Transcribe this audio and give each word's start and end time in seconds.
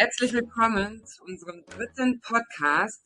Herzlich 0.00 0.32
willkommen 0.32 1.04
zu 1.04 1.24
unserem 1.24 1.64
dritten 1.66 2.20
Podcast. 2.20 3.02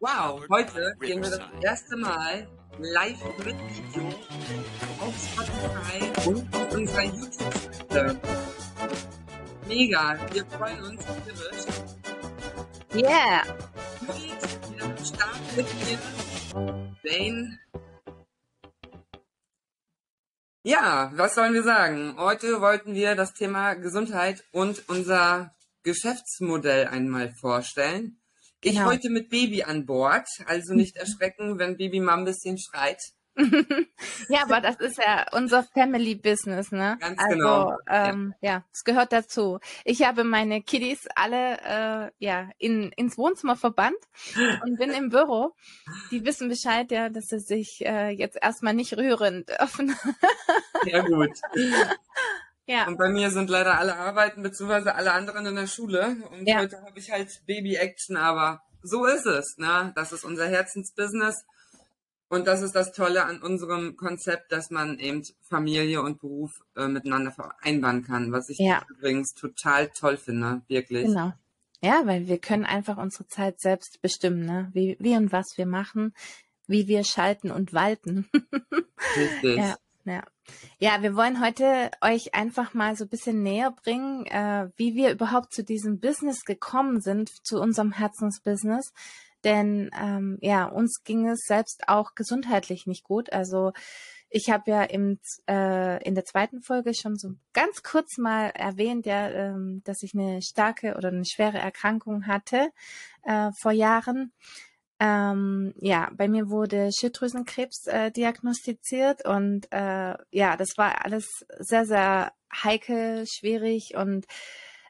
Wow, 0.00 0.42
heute 0.50 0.96
gehen 0.98 1.22
wir 1.22 1.30
das 1.30 1.40
erste 1.62 1.96
Mal 1.96 2.48
live 2.80 3.22
mit 3.44 3.54
Video 3.54 4.08
auf 4.98 5.14
Spotify 5.16 6.28
und 6.28 6.56
auf 6.56 6.74
unserer 6.74 7.04
YouTube-Seite. 7.04 8.20
Mega, 9.68 10.18
wir 10.32 10.44
freuen 10.46 10.82
uns 10.82 11.04
tierisch. 11.06 11.66
Yeah. 12.96 13.44
Und 14.00 14.98
wir 14.98 15.04
starten 15.04 15.56
mit 15.56 15.66
dir, 15.86 15.98
Dane. 17.04 17.58
Ja, 20.64 21.12
was 21.14 21.36
sollen 21.36 21.54
wir 21.54 21.62
sagen? 21.62 22.16
Heute 22.18 22.60
wollten 22.60 22.96
wir 22.96 23.14
das 23.14 23.34
Thema 23.34 23.74
Gesundheit 23.74 24.42
und 24.50 24.88
unser 24.88 25.54
Geschäftsmodell 25.88 26.86
einmal 26.86 27.30
vorstellen. 27.30 28.20
Ich 28.62 28.74
Genau. 28.74 28.86
heute 28.86 29.08
mit 29.08 29.30
Baby 29.30 29.62
an 29.62 29.86
Bord, 29.86 30.28
also 30.46 30.74
nicht 30.74 30.96
erschrecken, 31.04 31.58
wenn 31.58 31.78
Baby 31.78 32.00
mal 32.00 32.18
ein 32.18 32.24
bisschen 32.24 32.58
schreit. 32.58 33.00
ja, 34.28 34.42
aber 34.42 34.60
das 34.60 34.76
ist 34.80 34.98
ja 34.98 35.26
unser 35.32 35.62
Family 35.62 36.16
Business, 36.16 36.72
ne? 36.72 36.98
Ganz 37.00 37.18
also, 37.22 37.34
genau. 37.36 37.76
Ähm, 37.88 38.34
ja, 38.40 38.64
es 38.72 38.82
gehört 38.82 39.12
dazu. 39.12 39.60
Ich 39.84 40.02
habe 40.02 40.24
meine 40.24 40.60
Kiddies 40.60 41.06
alle 41.14 41.60
äh, 41.60 42.10
ja 42.18 42.50
in 42.58 42.90
ins 42.96 43.16
Wohnzimmer 43.16 43.54
verbannt 43.54 43.96
und 44.64 44.76
bin 44.76 44.90
im 44.90 45.08
Büro. 45.10 45.54
Die 46.10 46.24
wissen 46.24 46.48
Bescheid, 46.48 46.90
ja, 46.90 47.10
dass 47.10 47.26
sie 47.26 47.38
sich 47.38 47.80
äh, 47.86 48.10
jetzt 48.10 48.36
erstmal 48.42 48.74
nicht 48.74 48.96
rühren 48.96 49.46
dürfen. 49.46 49.94
Ja 50.84 51.02
gut. 51.02 51.32
Ja, 52.68 52.86
Und 52.86 52.98
bei 52.98 53.08
mir 53.08 53.30
sind 53.30 53.50
leider 53.50 53.78
alle 53.78 53.96
Arbeiten 53.96 54.42
beziehungsweise 54.42 54.94
alle 54.94 55.12
anderen 55.12 55.46
in 55.46 55.56
der 55.56 55.66
Schule. 55.66 56.16
Und 56.30 56.46
Ja. 56.46 56.58
heute 56.58 56.80
habe 56.82 56.98
ich 56.98 57.10
halt 57.10 57.42
Baby-Action, 57.46 58.16
aber 58.16 58.60
so 58.82 59.06
ist 59.06 59.26
es. 59.26 59.56
Ne? 59.58 59.92
Das 59.96 60.12
ist 60.12 60.24
unser 60.24 60.46
Herzensbusiness. 60.46 61.44
Und 62.28 62.46
das 62.46 62.60
ist 62.60 62.74
das 62.74 62.92
Tolle 62.92 63.24
an 63.24 63.40
unserem 63.40 63.96
Konzept, 63.96 64.52
dass 64.52 64.70
man 64.70 64.98
eben 64.98 65.22
Familie 65.48 66.02
und 66.02 66.20
Beruf 66.20 66.60
äh, 66.76 66.86
miteinander 66.86 67.32
vereinbaren 67.32 68.04
kann, 68.04 68.32
was 68.32 68.50
ich 68.50 68.58
Ja. 68.58 68.82
übrigens 68.90 69.32
total 69.32 69.88
toll 69.88 70.18
finde, 70.18 70.60
wirklich. 70.68 71.06
genau. 71.06 71.32
Ja, 71.82 72.02
weil 72.04 72.26
wir 72.26 72.38
können 72.38 72.64
einfach 72.66 72.98
unsere 72.98 73.26
Zeit 73.28 73.60
selbst 73.60 74.02
bestimmen, 74.02 74.44
ne? 74.44 74.68
Wie, 74.74 74.96
wie 75.00 75.16
und 75.16 75.32
was 75.32 75.56
wir 75.56 75.64
machen, 75.64 76.12
wie 76.66 76.86
wir 76.86 77.02
schalten 77.04 77.50
und 77.50 77.72
walten. 77.72 78.28
Richtig. 79.16 79.56
Ja, 79.56 79.76
ja. 80.08 80.22
Ja, 80.78 81.02
wir 81.02 81.14
wollen 81.14 81.44
heute 81.44 81.90
euch 82.00 82.34
einfach 82.34 82.74
mal 82.74 82.96
so 82.96 83.04
ein 83.04 83.10
bisschen 83.10 83.42
näher 83.42 83.70
bringen, 83.70 84.24
äh, 84.26 84.70
wie 84.76 84.94
wir 84.94 85.10
überhaupt 85.10 85.52
zu 85.52 85.62
diesem 85.62 86.00
Business 86.00 86.44
gekommen 86.44 87.00
sind, 87.00 87.30
zu 87.44 87.60
unserem 87.60 87.92
Herzensbusiness. 87.92 88.92
Denn 89.44 89.90
ähm, 90.00 90.38
ja, 90.40 90.64
uns 90.64 91.02
ging 91.04 91.28
es 91.28 91.40
selbst 91.46 91.88
auch 91.88 92.14
gesundheitlich 92.14 92.86
nicht 92.86 93.04
gut. 93.04 93.32
Also 93.32 93.72
ich 94.30 94.50
habe 94.50 94.70
ja 94.70 94.82
im, 94.82 95.18
äh, 95.48 96.02
in 96.04 96.14
der 96.14 96.24
zweiten 96.24 96.60
Folge 96.60 96.92
schon 96.94 97.16
so 97.16 97.30
ganz 97.52 97.82
kurz 97.82 98.18
mal 98.18 98.50
erwähnt, 98.50 99.06
ja, 99.06 99.30
ähm, 99.30 99.82
dass 99.84 100.02
ich 100.02 100.12
eine 100.14 100.42
starke 100.42 100.96
oder 100.96 101.08
eine 101.08 101.24
schwere 101.24 101.58
Erkrankung 101.58 102.26
hatte 102.26 102.70
äh, 103.22 103.50
vor 103.58 103.72
Jahren. 103.72 104.32
Ähm, 105.00 105.74
ja, 105.76 106.10
bei 106.16 106.26
mir 106.26 106.50
wurde 106.50 106.90
Schilddrüsenkrebs 106.92 107.86
äh, 107.86 108.10
diagnostiziert 108.10 109.24
und 109.24 109.70
äh, 109.70 110.14
ja, 110.30 110.56
das 110.56 110.70
war 110.76 111.04
alles 111.04 111.46
sehr, 111.60 111.86
sehr 111.86 112.32
heikel, 112.52 113.24
schwierig 113.26 113.94
und 113.96 114.26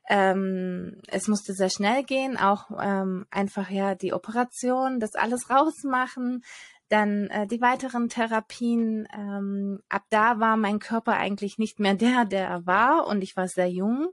ähm, 0.08 1.02
es 1.08 1.28
musste 1.28 1.52
sehr 1.52 1.68
schnell 1.68 2.02
gehen, 2.02 2.38
auch 2.38 2.70
ähm, 2.80 3.26
einfach 3.30 3.68
ja 3.68 3.94
die 3.94 4.14
Operation, 4.14 5.00
das 5.00 5.14
alles 5.14 5.50
rausmachen, 5.50 6.42
dann 6.88 7.26
äh, 7.26 7.46
die 7.46 7.60
weiteren 7.60 8.08
Therapien. 8.08 9.06
Ähm, 9.14 9.80
ab 9.90 10.04
da 10.08 10.40
war 10.40 10.56
mein 10.56 10.78
Körper 10.78 11.12
eigentlich 11.12 11.58
nicht 11.58 11.78
mehr 11.80 11.94
der, 11.94 12.24
der 12.24 12.48
er 12.48 12.66
war 12.66 13.06
und 13.06 13.22
ich 13.22 13.36
war 13.36 13.48
sehr 13.48 13.68
jung, 13.68 14.08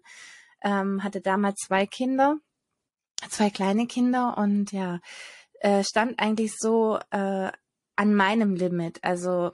ähm, 0.62 1.02
hatte 1.04 1.22
damals 1.22 1.62
zwei 1.62 1.86
Kinder, 1.86 2.38
zwei 3.30 3.50
kleine 3.50 3.88
Kinder 3.88 4.38
und 4.38 4.74
ja, 4.74 5.00
äh, 5.66 5.84
stand 5.84 6.20
eigentlich 6.20 6.56
so 6.60 7.00
äh, 7.10 7.52
an 7.96 8.14
meinem 8.14 8.54
Limit. 8.54 9.04
Also 9.04 9.52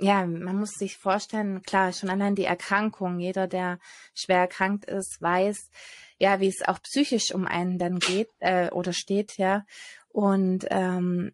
ja, 0.00 0.24
man 0.24 0.56
muss 0.56 0.74
sich 0.74 0.96
vorstellen, 0.96 1.62
klar, 1.62 1.92
schon 1.92 2.08
allein 2.08 2.36
die 2.36 2.44
Erkrankung. 2.44 3.18
Jeder, 3.18 3.48
der 3.48 3.80
schwer 4.14 4.38
erkrankt 4.38 4.84
ist, 4.84 5.20
weiß, 5.20 5.70
ja, 6.18 6.38
wie 6.38 6.46
es 6.46 6.62
auch 6.66 6.80
psychisch 6.82 7.34
um 7.34 7.46
einen 7.46 7.78
dann 7.78 7.98
geht 7.98 8.30
äh, 8.38 8.70
oder 8.70 8.92
steht, 8.92 9.38
ja. 9.38 9.64
Und 10.08 10.66
ähm, 10.70 11.32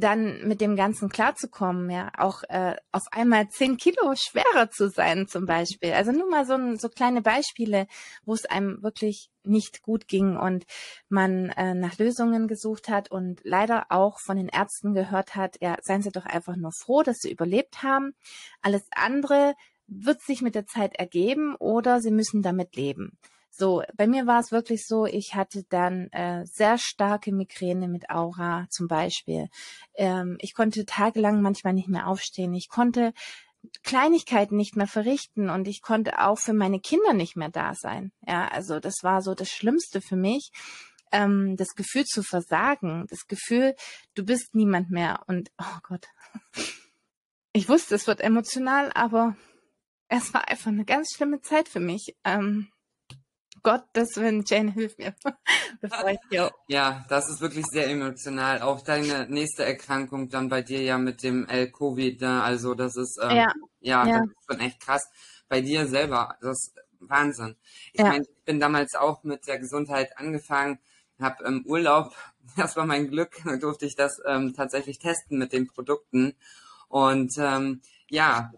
dann 0.00 0.46
mit 0.46 0.60
dem 0.60 0.76
Ganzen 0.76 1.08
klarzukommen, 1.08 1.90
ja, 1.90 2.10
auch 2.16 2.42
äh, 2.48 2.76
auf 2.92 3.04
einmal 3.10 3.48
zehn 3.48 3.76
Kilo 3.76 4.14
schwerer 4.16 4.70
zu 4.70 4.88
sein 4.88 5.26
zum 5.28 5.46
Beispiel. 5.46 5.92
Also 5.92 6.12
nur 6.12 6.28
mal 6.28 6.46
so, 6.46 6.56
so 6.76 6.88
kleine 6.88 7.22
Beispiele, 7.22 7.86
wo 8.24 8.34
es 8.34 8.44
einem 8.46 8.82
wirklich 8.82 9.30
nicht 9.44 9.82
gut 9.82 10.08
ging 10.08 10.36
und 10.36 10.64
man 11.08 11.50
äh, 11.50 11.74
nach 11.74 11.98
Lösungen 11.98 12.48
gesucht 12.48 12.88
hat 12.88 13.10
und 13.10 13.40
leider 13.44 13.86
auch 13.90 14.18
von 14.20 14.36
den 14.36 14.48
Ärzten 14.48 14.94
gehört 14.94 15.34
hat, 15.34 15.56
ja, 15.60 15.76
seien 15.82 16.02
Sie 16.02 16.10
doch 16.10 16.26
einfach 16.26 16.56
nur 16.56 16.72
froh, 16.72 17.02
dass 17.02 17.18
Sie 17.18 17.30
überlebt 17.30 17.82
haben. 17.82 18.14
Alles 18.62 18.86
andere 18.90 19.54
wird 19.86 20.20
sich 20.22 20.42
mit 20.42 20.54
der 20.54 20.66
Zeit 20.66 20.96
ergeben 20.96 21.54
oder 21.56 22.00
Sie 22.00 22.10
müssen 22.10 22.42
damit 22.42 22.76
leben. 22.76 23.18
So, 23.58 23.82
bei 23.96 24.06
mir 24.06 24.28
war 24.28 24.38
es 24.38 24.52
wirklich 24.52 24.86
so, 24.86 25.04
ich 25.04 25.34
hatte 25.34 25.64
dann 25.68 26.12
äh, 26.12 26.46
sehr 26.46 26.78
starke 26.78 27.32
Migräne 27.32 27.88
mit 27.88 28.08
Aura 28.08 28.68
zum 28.70 28.86
Beispiel. 28.86 29.48
Ähm, 29.94 30.36
ich 30.38 30.54
konnte 30.54 30.86
tagelang 30.86 31.42
manchmal 31.42 31.72
nicht 31.72 31.88
mehr 31.88 32.06
aufstehen. 32.06 32.54
Ich 32.54 32.68
konnte 32.68 33.12
Kleinigkeiten 33.82 34.56
nicht 34.56 34.76
mehr 34.76 34.86
verrichten 34.86 35.50
und 35.50 35.66
ich 35.66 35.82
konnte 35.82 36.20
auch 36.20 36.38
für 36.38 36.52
meine 36.52 36.78
Kinder 36.78 37.14
nicht 37.14 37.34
mehr 37.34 37.48
da 37.48 37.74
sein. 37.74 38.12
Ja, 38.24 38.46
also 38.46 38.78
das 38.78 38.94
war 39.02 39.22
so 39.22 39.34
das 39.34 39.48
Schlimmste 39.48 40.00
für 40.00 40.14
mich. 40.14 40.52
Ähm, 41.10 41.56
das 41.56 41.74
Gefühl 41.74 42.04
zu 42.04 42.22
versagen, 42.22 43.06
das 43.10 43.26
Gefühl, 43.26 43.74
du 44.14 44.24
bist 44.24 44.54
niemand 44.54 44.92
mehr 44.92 45.24
und 45.26 45.50
oh 45.58 45.78
Gott. 45.82 46.06
Ich 47.52 47.68
wusste, 47.68 47.96
es 47.96 48.06
wird 48.06 48.20
emotional, 48.20 48.92
aber 48.94 49.36
es 50.06 50.32
war 50.32 50.46
einfach 50.46 50.68
eine 50.68 50.84
ganz 50.84 51.08
schlimme 51.16 51.40
Zeit 51.40 51.68
für 51.68 51.80
mich. 51.80 52.14
Ähm, 52.22 52.68
Gott, 53.62 53.84
das 53.92 54.16
wenn 54.16 54.44
Jane 54.46 54.72
hilf 54.72 54.98
mir, 54.98 55.14
bevor 55.80 56.08
ich 56.10 56.18
hier. 56.28 56.50
Ja, 56.68 57.04
das 57.08 57.28
ist 57.30 57.40
wirklich 57.40 57.64
sehr 57.66 57.88
emotional. 57.88 58.60
Auch 58.62 58.82
deine 58.82 59.26
nächste 59.28 59.64
Erkrankung 59.64 60.28
dann 60.28 60.48
bei 60.48 60.60
dir 60.62 60.82
ja 60.82 60.98
mit 60.98 61.22
dem 61.22 61.46
L-Covid, 61.46 62.20
ne? 62.20 62.42
also 62.42 62.74
das 62.74 62.96
ist 62.96 63.18
ähm, 63.22 63.36
Ja, 63.36 63.52
ja, 63.80 64.06
ja. 64.06 64.12
das 64.12 64.22
ist 64.24 64.44
schon 64.50 64.60
echt 64.60 64.80
krass. 64.80 65.02
Bei 65.48 65.60
dir 65.62 65.86
selber, 65.86 66.36
das 66.42 66.50
ist 66.68 66.74
Wahnsinn. 67.00 67.56
Ich 67.94 68.04
Ja. 68.04 68.06
meine, 68.06 68.24
ich 68.24 68.44
bin 68.44 68.60
damals 68.60 68.94
auch 68.94 69.24
mit 69.24 69.46
der 69.46 69.58
Gesundheit 69.58 70.18
angefangen, 70.18 70.78
habe 71.18 71.44
im 71.44 71.64
Urlaub, 71.64 72.14
das 72.56 72.76
war 72.76 72.84
mein 72.86 73.08
Glück, 73.08 73.42
durfte 73.60 73.86
ich 73.86 73.96
das 73.96 74.20
ähm, 74.26 74.52
tatsächlich 74.54 74.98
testen 74.98 75.38
mit 75.38 75.52
den 75.54 75.68
Produkten. 75.68 76.34
Und 76.88 77.32
ähm, 77.38 77.80
ja, 78.10 78.52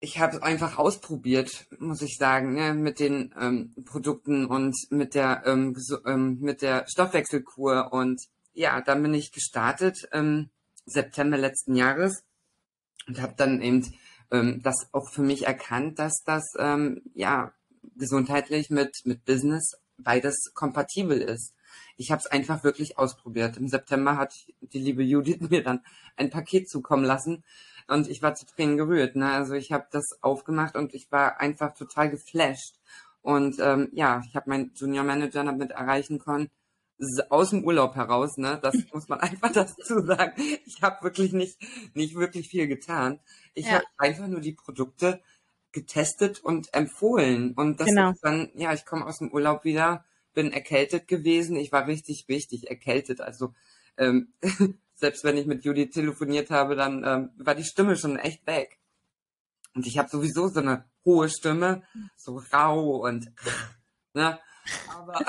ich 0.00 0.18
habe 0.18 0.36
es 0.36 0.42
einfach 0.42 0.78
ausprobiert, 0.78 1.66
muss 1.78 2.02
ich 2.02 2.16
sagen, 2.18 2.54
ne, 2.54 2.74
mit 2.74 3.00
den 3.00 3.34
ähm, 3.38 3.74
Produkten 3.84 4.46
und 4.46 4.76
mit 4.90 5.14
der 5.14 5.42
ähm, 5.44 5.74
gesu- 5.74 6.06
ähm, 6.06 6.38
mit 6.40 6.62
der 6.62 6.86
Stoffwechselkur 6.88 7.92
und 7.92 8.20
ja, 8.54 8.80
dann 8.80 9.02
bin 9.02 9.14
ich 9.14 9.32
gestartet 9.32 10.08
im 10.12 10.50
September 10.86 11.36
letzten 11.36 11.74
Jahres 11.74 12.22
und 13.06 13.20
habe 13.20 13.34
dann 13.36 13.60
eben 13.60 13.92
ähm, 14.30 14.60
das 14.62 14.88
auch 14.92 15.08
für 15.10 15.22
mich 15.22 15.46
erkannt, 15.46 15.98
dass 15.98 16.22
das 16.24 16.44
ähm, 16.58 17.02
ja 17.14 17.52
gesundheitlich 17.96 18.70
mit 18.70 19.00
mit 19.04 19.24
Business 19.24 19.72
beides 19.96 20.52
kompatibel 20.54 21.20
ist. 21.20 21.54
Ich 21.96 22.12
habe 22.12 22.20
es 22.24 22.30
einfach 22.30 22.62
wirklich 22.62 22.98
ausprobiert. 22.98 23.56
Im 23.56 23.68
September 23.68 24.16
hat 24.16 24.32
die 24.60 24.78
liebe 24.78 25.02
Judith 25.02 25.40
mir 25.50 25.64
dann 25.64 25.80
ein 26.16 26.30
Paket 26.30 26.68
zukommen 26.68 27.04
lassen 27.04 27.42
und 27.88 28.08
ich 28.08 28.22
war 28.22 28.34
zu 28.34 28.46
Tränen 28.46 28.76
gerührt. 28.76 29.16
Ne? 29.16 29.30
Also 29.32 29.54
ich 29.54 29.72
habe 29.72 29.86
das 29.90 30.04
aufgemacht 30.22 30.76
und 30.76 30.94
ich 30.94 31.10
war 31.12 31.40
einfach 31.40 31.74
total 31.74 32.10
geflasht. 32.10 32.76
Und 33.22 33.58
ähm, 33.60 33.88
ja, 33.92 34.22
ich 34.28 34.36
habe 34.36 34.50
meinen 34.50 34.72
Junior 34.74 35.04
Manager 35.04 35.44
damit 35.44 35.72
erreichen 35.72 36.18
können, 36.18 36.48
aus 37.30 37.50
dem 37.50 37.64
Urlaub 37.64 37.94
heraus, 37.94 38.36
ne? 38.38 38.58
Das 38.60 38.74
muss 38.92 39.08
man 39.08 39.20
einfach 39.20 39.52
dazu 39.52 40.00
sagen. 40.04 40.32
Ich 40.66 40.82
habe 40.82 41.02
wirklich 41.04 41.32
nicht, 41.32 41.58
nicht 41.94 42.14
wirklich 42.16 42.48
viel 42.48 42.66
getan. 42.66 43.20
Ich 43.54 43.70
Ja. 43.70 43.76
habe 43.76 43.84
einfach 43.98 44.26
nur 44.26 44.40
die 44.40 44.52
Produkte 44.52 45.20
getestet 45.72 46.40
und 46.40 46.74
empfohlen. 46.74 47.52
Und 47.54 47.80
das 47.80 47.90
Genau. 47.90 48.10
ist 48.10 48.18
dann, 48.22 48.50
ja, 48.54 48.72
ich 48.72 48.84
komme 48.84 49.06
aus 49.06 49.18
dem 49.18 49.32
Urlaub 49.32 49.64
wieder, 49.64 50.04
bin 50.34 50.52
erkältet 50.52 51.06
gewesen. 51.08 51.56
Ich 51.56 51.70
war 51.72 51.86
richtig, 51.86 52.26
richtig 52.28 52.68
erkältet. 52.68 53.20
Also 53.20 53.54
ähm, 53.96 54.32
selbst 54.98 55.24
wenn 55.24 55.36
ich 55.36 55.46
mit 55.46 55.64
Judy 55.64 55.88
telefoniert 55.88 56.50
habe, 56.50 56.74
dann 56.74 57.04
ähm, 57.04 57.30
war 57.36 57.54
die 57.54 57.64
Stimme 57.64 57.96
schon 57.96 58.18
echt 58.18 58.46
weg. 58.46 58.78
Und 59.74 59.86
ich 59.86 59.96
habe 59.96 60.08
sowieso 60.08 60.48
so 60.48 60.60
eine 60.60 60.84
hohe 61.04 61.28
Stimme, 61.28 61.82
so 62.16 62.42
rau 62.52 63.06
und 63.06 63.30
ne? 64.12 64.38
Aber 64.92 65.18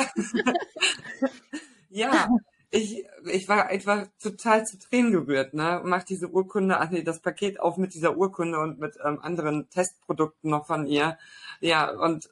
ja, 1.89 2.27
ich, 2.71 3.05
ich 3.25 3.47
war 3.47 3.67
einfach 3.67 4.07
total 4.21 4.65
zu 4.65 4.79
Tränen 4.79 5.11
gerührt, 5.11 5.53
ne? 5.53 5.81
Mach 5.83 6.03
diese 6.03 6.29
Urkunde, 6.29 6.79
ach 6.79 6.89
nee, 6.89 7.03
das 7.03 7.21
Paket 7.21 7.59
auf 7.59 7.77
mit 7.77 7.93
dieser 7.93 8.17
Urkunde 8.17 8.59
und 8.59 8.79
mit 8.79 8.97
ähm, 9.03 9.19
anderen 9.21 9.69
Testprodukten 9.69 10.49
noch 10.49 10.65
von 10.65 10.87
ihr. 10.87 11.17
Ja, 11.61 11.91
und 11.91 12.29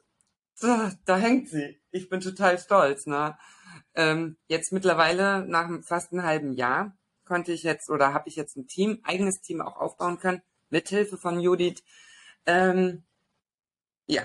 da, 0.60 0.92
da 1.04 1.16
hängt 1.16 1.48
sie. 1.48 1.80
Ich 1.92 2.08
bin 2.08 2.20
total 2.20 2.58
stolz, 2.58 3.06
ne? 3.06 3.38
Ähm, 3.94 4.36
jetzt 4.48 4.72
mittlerweile, 4.72 5.46
nach 5.46 5.70
fast 5.82 6.12
einem 6.12 6.24
halben 6.24 6.52
Jahr, 6.52 6.97
konnte 7.28 7.52
ich 7.52 7.62
jetzt 7.62 7.90
oder 7.90 8.14
habe 8.14 8.28
ich 8.28 8.36
jetzt 8.36 8.56
ein 8.56 8.66
Team, 8.66 9.00
eigenes 9.04 9.40
Team 9.40 9.60
auch 9.60 9.76
aufbauen 9.76 10.18
können, 10.18 10.42
mit 10.70 10.88
Hilfe 10.88 11.18
von 11.18 11.38
Judith. 11.38 11.82
Ähm, 12.46 13.04
ja, 14.06 14.22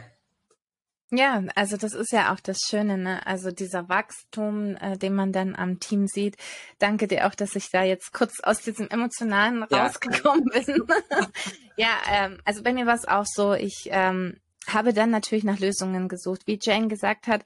ja, 1.16 1.44
also 1.54 1.78
das 1.78 1.94
ist 1.94 2.12
ja 2.12 2.34
auch 2.34 2.40
das 2.40 2.58
Schöne, 2.68 2.98
ne? 2.98 3.26
Also 3.28 3.52
dieser 3.52 3.88
Wachstum, 3.88 4.76
äh, 4.78 4.98
den 4.98 5.14
man 5.14 5.32
dann 5.32 5.56
am 5.56 5.80
Team 5.80 6.08
sieht. 6.08 6.38
Danke 6.80 7.08
dir 7.08 7.28
auch, 7.28 7.36
dass 7.36 7.56
ich 7.56 7.70
da 7.70 7.84
jetzt 7.84 8.14
kurz 8.14 8.40
aus 8.40 8.62
diesem 8.62 8.88
emotionalen 8.90 9.64
ja. 9.70 9.86
rausgekommen 9.86 10.46
bin. 10.46 10.84
ja, 11.78 11.90
ähm, 12.10 12.40
also 12.46 12.64
bei 12.64 12.74
mir 12.74 12.88
war 12.88 12.96
es 12.96 13.08
auch 13.08 13.28
so, 13.28 13.54
ich 13.54 13.90
ähm, 13.92 14.40
habe 14.68 14.92
dann 14.92 15.12
natürlich 15.12 15.44
nach 15.44 15.60
Lösungen 15.60 16.08
gesucht. 16.08 16.48
Wie 16.48 16.58
Jane 16.60 16.88
gesagt 16.88 17.28
hat, 17.28 17.44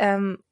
ähm, 0.00 0.42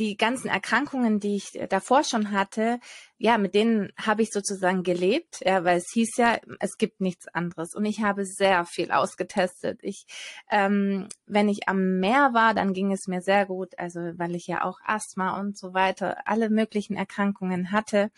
die 0.00 0.16
ganzen 0.16 0.48
Erkrankungen, 0.48 1.20
die 1.20 1.36
ich 1.36 1.52
davor 1.68 2.04
schon 2.04 2.32
hatte, 2.32 2.80
ja, 3.18 3.36
mit 3.36 3.54
denen 3.54 3.92
habe 3.98 4.22
ich 4.22 4.30
sozusagen 4.32 4.82
gelebt, 4.82 5.40
ja, 5.44 5.62
weil 5.62 5.76
es 5.76 5.90
hieß 5.92 6.16
ja, 6.16 6.38
es 6.58 6.78
gibt 6.78 7.02
nichts 7.02 7.28
anderes. 7.28 7.74
Und 7.74 7.84
ich 7.84 8.00
habe 8.00 8.24
sehr 8.24 8.64
viel 8.64 8.90
ausgetestet. 8.90 9.78
Ich, 9.82 10.06
ähm, 10.50 11.08
wenn 11.26 11.50
ich 11.50 11.68
am 11.68 12.00
Meer 12.00 12.30
war, 12.32 12.54
dann 12.54 12.72
ging 12.72 12.92
es 12.92 13.06
mir 13.08 13.20
sehr 13.20 13.44
gut, 13.44 13.78
also 13.78 14.00
weil 14.16 14.34
ich 14.34 14.46
ja 14.46 14.64
auch 14.64 14.78
Asthma 14.84 15.38
und 15.38 15.58
so 15.58 15.74
weiter, 15.74 16.26
alle 16.26 16.48
möglichen 16.48 16.96
Erkrankungen 16.96 17.70
hatte. 17.70 18.10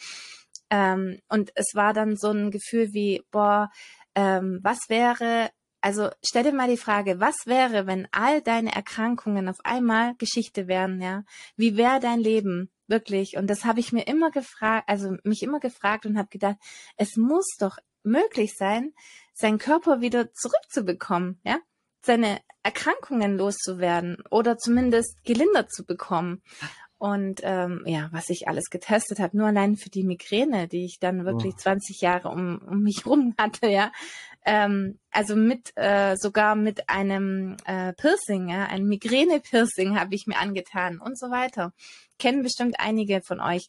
Ähm, 0.70 1.18
und 1.28 1.50
es 1.56 1.74
war 1.74 1.92
dann 1.92 2.16
so 2.16 2.30
ein 2.30 2.52
Gefühl 2.52 2.92
wie, 2.92 3.24
boah, 3.32 3.70
ähm, 4.14 4.60
was 4.62 4.78
wäre, 4.88 5.50
also 5.82 6.10
stell 6.24 6.44
dir 6.44 6.52
mal 6.52 6.70
die 6.70 6.76
Frage, 6.76 7.18
was 7.18 7.46
wäre, 7.46 7.86
wenn 7.86 8.06
all 8.12 8.40
deine 8.40 8.72
Erkrankungen 8.72 9.48
auf 9.48 9.58
einmal 9.64 10.14
Geschichte 10.14 10.68
wären, 10.68 11.00
ja? 11.00 11.24
Wie 11.56 11.76
wäre 11.76 11.98
dein 11.98 12.20
Leben 12.20 12.70
wirklich? 12.86 13.36
Und 13.36 13.48
das 13.48 13.64
habe 13.64 13.80
ich 13.80 13.92
mir 13.92 14.06
immer 14.06 14.30
gefragt, 14.30 14.88
also 14.88 15.16
mich 15.24 15.42
immer 15.42 15.58
gefragt 15.58 16.06
und 16.06 16.16
habe 16.16 16.28
gedacht, 16.28 16.56
es 16.96 17.16
muss 17.16 17.56
doch 17.58 17.78
möglich 18.04 18.54
sein, 18.56 18.94
seinen 19.34 19.58
Körper 19.58 20.00
wieder 20.00 20.32
zurückzubekommen, 20.32 21.40
ja? 21.44 21.58
Seine 22.04 22.40
Erkrankungen 22.62 23.36
loszuwerden 23.36 24.22
oder 24.30 24.58
zumindest 24.58 25.24
gelindert 25.24 25.72
zu 25.72 25.84
bekommen. 25.84 26.42
Und 27.02 27.40
ähm, 27.42 27.82
ja, 27.84 28.08
was 28.12 28.30
ich 28.30 28.46
alles 28.46 28.70
getestet 28.70 29.18
habe, 29.18 29.36
nur 29.36 29.48
allein 29.48 29.74
für 29.74 29.90
die 29.90 30.04
Migräne, 30.04 30.68
die 30.68 30.84
ich 30.84 31.00
dann 31.00 31.24
wirklich 31.24 31.54
oh. 31.54 31.58
20 31.58 32.00
Jahre 32.00 32.28
um, 32.28 32.58
um 32.58 32.80
mich 32.84 33.02
rum 33.06 33.34
hatte, 33.36 33.66
ja. 33.66 33.90
Ähm, 34.44 35.00
also 35.10 35.34
mit 35.34 35.72
äh, 35.74 36.14
sogar 36.14 36.54
mit 36.54 36.88
einem 36.88 37.56
äh, 37.64 37.92
Piercing, 37.94 38.50
ja, 38.50 38.66
ein 38.66 38.84
Migräne-Piercing 38.84 39.98
habe 39.98 40.14
ich 40.14 40.28
mir 40.28 40.38
angetan 40.38 41.00
und 41.00 41.18
so 41.18 41.32
weiter. 41.32 41.72
Kennen 42.20 42.44
bestimmt 42.44 42.76
einige 42.78 43.20
von 43.20 43.40
euch 43.40 43.68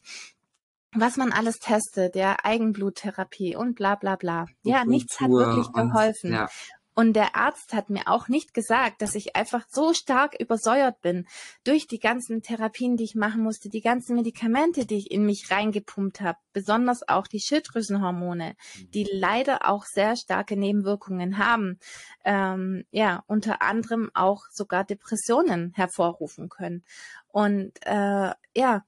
was 0.96 1.16
man 1.16 1.32
alles 1.32 1.58
testet, 1.58 2.14
ja, 2.14 2.36
Eigenbluttherapie 2.40 3.56
und 3.56 3.74
bla 3.74 3.96
bla 3.96 4.14
bla. 4.14 4.46
Ja, 4.62 4.84
nichts 4.84 5.18
hat 5.18 5.28
wirklich 5.28 5.72
geholfen. 5.72 6.32
Ja. 6.32 6.48
Und 6.94 7.14
der 7.14 7.34
Arzt 7.34 7.74
hat 7.74 7.90
mir 7.90 8.06
auch 8.06 8.28
nicht 8.28 8.54
gesagt, 8.54 9.02
dass 9.02 9.14
ich 9.14 9.34
einfach 9.34 9.64
so 9.68 9.92
stark 9.92 10.40
übersäuert 10.40 11.00
bin 11.00 11.26
durch 11.64 11.86
die 11.88 11.98
ganzen 11.98 12.42
Therapien, 12.42 12.96
die 12.96 13.04
ich 13.04 13.14
machen 13.16 13.42
musste, 13.42 13.68
die 13.68 13.80
ganzen 13.80 14.14
Medikamente, 14.14 14.86
die 14.86 14.98
ich 14.98 15.10
in 15.10 15.26
mich 15.26 15.50
reingepumpt 15.50 16.20
habe, 16.20 16.38
besonders 16.52 17.08
auch 17.08 17.26
die 17.26 17.40
Schilddrüsenhormone, 17.40 18.54
die 18.94 19.04
mhm. 19.04 19.10
leider 19.12 19.68
auch 19.68 19.84
sehr 19.84 20.16
starke 20.16 20.56
Nebenwirkungen 20.56 21.38
haben. 21.38 21.78
Ähm, 22.24 22.84
ja, 22.90 23.24
unter 23.26 23.60
anderem 23.60 24.10
auch 24.14 24.44
sogar 24.52 24.84
Depressionen 24.84 25.72
hervorrufen 25.74 26.48
können. 26.48 26.84
Und 27.28 27.72
äh, 27.82 28.32
ja, 28.54 28.84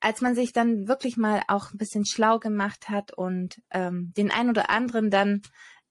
als 0.00 0.22
man 0.22 0.34
sich 0.34 0.52
dann 0.52 0.88
wirklich 0.88 1.18
mal 1.18 1.42
auch 1.46 1.72
ein 1.72 1.78
bisschen 1.78 2.06
schlau 2.06 2.38
gemacht 2.38 2.88
hat 2.88 3.12
und 3.12 3.60
ähm, 3.70 4.12
den 4.16 4.30
ein 4.30 4.48
oder 4.48 4.70
anderen 4.70 5.10
dann 5.10 5.42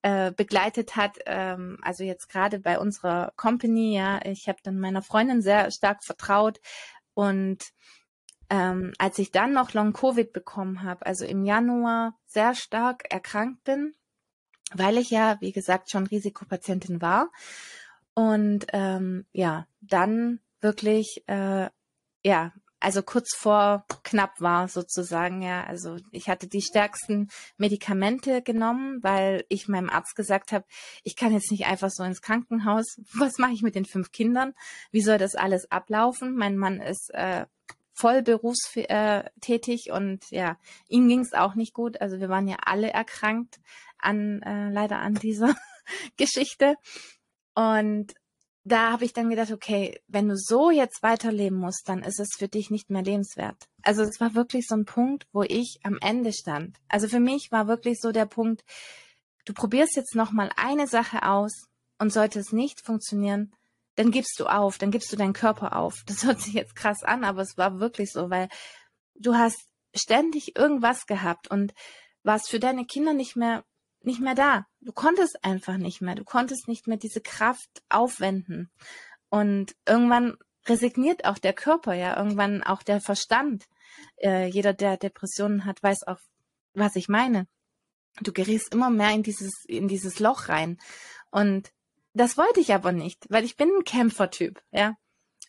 äh, 0.02 0.32
begleitet 0.32 0.96
hat, 0.96 1.20
ähm, 1.26 1.78
also 1.82 2.04
jetzt 2.04 2.30
gerade 2.30 2.60
bei 2.60 2.80
unserer 2.80 3.34
Company, 3.36 3.96
ja, 3.96 4.20
ich 4.26 4.48
habe 4.48 4.60
dann 4.64 4.80
meiner 4.80 5.02
Freundin 5.02 5.42
sehr 5.42 5.72
stark 5.72 6.04
vertraut. 6.04 6.60
Und 7.14 7.72
ähm, 8.50 8.94
als 8.98 9.20
ich 9.20 9.32
dann 9.32 9.54
noch 9.54 9.74
Long 9.74 9.94
Covid 9.94 10.32
bekommen 10.34 10.84
habe, 10.84 11.06
also 11.06 11.26
im 11.26 11.44
Januar 11.44 12.16
sehr 12.26 12.56
stark 12.56 13.12
erkrankt 13.12 13.64
bin, 13.64 13.94
weil 14.74 14.98
ich 14.98 15.10
ja, 15.10 15.38
wie 15.42 15.52
gesagt, 15.52 15.92
schon 15.92 16.08
Risikopatientin 16.08 17.02
war. 17.02 17.30
Und 18.14 18.68
ähm, 18.74 19.26
ja, 19.32 19.68
dann 19.82 20.40
wirklich 20.62 21.24
äh, 21.28 21.70
ja 22.24 22.54
also 22.80 23.04
kurz 23.04 23.36
vor 23.36 23.86
knapp 24.04 24.40
war 24.40 24.68
sozusagen, 24.68 25.42
ja. 25.42 25.64
Also 25.66 25.98
ich 26.12 26.30
hatte 26.30 26.48
die 26.48 26.62
stärksten 26.62 27.30
Medikamente 27.58 28.42
genommen, 28.42 29.04
weil 29.04 29.46
ich 29.50 29.68
meinem 29.68 29.90
Arzt 29.90 30.16
gesagt 30.16 30.52
habe, 30.52 30.66
ich 31.04 31.16
kann 31.16 31.34
jetzt 31.34 31.52
nicht 31.52 31.66
einfach 31.66 31.90
so 31.90 32.04
ins 32.04 32.22
Krankenhaus. 32.22 32.86
Was 33.14 33.38
mache 33.38 33.54
ich 33.54 33.62
mit 33.62 33.76
den 33.76 33.86
fünf 33.86 34.12
Kindern? 34.12 34.54
Wie 34.92 35.02
soll 35.02 35.18
das 35.18 35.36
alles 35.36 35.72
ablaufen? 35.72 36.36
Mein 36.36 36.58
Mann 36.58 36.80
ist 36.80 37.14
äh, 37.14 37.46
voll 37.94 38.22
berufstätig 38.22 39.88
äh, 39.88 39.92
und 39.92 40.30
ja, 40.32 40.58
ihm 40.88 41.08
ging 41.10 41.20
es 41.20 41.34
auch 41.34 41.56
nicht 41.56 41.74
gut. 41.74 42.00
Also 42.00 42.20
wir 42.20 42.30
waren 42.30 42.48
ja 42.48 42.58
alle 42.64 42.92
erkrankt 42.92 43.60
an 43.98 44.42
äh, 44.42 44.70
leider 44.70 45.00
an 45.00 45.16
dieser 45.16 45.56
Geschichte. 46.18 46.76
Und 47.56 48.14
da 48.64 48.92
habe 48.92 49.06
ich 49.06 49.14
dann 49.14 49.30
gedacht, 49.30 49.52
okay, 49.52 50.00
wenn 50.08 50.28
du 50.28 50.36
so 50.38 50.70
jetzt 50.70 51.02
weiterleben 51.02 51.58
musst, 51.58 51.88
dann 51.88 52.04
ist 52.04 52.20
es 52.20 52.30
für 52.38 52.48
dich 52.48 52.70
nicht 52.70 52.90
mehr 52.90 53.02
lebenswert. 53.02 53.68
Also 53.84 54.04
es 54.04 54.20
war 54.20 54.36
wirklich 54.36 54.68
so 54.68 54.76
ein 54.76 54.86
Punkt, 54.86 55.28
wo 55.32 55.44
ich 55.44 55.80
am 55.84 55.98
Ende 56.02 56.34
stand. 56.34 56.78
Also 56.88 57.08
für 57.08 57.20
mich 57.20 57.52
war 57.52 57.68
wirklich 57.68 58.00
so 58.00 58.12
der 58.12 58.26
Punkt, 58.26 58.64
du 59.46 59.54
probierst 59.54 59.96
jetzt 59.96 60.16
noch 60.16 60.32
mal 60.32 60.52
eine 60.58 60.88
Sache 60.88 61.24
aus 61.24 61.68
und 61.98 62.12
sollte 62.12 62.40
es 62.40 62.52
nicht 62.52 62.86
funktionieren, 62.86 63.54
dann 63.96 64.12
gibst 64.12 64.40
du 64.40 64.46
auf, 64.46 64.78
dann 64.78 64.92
gibst 64.92 65.12
du 65.12 65.18
deinen 65.18 65.34
Körper 65.34 65.76
auf. 65.76 66.04
Das 66.06 66.24
hört 66.24 66.42
sich 66.42 66.54
jetzt 66.54 66.76
krass 66.76 67.04
an, 67.04 67.24
aber 67.24 67.42
es 67.42 67.58
war 67.58 67.80
wirklich 67.80 68.12
so, 68.12 68.30
weil 68.30 68.50
du 69.16 69.36
hast 69.36 69.68
ständig 69.96 70.56
irgendwas 70.56 71.06
gehabt 71.06 71.50
und 71.50 71.74
warst 72.24 72.50
für 72.50 72.60
deine 72.60 72.86
Kinder 72.86 73.14
nicht 73.14 73.36
mehr 73.36 73.64
nicht 74.02 74.22
mehr 74.22 74.36
da. 74.36 74.66
Du 74.82 74.92
konntest 74.92 75.44
einfach 75.44 75.78
nicht 75.78 76.02
mehr. 76.02 76.16
Du 76.16 76.24
konntest 76.24 76.68
nicht 76.68 76.88
mehr 76.88 76.98
diese 76.98 77.22
Kraft 77.22 77.84
aufwenden. 77.90 78.72
Und 79.30 79.76
irgendwann 79.86 80.38
resigniert 80.66 81.26
auch 81.26 81.38
der 81.38 81.54
Körper, 81.54 81.94
ja, 81.94 82.18
irgendwann 82.18 82.64
auch 82.64 82.84
der 82.84 83.02
Verstand. 83.02 83.68
Äh, 84.18 84.48
jeder, 84.48 84.74
der 84.74 84.98
Depressionen 84.98 85.66
hat, 85.66 85.82
weiß 85.84 86.08
auch, 86.08 86.20
was 86.74 86.96
ich 86.96 87.10
meine. 87.10 87.48
Du 88.22 88.32
gerätst 88.34 88.74
immer 88.74 88.90
mehr 88.90 89.12
in 89.12 89.24
dieses, 89.24 89.64
in 89.66 89.88
dieses 89.88 90.20
Loch 90.20 90.50
rein. 90.50 90.78
Und 91.32 91.72
das 92.14 92.38
wollte 92.38 92.60
ich 92.60 92.74
aber 92.74 92.92
nicht, 92.92 93.26
weil 93.30 93.46
ich 93.46 93.56
bin 93.56 93.70
ein 93.70 93.84
Kämpfertyp, 93.84 94.62
ja. 94.72 94.96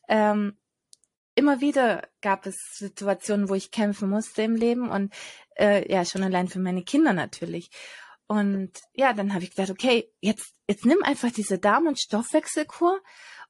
Ähm, 0.09 0.57
immer 1.35 1.61
wieder 1.61 2.09
gab 2.21 2.47
es 2.47 2.57
Situationen, 2.75 3.49
wo 3.49 3.54
ich 3.54 3.71
kämpfen 3.71 4.11
musste 4.11 4.42
im 4.42 4.57
Leben 4.57 4.90
und 4.90 5.12
äh, 5.57 5.90
ja, 5.90 6.04
schon 6.04 6.23
allein 6.23 6.49
für 6.49 6.59
meine 6.59 6.83
Kinder 6.83 7.12
natürlich. 7.12 7.71
Und 8.30 8.70
ja, 8.94 9.12
dann 9.12 9.34
habe 9.34 9.42
ich 9.42 9.50
gedacht, 9.50 9.70
okay, 9.70 10.08
jetzt, 10.20 10.54
jetzt 10.68 10.87
nimm 10.87 11.02
einfach 11.02 11.32
diese 11.32 11.58
Darm- 11.58 11.88
und 11.88 11.99
Stoffwechselkur. 11.99 13.00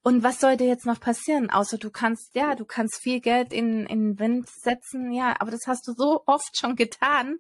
Und 0.03 0.23
was 0.23 0.41
soll 0.41 0.57
dir 0.57 0.69
jetzt 0.69 0.87
noch 0.87 0.99
passieren? 0.99 1.51
Außer 1.51 1.77
du 1.77 1.91
kannst, 1.91 2.35
ja, 2.35 2.55
du 2.55 2.65
kannst 2.65 3.03
viel 3.03 3.21
Geld 3.21 3.53
in, 3.53 3.85
in 3.85 4.13
den 4.15 4.19
Wind 4.19 4.49
setzen, 4.49 5.13
ja, 5.13 5.37
aber 5.39 5.51
das 5.51 5.67
hast 5.67 5.87
du 5.87 5.93
so 5.93 6.23
oft 6.25 6.59
schon 6.59 6.77
getan. 6.77 7.37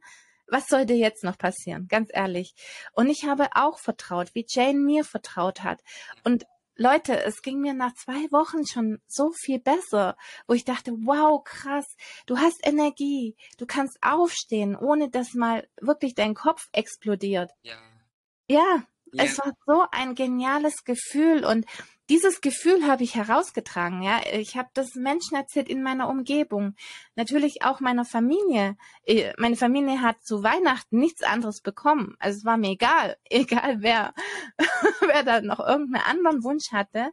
Was 0.48 0.66
soll 0.66 0.84
dir 0.84 0.98
jetzt 0.98 1.24
noch 1.24 1.38
passieren? 1.38 1.88
Ganz 1.88 2.10
ehrlich. 2.12 2.52
Und 2.92 3.08
ich 3.08 3.24
habe 3.24 3.48
auch 3.54 3.78
vertraut, 3.78 4.34
wie 4.34 4.44
Jane 4.46 4.78
mir 4.78 5.04
vertraut 5.04 5.62
hat. 5.62 5.80
Und 6.24 6.44
Leute, 6.80 7.22
es 7.24 7.42
ging 7.42 7.60
mir 7.60 7.74
nach 7.74 7.92
zwei 7.92 8.32
Wochen 8.32 8.66
schon 8.66 9.02
so 9.06 9.32
viel 9.32 9.58
besser, 9.58 10.16
wo 10.46 10.54
ich 10.54 10.64
dachte, 10.64 10.92
wow, 10.92 11.44
krass, 11.44 11.84
du 12.24 12.38
hast 12.38 12.66
Energie, 12.66 13.36
du 13.58 13.66
kannst 13.66 13.98
aufstehen, 14.00 14.74
ohne 14.74 15.10
dass 15.10 15.34
mal 15.34 15.68
wirklich 15.78 16.14
dein 16.14 16.32
Kopf 16.32 16.70
explodiert. 16.72 17.50
Ja. 17.60 17.76
Ja, 18.48 18.82
ja. 19.12 19.24
es 19.24 19.36
war 19.36 19.52
so 19.66 19.84
ein 19.92 20.14
geniales 20.14 20.84
Gefühl 20.84 21.44
und 21.44 21.66
dieses 22.10 22.40
Gefühl 22.40 22.86
habe 22.88 23.04
ich 23.04 23.14
herausgetragen, 23.14 24.02
ja. 24.02 24.20
Ich 24.32 24.56
habe 24.56 24.68
das 24.74 24.96
Menschen 24.96 25.36
erzählt 25.36 25.68
in 25.68 25.82
meiner 25.82 26.08
Umgebung. 26.08 26.74
Natürlich 27.14 27.62
auch 27.62 27.78
meiner 27.78 28.04
Familie. 28.04 28.76
Äh, 29.04 29.32
meine 29.38 29.56
Familie 29.56 30.02
hat 30.02 30.22
zu 30.24 30.42
Weihnachten 30.42 30.98
nichts 30.98 31.22
anderes 31.22 31.60
bekommen. 31.60 32.16
Also 32.18 32.38
es 32.38 32.44
war 32.44 32.56
mir 32.56 32.70
egal, 32.70 33.16
egal 33.30 33.76
wer, 33.80 34.12
wer 35.00 35.22
da 35.22 35.40
noch 35.40 35.60
irgendeinen 35.60 36.04
anderen 36.04 36.42
Wunsch 36.42 36.72
hatte. 36.72 37.12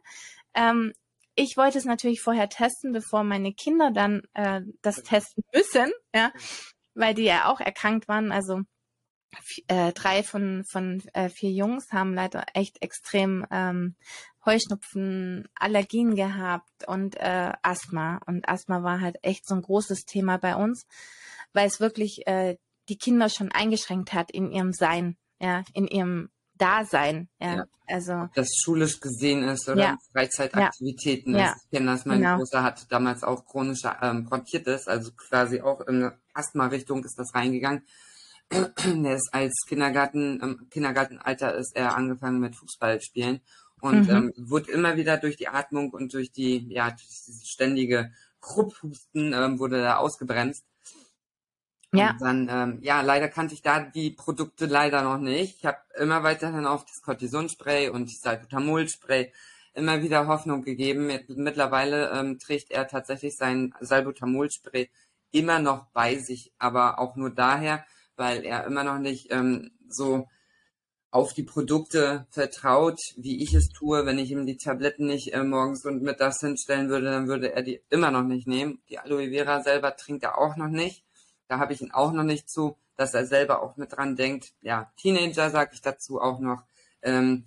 Ähm, 0.54 0.92
ich 1.36 1.56
wollte 1.56 1.78
es 1.78 1.84
natürlich 1.84 2.20
vorher 2.20 2.48
testen, 2.48 2.92
bevor 2.92 3.22
meine 3.22 3.54
Kinder 3.54 3.92
dann 3.92 4.22
äh, 4.34 4.62
das 4.82 5.04
testen 5.04 5.44
müssen, 5.54 5.92
ja, 6.12 6.32
weil 6.94 7.14
die 7.14 7.22
ja 7.22 7.46
auch 7.46 7.60
erkrankt 7.60 8.08
waren. 8.08 8.32
Also 8.32 8.62
äh, 9.68 9.92
drei 9.92 10.22
von, 10.22 10.64
von 10.64 11.02
äh, 11.12 11.28
vier 11.28 11.50
Jungs 11.50 11.92
haben 11.92 12.14
leider 12.14 12.44
echt 12.54 12.82
extrem 12.82 13.46
ähm, 13.50 13.94
Heuschnupfen, 14.44 15.48
Allergien 15.54 16.14
gehabt 16.14 16.86
und 16.86 17.16
äh, 17.16 17.52
Asthma. 17.62 18.20
Und 18.26 18.48
Asthma 18.48 18.82
war 18.82 19.00
halt 19.00 19.18
echt 19.22 19.46
so 19.46 19.54
ein 19.54 19.62
großes 19.62 20.04
Thema 20.04 20.38
bei 20.38 20.56
uns, 20.56 20.86
weil 21.52 21.66
es 21.66 21.80
wirklich 21.80 22.26
äh, 22.26 22.56
die 22.88 22.96
Kinder 22.96 23.28
schon 23.28 23.52
eingeschränkt 23.52 24.12
hat 24.12 24.30
in 24.30 24.50
ihrem 24.50 24.72
Sein, 24.72 25.16
ja, 25.40 25.64
in 25.74 25.86
ihrem 25.86 26.30
Dasein, 26.56 27.28
ja. 27.40 27.56
ja. 27.56 27.64
Also 27.90 28.12
Ob 28.12 28.34
das 28.34 28.48
schulisch 28.62 29.00
gesehen 29.00 29.44
ist 29.44 29.68
oder 29.68 29.80
ja. 29.80 29.98
Freizeitaktivitäten 30.12 31.34
ja. 31.34 31.52
ist. 31.52 31.64
Ich 31.64 31.70
kenne 31.70 31.92
das, 31.92 32.04
mein 32.04 32.20
genau. 32.20 32.36
Großer 32.36 32.62
hat 32.62 32.86
damals 32.90 33.22
auch 33.22 33.46
chronische 33.46 33.96
ähm, 34.02 34.24
Bronchitis, 34.24 34.88
also 34.88 35.10
quasi 35.12 35.62
auch 35.62 35.80
in 35.82 36.10
Asthma-Richtung 36.34 37.02
ist 37.04 37.18
das 37.18 37.34
reingegangen. 37.34 37.86
Der 38.50 39.16
ist 39.16 39.28
als 39.32 39.64
Kindergarten, 39.66 40.40
im 40.40 40.70
Kindergartenalter 40.70 41.54
ist 41.54 41.76
er 41.76 41.96
angefangen 41.96 42.40
mit 42.40 42.56
Fußball 42.56 43.00
spielen 43.00 43.40
und 43.80 44.08
mhm. 44.08 44.10
ähm, 44.10 44.32
wurde 44.36 44.72
immer 44.72 44.96
wieder 44.96 45.18
durch 45.18 45.36
die 45.36 45.48
Atmung 45.48 45.90
und 45.90 46.14
durch 46.14 46.32
die, 46.32 46.72
ja, 46.72 46.90
durch 46.90 47.08
dieses 47.08 47.48
ständige 47.48 48.12
Krupphusten 48.40 49.32
ähm, 49.32 49.58
wurde 49.58 49.82
da 49.82 49.96
ausgebremst. 49.96 50.64
Ja. 51.92 52.10
Und 52.12 52.20
dann, 52.20 52.48
ähm, 52.50 52.78
ja, 52.82 53.00
leider 53.00 53.28
kannte 53.28 53.54
ich 53.54 53.62
da 53.62 53.80
die 53.80 54.10
Produkte 54.10 54.66
leider 54.66 55.02
noch 55.02 55.18
nicht. 55.18 55.58
Ich 55.58 55.66
habe 55.66 55.78
immer 55.96 56.22
weiterhin 56.22 56.66
auf 56.66 56.84
das 56.84 57.00
Cortisonspray 57.02 57.88
und 57.88 58.10
das 58.10 58.20
Salbutamol-Spray 58.20 59.32
immer 59.74 60.02
wieder 60.02 60.26
Hoffnung 60.26 60.62
gegeben. 60.62 61.10
Mittlerweile 61.28 62.10
ähm, 62.10 62.38
trägt 62.38 62.70
er 62.70 62.88
tatsächlich 62.88 63.36
sein 63.36 63.74
Salbutamol-Spray 63.80 64.90
immer 65.30 65.60
noch 65.60 65.86
bei 65.92 66.16
sich, 66.18 66.52
aber 66.58 66.98
auch 66.98 67.16
nur 67.16 67.30
daher, 67.30 67.84
weil 68.18 68.44
er 68.44 68.66
immer 68.66 68.84
noch 68.84 68.98
nicht 68.98 69.28
ähm, 69.30 69.70
so 69.88 70.26
auf 71.10 71.32
die 71.32 71.42
Produkte 71.42 72.26
vertraut, 72.30 72.98
wie 73.16 73.42
ich 73.42 73.54
es 73.54 73.70
tue. 73.70 74.04
Wenn 74.04 74.18
ich 74.18 74.30
ihm 74.30 74.44
die 74.44 74.58
Tabletten 74.58 75.06
nicht 75.06 75.32
äh, 75.32 75.42
morgens 75.42 75.84
und 75.86 76.02
mittags 76.02 76.40
hinstellen 76.40 76.90
würde, 76.90 77.06
dann 77.10 77.28
würde 77.28 77.52
er 77.54 77.62
die 77.62 77.80
immer 77.88 78.10
noch 78.10 78.24
nicht 78.24 78.46
nehmen. 78.46 78.82
Die 78.90 78.98
Aloe 78.98 79.30
Vera 79.30 79.62
selber 79.62 79.96
trinkt 79.96 80.24
er 80.24 80.36
auch 80.36 80.56
noch 80.56 80.68
nicht. 80.68 81.04
Da 81.46 81.58
habe 81.58 81.72
ich 81.72 81.80
ihn 81.80 81.92
auch 81.92 82.12
noch 82.12 82.24
nicht 82.24 82.50
zu, 82.50 82.76
dass 82.96 83.14
er 83.14 83.24
selber 83.24 83.62
auch 83.62 83.76
mit 83.76 83.96
dran 83.96 84.16
denkt. 84.16 84.52
Ja, 84.60 84.92
Teenager 85.00 85.50
sage 85.50 85.70
ich 85.72 85.80
dazu 85.80 86.20
auch 86.20 86.40
noch. 86.40 86.62
Ähm, 87.00 87.44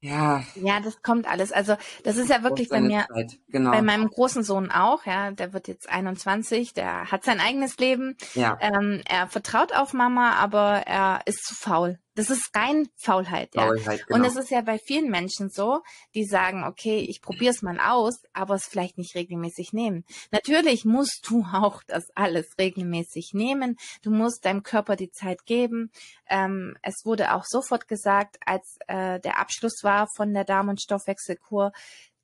ja. 0.00 0.42
Ja, 0.54 0.80
das 0.80 1.02
kommt 1.02 1.30
alles. 1.30 1.52
Also 1.52 1.76
das 2.04 2.16
ist 2.16 2.30
ja 2.30 2.42
wirklich 2.42 2.68
bei 2.68 2.80
mir, 2.80 3.06
genau. 3.48 3.70
bei 3.70 3.82
meinem 3.82 4.08
großen 4.08 4.42
Sohn 4.42 4.70
auch. 4.70 5.04
Ja, 5.04 5.30
der 5.30 5.52
wird 5.52 5.68
jetzt 5.68 5.88
21, 5.90 6.72
der 6.72 7.10
hat 7.10 7.24
sein 7.24 7.40
eigenes 7.40 7.76
Leben. 7.78 8.16
Ja. 8.34 8.58
Ähm, 8.60 9.02
er 9.08 9.28
vertraut 9.28 9.74
auf 9.74 9.92
Mama, 9.92 10.32
aber 10.34 10.86
er 10.86 11.20
ist 11.26 11.44
zu 11.44 11.54
faul. 11.54 11.98
Das 12.14 12.28
ist 12.28 12.50
rein 12.54 12.88
Faulheit, 12.96 13.54
ja. 13.54 13.66
Faulheit, 13.66 14.06
genau. 14.06 14.18
Und 14.18 14.24
es 14.24 14.36
ist 14.36 14.50
ja 14.50 14.62
bei 14.62 14.78
vielen 14.78 15.10
Menschen 15.10 15.48
so, 15.48 15.80
die 16.14 16.24
sagen, 16.24 16.64
okay, 16.64 16.98
ich 16.98 17.22
probiere 17.22 17.52
es 17.52 17.62
mal 17.62 17.78
aus, 17.78 18.22
aber 18.32 18.54
es 18.54 18.64
vielleicht 18.64 18.98
nicht 18.98 19.14
regelmäßig 19.14 19.72
nehmen. 19.72 20.04
Natürlich 20.32 20.84
musst 20.84 21.24
du 21.28 21.44
auch 21.52 21.82
das 21.86 22.10
alles 22.16 22.58
regelmäßig 22.58 23.30
nehmen. 23.32 23.76
Du 24.02 24.10
musst 24.10 24.44
deinem 24.44 24.62
Körper 24.62 24.96
die 24.96 25.10
Zeit 25.10 25.46
geben. 25.46 25.90
Ähm, 26.28 26.76
es 26.82 27.04
wurde 27.04 27.34
auch 27.34 27.44
sofort 27.46 27.86
gesagt, 27.86 28.38
als 28.44 28.76
äh, 28.88 29.20
der 29.20 29.38
Abschluss 29.38 29.80
war 29.82 30.08
von 30.16 30.34
der 30.34 30.44
Darm- 30.44 30.68
und 30.68 30.82
Stoffwechselkur, 30.82 31.72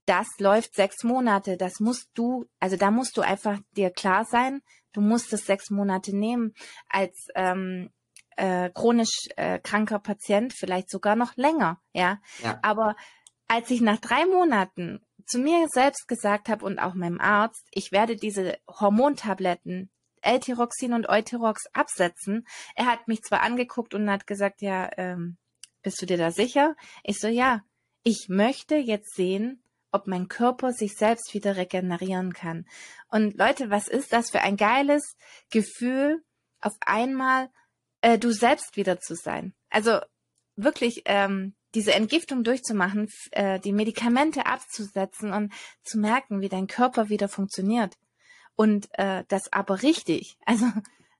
das 0.06 0.28
läuft 0.38 0.74
sechs 0.74 1.04
Monate. 1.04 1.56
Das 1.56 1.80
musst 1.80 2.10
du, 2.14 2.46
also 2.60 2.76
da 2.76 2.90
musst 2.90 3.16
du 3.16 3.22
einfach 3.22 3.58
dir 3.76 3.90
klar 3.90 4.24
sein, 4.24 4.62
du 4.92 5.00
musst 5.00 5.32
es 5.32 5.46
sechs 5.46 5.70
Monate 5.70 6.16
nehmen. 6.16 6.54
Als 6.88 7.28
ähm, 7.34 7.90
äh, 8.36 8.70
chronisch 8.70 9.28
äh, 9.36 9.58
kranker 9.58 9.98
Patient 9.98 10.52
vielleicht 10.52 10.90
sogar 10.90 11.16
noch 11.16 11.36
länger, 11.36 11.80
ja? 11.92 12.20
ja. 12.42 12.58
Aber 12.62 12.96
als 13.48 13.70
ich 13.70 13.80
nach 13.80 13.98
drei 13.98 14.26
Monaten 14.26 15.00
zu 15.26 15.38
mir 15.38 15.66
selbst 15.68 16.06
gesagt 16.08 16.48
habe 16.48 16.64
und 16.64 16.78
auch 16.78 16.94
meinem 16.94 17.20
Arzt, 17.20 17.66
ich 17.72 17.92
werde 17.92 18.16
diese 18.16 18.58
Hormontabletten 18.68 19.90
L-Tyroxin 20.22 20.92
und 20.92 21.08
Eutyrox 21.08 21.66
absetzen. 21.72 22.46
Er 22.74 22.86
hat 22.86 23.08
mich 23.08 23.22
zwar 23.22 23.42
angeguckt 23.42 23.94
und 23.94 24.10
hat 24.10 24.26
gesagt, 24.26 24.60
ja, 24.60 24.90
ähm, 24.96 25.36
bist 25.82 26.02
du 26.02 26.06
dir 26.06 26.16
da 26.16 26.32
sicher? 26.32 26.74
Ich 27.04 27.18
so, 27.18 27.28
ja, 27.28 27.62
ich 28.02 28.26
möchte 28.28 28.76
jetzt 28.76 29.14
sehen, 29.14 29.62
ob 29.92 30.06
mein 30.06 30.28
Körper 30.28 30.72
sich 30.72 30.96
selbst 30.96 31.32
wieder 31.32 31.56
regenerieren 31.56 32.32
kann. 32.32 32.66
Und 33.08 33.38
Leute, 33.38 33.70
was 33.70 33.88
ist 33.88 34.12
das 34.12 34.30
für 34.30 34.40
ein 34.40 34.56
geiles 34.56 35.16
Gefühl, 35.50 36.24
auf 36.60 36.74
einmal 36.80 37.50
äh, 38.06 38.18
du 38.18 38.30
selbst 38.30 38.76
wieder 38.76 39.00
zu 39.00 39.16
sein. 39.16 39.52
Also 39.68 39.98
wirklich 40.54 41.02
ähm, 41.06 41.54
diese 41.75 41.92
Entgiftung 41.92 42.44
durchzumachen, 42.44 43.10
äh, 43.32 43.58
die 43.58 43.72
Medikamente 43.72 44.46
abzusetzen 44.46 45.32
und 45.32 45.52
zu 45.82 45.98
merken, 45.98 46.40
wie 46.40 46.48
dein 46.48 46.68
Körper 46.68 47.08
wieder 47.08 47.28
funktioniert. 47.28 47.98
Und 48.54 48.88
äh, 48.92 49.25
das 49.26 49.52
aber 49.52 49.82
richtig. 49.82 50.38
Also 50.46 50.66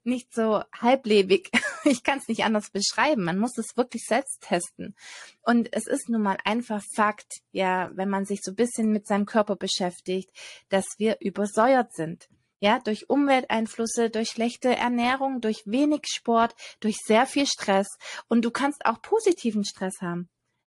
nicht 0.05 0.33
so 0.33 0.63
halblebig. 0.81 1.51
Ich 1.89 2.03
kann 2.03 2.19
es 2.19 2.27
nicht 2.27 2.43
anders 2.43 2.71
beschreiben. 2.71 3.23
Man 3.23 3.39
muss 3.39 3.57
es 3.59 3.77
wirklich 3.77 4.03
selbst 4.07 4.41
testen. 4.41 4.97
Und 5.43 5.73
es 5.73 5.87
ist 5.87 6.09
nun 6.09 6.21
mal 6.21 6.37
einfach 6.45 6.83
Fakt, 6.97 7.43
ja, 7.53 7.93
wenn 7.95 8.09
man 8.09 8.25
sich 8.25 8.41
so 8.43 8.51
ein 8.51 8.57
bisschen 8.57 8.91
mit 8.91 9.07
seinem 9.07 9.25
Körper 9.25 9.55
beschäftigt, 9.55 10.31
dass 10.69 10.85
wir 10.99 11.19
übersäuert 11.21 11.95
sind. 11.95 12.29
Ja, 12.59 12.79
durch 12.81 13.11
Umwelteinflüsse, 13.11 14.09
durch 14.09 14.31
schlechte 14.31 14.75
Ernährung, 14.75 15.41
durch 15.41 15.63
wenig 15.67 16.05
Sport, 16.07 16.55
durch 16.81 16.97
sehr 17.05 17.27
viel 17.27 17.47
Stress. 17.47 17.99
Und 18.29 18.45
du 18.45 18.51
kannst 18.51 18.87
auch 18.87 19.03
positiven 19.03 19.65
Stress 19.65 20.01
haben. 20.01 20.29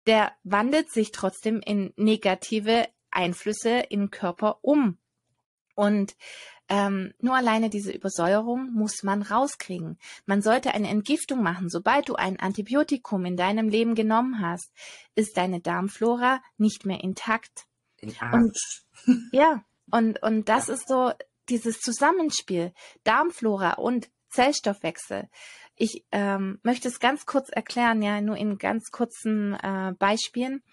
Der 0.07 0.31
wandelt 0.43 0.91
sich 0.91 1.11
trotzdem 1.11 1.61
in 1.61 1.93
negative 1.95 2.87
Einflüsse 3.11 3.79
im 3.89 4.09
Körper 4.09 4.59
um. 4.61 4.97
Und 5.75 6.15
ähm, 6.67 7.13
nur 7.19 7.35
alleine 7.35 7.69
diese 7.69 7.91
Übersäuerung 7.91 8.71
muss 8.73 9.03
man 9.03 9.21
rauskriegen. 9.21 9.99
Man 10.25 10.41
sollte 10.41 10.73
eine 10.73 10.89
Entgiftung 10.89 11.43
machen. 11.43 11.69
Sobald 11.69 12.09
du 12.09 12.15
ein 12.15 12.39
Antibiotikum 12.39 13.25
in 13.25 13.37
deinem 13.37 13.69
Leben 13.69 13.93
genommen 13.93 14.41
hast, 14.41 14.71
ist 15.13 15.37
deine 15.37 15.61
Darmflora 15.61 16.41
nicht 16.57 16.85
mehr 16.85 17.03
intakt. 17.03 17.67
Und, 18.33 18.57
ja, 19.31 19.63
und, 19.91 20.21
und 20.23 20.49
das 20.49 20.67
ja. 20.67 20.73
ist 20.73 20.87
so 20.87 21.11
dieses 21.49 21.79
Zusammenspiel 21.79 22.73
Darmflora 23.03 23.73
und 23.73 24.09
Zellstoffwechsel. 24.29 25.29
Ich 25.75 26.05
ähm, 26.11 26.59
möchte 26.63 26.87
es 26.87 26.99
ganz 26.99 27.25
kurz 27.25 27.49
erklären, 27.49 28.01
ja, 28.01 28.21
nur 28.21 28.37
in 28.37 28.57
ganz 28.57 28.91
kurzen 28.91 29.53
äh, 29.53 29.93
Beispielen, 29.97 30.63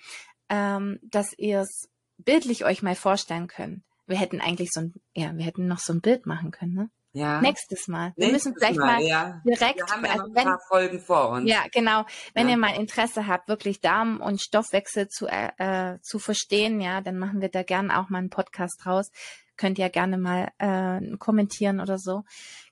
ähm, 0.48 0.98
dass 1.02 1.32
ihr 1.36 1.60
es 1.60 1.88
bildlich 2.18 2.64
euch 2.64 2.82
mal 2.82 2.94
vorstellen 2.94 3.48
könnt. 3.48 3.82
Wir 4.06 4.16
hätten 4.16 4.40
eigentlich 4.40 4.70
so 4.72 4.80
ein, 4.80 4.94
ja, 5.14 5.36
wir 5.36 5.44
hätten 5.44 5.66
noch 5.66 5.78
so 5.78 5.92
ein 5.92 6.00
Bild 6.00 6.26
machen 6.26 6.50
können, 6.50 6.74
ne? 6.74 6.90
Ja. 7.14 7.42
Nächstes 7.42 7.88
Mal. 7.88 8.14
Wir 8.16 8.28
Nächstes 8.28 8.52
müssen 8.52 8.58
vielleicht 8.58 8.78
mal, 8.78 8.94
mal 8.94 9.02
ja. 9.02 9.42
direkt. 9.44 9.76
Wir 9.76 9.86
haben 9.86 10.04
ja 10.04 10.12
also 10.12 10.26
noch 10.28 10.34
ein 10.34 10.44
paar 10.44 10.60
Folgen 10.66 11.00
vor 11.00 11.28
uns. 11.30 11.50
Ja, 11.50 11.64
genau. 11.70 12.06
Wenn 12.32 12.46
ja. 12.46 12.54
ihr 12.54 12.58
mal 12.58 12.74
Interesse 12.74 13.26
habt, 13.26 13.48
wirklich 13.48 13.80
Darm 13.80 14.20
und 14.20 14.40
Stoffwechsel 14.40 15.08
zu, 15.08 15.26
äh, 15.26 15.50
äh, 15.58 15.98
zu 16.00 16.18
verstehen, 16.18 16.80
ja, 16.80 17.02
dann 17.02 17.18
machen 17.18 17.42
wir 17.42 17.50
da 17.50 17.64
gerne 17.64 17.98
auch 17.98 18.08
mal 18.08 18.18
einen 18.18 18.30
Podcast 18.30 18.86
raus 18.86 19.10
könnt 19.56 19.78
ihr 19.78 19.88
gerne 19.90 20.18
mal 20.18 20.50
äh, 20.58 21.16
kommentieren 21.18 21.80
oder 21.80 21.98
so. 21.98 22.24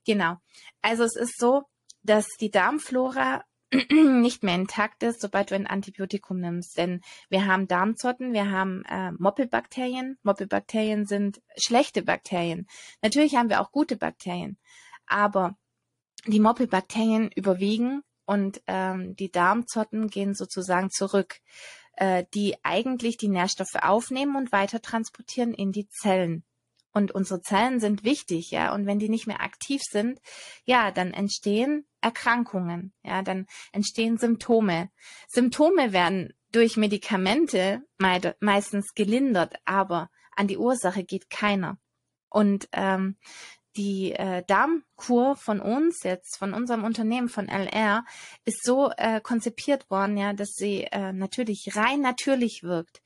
Genau. 0.07 0.37
Also 0.83 1.05
es 1.05 1.17
ist 1.17 1.39
so, 1.39 1.63
dass 2.03 2.27
die 2.41 2.51
Darmflora 2.51 3.45
nicht 3.91 4.43
mehr 4.43 4.57
intakt 4.57 5.03
ist, 5.03 5.21
sobald 5.21 5.51
du 5.51 5.55
ein 5.55 5.67
Antibiotikum 5.67 6.41
nimmst. 6.41 6.77
Denn 6.77 7.01
wir 7.29 7.47
haben 7.47 7.69
Darmzotten, 7.69 8.33
wir 8.33 8.51
haben 8.51 8.85
äh, 8.87 9.13
Moppelbakterien. 9.13 10.19
Moppelbakterien 10.23 11.07
sind 11.07 11.41
schlechte 11.57 12.03
Bakterien. 12.03 12.67
Natürlich 13.03 13.37
haben 13.37 13.49
wir 13.49 13.61
auch 13.61 13.71
gute 13.71 13.97
Bakterien, 13.97 14.59
aber 15.07 15.57
die 16.27 16.41
Moppelbakterien 16.41 17.31
überwiegen 17.35 18.03
und 18.27 18.61
ähm, 18.67 19.15
die 19.17 19.31
Darmzotten 19.31 20.09
gehen 20.09 20.35
sozusagen 20.35 20.91
zurück, 20.91 21.41
äh, 21.95 22.25
die 22.35 22.57
eigentlich 22.63 23.17
die 23.17 23.29
Nährstoffe 23.29 23.77
aufnehmen 23.81 24.37
und 24.37 24.53
weiter 24.53 24.83
transportieren 24.83 25.55
in 25.55 25.73
die 25.73 25.89
Zellen. 25.89 26.45
Und 26.93 27.13
unsere 27.13 27.41
Zellen 27.41 27.79
sind 27.79 28.05
wichtig, 28.05 28.51
ja. 28.51 28.75
Und 28.75 28.87
wenn 28.87 28.99
die 28.99 29.09
nicht 29.09 29.27
mehr 29.27 29.41
aktiv 29.41 29.81
sind, 29.83 30.21
ja, 30.65 30.91
dann 30.91 31.13
entstehen 31.13 31.87
Erkrankungen, 32.01 32.93
ja, 33.03 33.23
dann 33.23 33.47
entstehen 33.73 34.19
Symptome. 34.19 34.91
Symptome 35.29 35.93
werden 35.93 36.33
durch 36.51 36.77
Medikamente 36.77 37.83
meistens 37.99 38.95
gelindert, 38.95 39.55
aber 39.65 40.11
an 40.35 40.49
die 40.49 40.59
Ursache 40.59 41.05
geht 41.05 41.31
keiner. 41.31 41.79
Und 42.29 42.69
ähm, 42.73 43.17
die 43.77 44.13
äh, 44.13 44.43
Darmkur 44.47 45.37
von 45.37 45.61
uns 45.61 46.03
jetzt, 46.03 46.39
von 46.39 46.55
unserem 46.55 46.85
Unternehmen, 46.85 47.29
von 47.29 47.49
LR, 47.49 48.05
ist 48.45 48.65
so 48.65 48.91
äh, 48.97 49.21
konzipiert 49.21 49.89
worden, 49.91 50.17
ja, 50.17 50.33
dass 50.33 50.51
sie 50.55 50.85
äh, 50.85 51.13
natürlich 51.13 51.77
rein 51.77 52.01
natürlich 52.01 52.63
wirkt. 52.63 53.01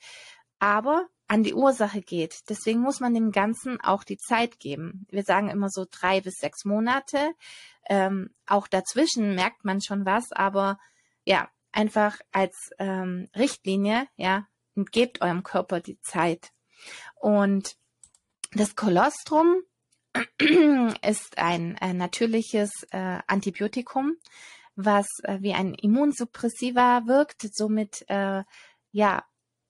Aber 0.58 1.06
an 1.26 1.42
die 1.42 1.54
Ursache 1.54 2.00
geht. 2.02 2.48
Deswegen 2.48 2.80
muss 2.80 3.00
man 3.00 3.14
dem 3.14 3.32
Ganzen 3.32 3.80
auch 3.80 4.04
die 4.04 4.18
Zeit 4.18 4.60
geben. 4.60 5.06
Wir 5.10 5.22
sagen 5.22 5.48
immer 5.48 5.70
so 5.70 5.86
drei 5.90 6.20
bis 6.20 6.34
sechs 6.34 6.64
Monate. 6.64 7.32
Ähm, 7.88 8.30
auch 8.46 8.66
dazwischen 8.68 9.34
merkt 9.34 9.64
man 9.64 9.80
schon 9.80 10.04
was, 10.04 10.32
aber 10.32 10.78
ja, 11.24 11.48
einfach 11.72 12.18
als 12.32 12.70
ähm, 12.78 13.28
Richtlinie, 13.34 14.06
ja, 14.16 14.46
gebt 14.76 15.20
eurem 15.22 15.42
Körper 15.42 15.80
die 15.80 15.98
Zeit. 16.00 16.52
Und 17.16 17.76
das 18.52 18.76
Kolostrum 18.76 19.62
ist 21.02 21.38
ein, 21.38 21.76
ein 21.78 21.96
natürliches 21.96 22.70
äh, 22.90 23.18
Antibiotikum, 23.26 24.16
was 24.76 25.06
äh, 25.22 25.38
wie 25.40 25.54
ein 25.54 25.74
Immunsuppressiva 25.74 27.06
wirkt, 27.06 27.42
somit 27.54 28.04
äh, 28.08 28.44
ja 28.92 29.24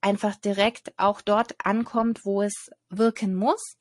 einfach 0.05 0.35
direkt 0.35 0.93
auch 0.97 1.19
dort 1.21 1.55
ankommt, 1.63 2.25
wo 2.25 2.43
es 2.43 2.69
wirken 2.89 3.33
muss. 3.33 3.77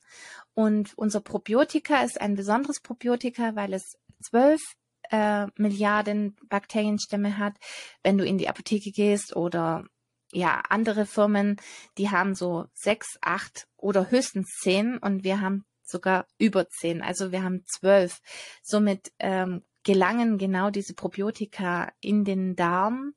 Und 0.54 0.96
unser 0.96 1.20
Probiotika 1.20 2.02
ist 2.02 2.18
ein 2.18 2.34
besonderes 2.34 2.80
Probiotika, 2.80 3.54
weil 3.56 3.74
es 3.74 3.98
zwölf 4.22 4.62
äh, 5.10 5.46
Milliarden 5.56 6.34
Bakterienstämme 6.48 7.36
hat. 7.36 7.54
Wenn 8.02 8.16
du 8.16 8.24
in 8.24 8.38
die 8.38 8.48
Apotheke 8.48 8.90
gehst 8.90 9.36
oder 9.36 9.84
ja, 10.32 10.62
andere 10.70 11.04
Firmen, 11.04 11.56
die 11.98 12.10
haben 12.10 12.34
so 12.34 12.64
sechs, 12.72 13.18
acht 13.20 13.68
oder 13.76 14.10
höchstens 14.10 14.48
zehn 14.62 14.96
und 14.96 15.24
wir 15.24 15.42
haben 15.42 15.66
sogar 15.82 16.26
über 16.38 16.70
zehn. 16.70 17.02
Also 17.02 17.32
wir 17.32 17.42
haben 17.42 17.64
zwölf. 17.66 18.20
Somit 18.62 19.12
ähm, 19.18 19.62
gelangen 19.82 20.38
genau 20.38 20.70
diese 20.70 20.94
Probiotika 20.94 21.92
in 22.00 22.24
den 22.24 22.56
Darm 22.56 23.12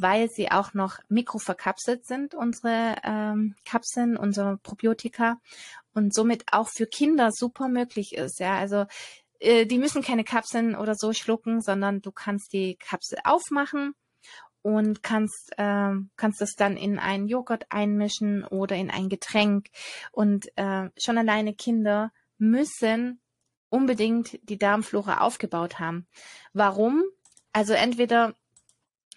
weil 0.00 0.28
sie 0.28 0.50
auch 0.50 0.74
noch 0.74 0.98
mikroverkapselt 1.08 2.06
sind, 2.06 2.34
unsere 2.34 2.96
ähm, 3.04 3.54
Kapseln, 3.64 4.16
unsere 4.16 4.58
Probiotika 4.58 5.40
und 5.94 6.14
somit 6.14 6.44
auch 6.52 6.68
für 6.68 6.86
Kinder 6.86 7.30
super 7.32 7.68
möglich 7.68 8.14
ist. 8.14 8.40
Ja, 8.40 8.56
also 8.58 8.86
äh, 9.40 9.66
die 9.66 9.78
müssen 9.78 10.02
keine 10.02 10.24
Kapseln 10.24 10.74
oder 10.74 10.94
so 10.94 11.12
schlucken, 11.12 11.60
sondern 11.60 12.02
du 12.02 12.12
kannst 12.12 12.52
die 12.52 12.76
Kapsel 12.76 13.18
aufmachen 13.24 13.94
und 14.62 15.02
kannst 15.02 15.52
äh, 15.56 15.92
kannst 16.16 16.42
es 16.42 16.54
dann 16.54 16.76
in 16.76 16.98
einen 16.98 17.26
Joghurt 17.26 17.66
einmischen 17.70 18.44
oder 18.44 18.76
in 18.76 18.90
ein 18.90 19.08
Getränk 19.08 19.68
und 20.12 20.46
äh, 20.56 20.90
schon 20.98 21.18
alleine 21.18 21.54
Kinder 21.54 22.12
müssen 22.38 23.20
unbedingt 23.70 24.38
die 24.48 24.58
Darmflora 24.58 25.18
aufgebaut 25.20 25.78
haben. 25.78 26.06
Warum? 26.52 27.04
Also 27.52 27.72
entweder 27.72 28.34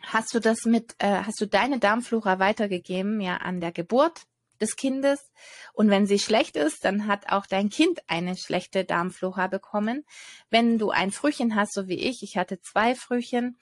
hast 0.03 0.33
du 0.33 0.39
das 0.39 0.65
mit, 0.65 0.95
äh, 0.99 1.23
hast 1.23 1.39
du 1.41 1.47
deine 1.47 1.79
Darmflora 1.79 2.39
weitergegeben, 2.39 3.19
ja, 3.21 3.37
an 3.37 3.59
der 3.61 3.71
Geburt 3.71 4.23
des 4.61 4.75
Kindes. 4.75 5.31
Und 5.73 5.89
wenn 5.89 6.05
sie 6.05 6.19
schlecht 6.19 6.55
ist, 6.55 6.85
dann 6.85 7.07
hat 7.07 7.29
auch 7.29 7.45
dein 7.45 7.69
Kind 7.69 8.01
eine 8.07 8.35
schlechte 8.37 8.85
Darmflora 8.85 9.47
bekommen. 9.47 10.05
Wenn 10.49 10.77
du 10.77 10.91
ein 10.91 11.11
Frühchen 11.11 11.55
hast, 11.55 11.73
so 11.73 11.87
wie 11.87 11.99
ich, 11.99 12.23
ich 12.23 12.37
hatte 12.37 12.59
zwei 12.61 12.95
Frühchen, 12.95 13.57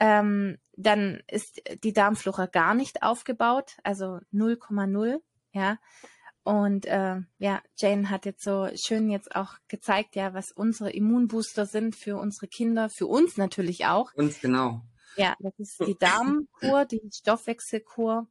ähm, 0.00 0.58
dann 0.76 1.22
ist 1.26 1.60
die 1.82 1.92
Darmflora 1.92 2.46
gar 2.46 2.74
nicht 2.74 3.02
aufgebaut, 3.02 3.76
also 3.82 4.20
0,0, 4.32 5.20
ja. 5.52 5.78
Und 6.44 6.86
äh, 6.86 7.16
ja, 7.38 7.60
Jane 7.76 8.08
hat 8.08 8.24
jetzt 8.24 8.42
so 8.42 8.68
schön 8.74 9.10
jetzt 9.10 9.36
auch 9.36 9.56
gezeigt, 9.66 10.16
ja, 10.16 10.32
was 10.32 10.50
unsere 10.50 10.90
Immunbooster 10.90 11.66
sind 11.66 11.94
für 11.94 12.16
unsere 12.16 12.46
Kinder, 12.46 12.88
für 12.88 13.06
uns 13.06 13.36
natürlich 13.36 13.84
auch. 13.84 14.14
Uns 14.14 14.40
genau. 14.40 14.80
Ja, 15.18 15.36
das 15.40 15.52
ist 15.58 15.80
die 15.80 15.98
Darmkur, 15.98 16.84
die 16.84 17.02
Stoffwechselkur. 17.12 18.28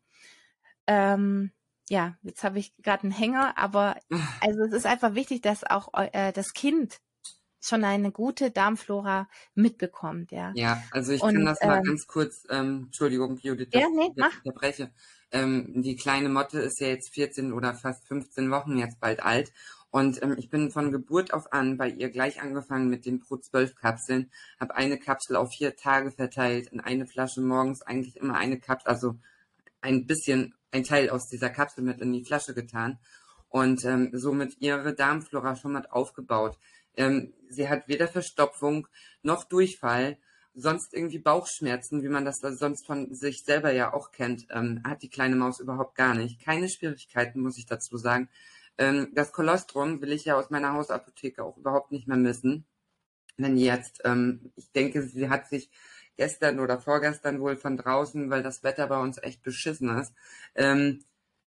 Ähm, 0.88 1.52
ja, 1.90 2.18
jetzt 2.22 2.44
habe 2.44 2.60
ich 2.60 2.76
gerade 2.78 3.04
einen 3.04 3.12
Hänger, 3.12 3.58
aber 3.58 3.98
also 4.42 4.64
es 4.64 4.74
ist 4.74 4.86
einfach 4.86 5.14
wichtig, 5.14 5.42
dass 5.42 5.64
auch 5.64 5.90
äh, 5.94 6.32
das 6.34 6.54
Kind 6.54 7.00
schon 7.62 7.84
eine 7.84 8.12
gute 8.12 8.52
Darmflora 8.52 9.28
mitbekommt, 9.54 10.32
ja. 10.32 10.52
Ja, 10.56 10.82
also 10.92 11.12
ich 11.12 11.22
Und, 11.22 11.34
kann 11.34 11.46
das 11.46 11.62
mal 11.62 11.78
ähm, 11.78 11.84
ganz 11.84 12.08
kurz, 12.08 12.44
ähm, 12.50 12.84
Entschuldigung, 12.86 13.38
Judith, 13.42 13.70
ja, 13.74 13.88
nee, 13.94 14.12
ich 14.16 14.46
unterbreche. 14.46 14.92
Ähm, 15.32 15.82
die 15.82 15.96
kleine 15.98 16.30
Motte 16.30 16.60
ist 16.60 16.80
ja 16.80 16.88
jetzt 16.88 17.14
14 17.14 17.52
oder 17.52 17.74
fast 17.74 18.08
15 18.08 18.50
Wochen 18.50 18.78
jetzt 18.78 19.00
bald 19.00 19.22
alt 19.22 19.52
und 19.98 20.22
ähm, 20.22 20.36
ich 20.38 20.52
bin 20.52 20.70
von 20.70 20.92
Geburt 20.92 21.34
auf 21.34 21.52
an 21.52 21.76
bei 21.76 21.90
ihr 21.90 22.12
gleich 22.12 22.40
angefangen 22.40 22.88
mit 22.88 23.08
den 23.08 23.20
Pro 23.20 23.38
12 23.38 23.74
Kapseln, 23.74 24.30
habe 24.60 24.76
eine 24.76 25.00
Kapsel 25.00 25.36
auf 25.36 25.50
vier 25.50 25.76
Tage 25.76 26.12
verteilt, 26.12 26.68
in 26.72 26.80
eine 26.80 27.08
Flasche 27.08 27.42
morgens 27.42 27.82
eigentlich 27.82 28.16
immer 28.16 28.36
eine 28.36 28.60
Kapsel, 28.60 28.90
also 28.90 29.16
ein 29.82 30.06
bisschen 30.06 30.54
ein 30.70 30.84
Teil 30.84 31.10
aus 31.10 31.30
dieser 31.30 31.50
Kapsel 31.50 31.84
mit 31.84 32.00
in 32.00 32.14
die 32.14 32.24
Flasche 32.24 32.54
getan 32.54 33.00
und 33.50 33.84
ähm, 33.86 34.12
somit 34.14 34.58
ihre 34.60 34.94
Darmflora 34.94 35.56
schon 35.56 35.72
mal 35.72 35.88
aufgebaut. 35.90 36.60
Ähm, 36.96 37.34
sie 37.50 37.68
hat 37.68 37.88
weder 37.88 38.08
Verstopfung 38.08 38.88
noch 39.24 39.46
Durchfall, 39.46 40.20
sonst 40.54 40.94
irgendwie 40.94 41.18
Bauchschmerzen, 41.18 42.04
wie 42.04 42.10
man 42.10 42.24
das 42.24 42.38
da 42.40 42.52
sonst 42.52 42.86
von 42.86 43.16
sich 43.16 43.44
selber 43.44 43.72
ja 43.72 43.92
auch 43.96 44.12
kennt, 44.12 44.46
ähm, 44.52 44.80
hat 44.84 45.02
die 45.02 45.10
kleine 45.10 45.38
Maus 45.38 45.60
überhaupt 45.60 45.96
gar 45.96 46.14
nicht. 46.14 46.40
Keine 46.40 46.70
Schwierigkeiten, 46.70 47.42
muss 47.42 47.58
ich 47.58 47.66
dazu 47.66 47.98
sagen. 47.98 48.30
Ähm, 48.78 49.10
das 49.14 49.32
Kolostrum 49.32 50.02
will 50.02 50.12
ich 50.12 50.26
ja 50.26 50.36
aus 50.38 50.50
meiner 50.50 50.74
Hausapotheke 50.74 51.44
auch 51.44 51.58
überhaupt 51.58 51.92
nicht 51.92 52.08
mehr 52.08 52.18
missen. 52.18 52.66
Wenn 53.38 53.58
jetzt, 53.58 54.02
ähm, 54.06 54.52
ich 54.56 54.72
denke, 54.72 55.04
sie 55.04 55.30
hat 55.30 55.48
sich 55.48 55.70
gestern 56.16 56.60
oder 56.60 56.80
vorgestern 56.80 57.40
wohl 57.40 57.56
von 57.56 57.78
draußen, 57.78 58.30
weil 58.30 58.44
das 58.44 58.64
Wetter 58.64 58.88
bei 58.88 59.00
uns 59.00 59.18
echt 59.20 59.44
beschissen 59.44 59.96
ist, 59.98 60.14
ähm, 60.56 61.04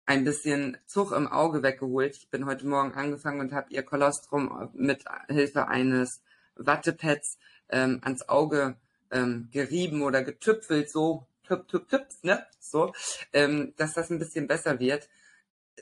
ein 0.06 0.24
bisschen 0.24 0.76
Zug 0.86 1.12
im 1.12 1.28
Auge 1.28 1.62
weggeholt. 1.62 2.16
Ich 2.16 2.30
bin 2.30 2.46
heute 2.46 2.66
Morgen 2.66 2.92
angefangen 2.94 3.40
und 3.40 3.52
habe 3.52 3.72
ihr 3.72 3.82
Kolostrum 3.82 4.70
mit 4.74 5.04
Hilfe 5.28 5.68
eines 5.68 6.22
Wattepads 6.56 7.38
ähm, 7.68 8.00
ans 8.02 8.28
Auge 8.28 8.76
ähm, 9.10 9.48
gerieben 9.52 10.02
oder 10.02 10.22
getüpfelt, 10.22 10.90
so 10.90 11.26
tüp, 11.44 11.68
tüp, 11.68 11.88
tüp, 11.88 12.06
ne? 12.22 12.44
So, 12.58 12.92
ähm, 13.32 13.72
dass 13.76 13.94
das 13.94 14.10
ein 14.10 14.18
bisschen 14.18 14.46
besser 14.46 14.78
wird 14.78 15.08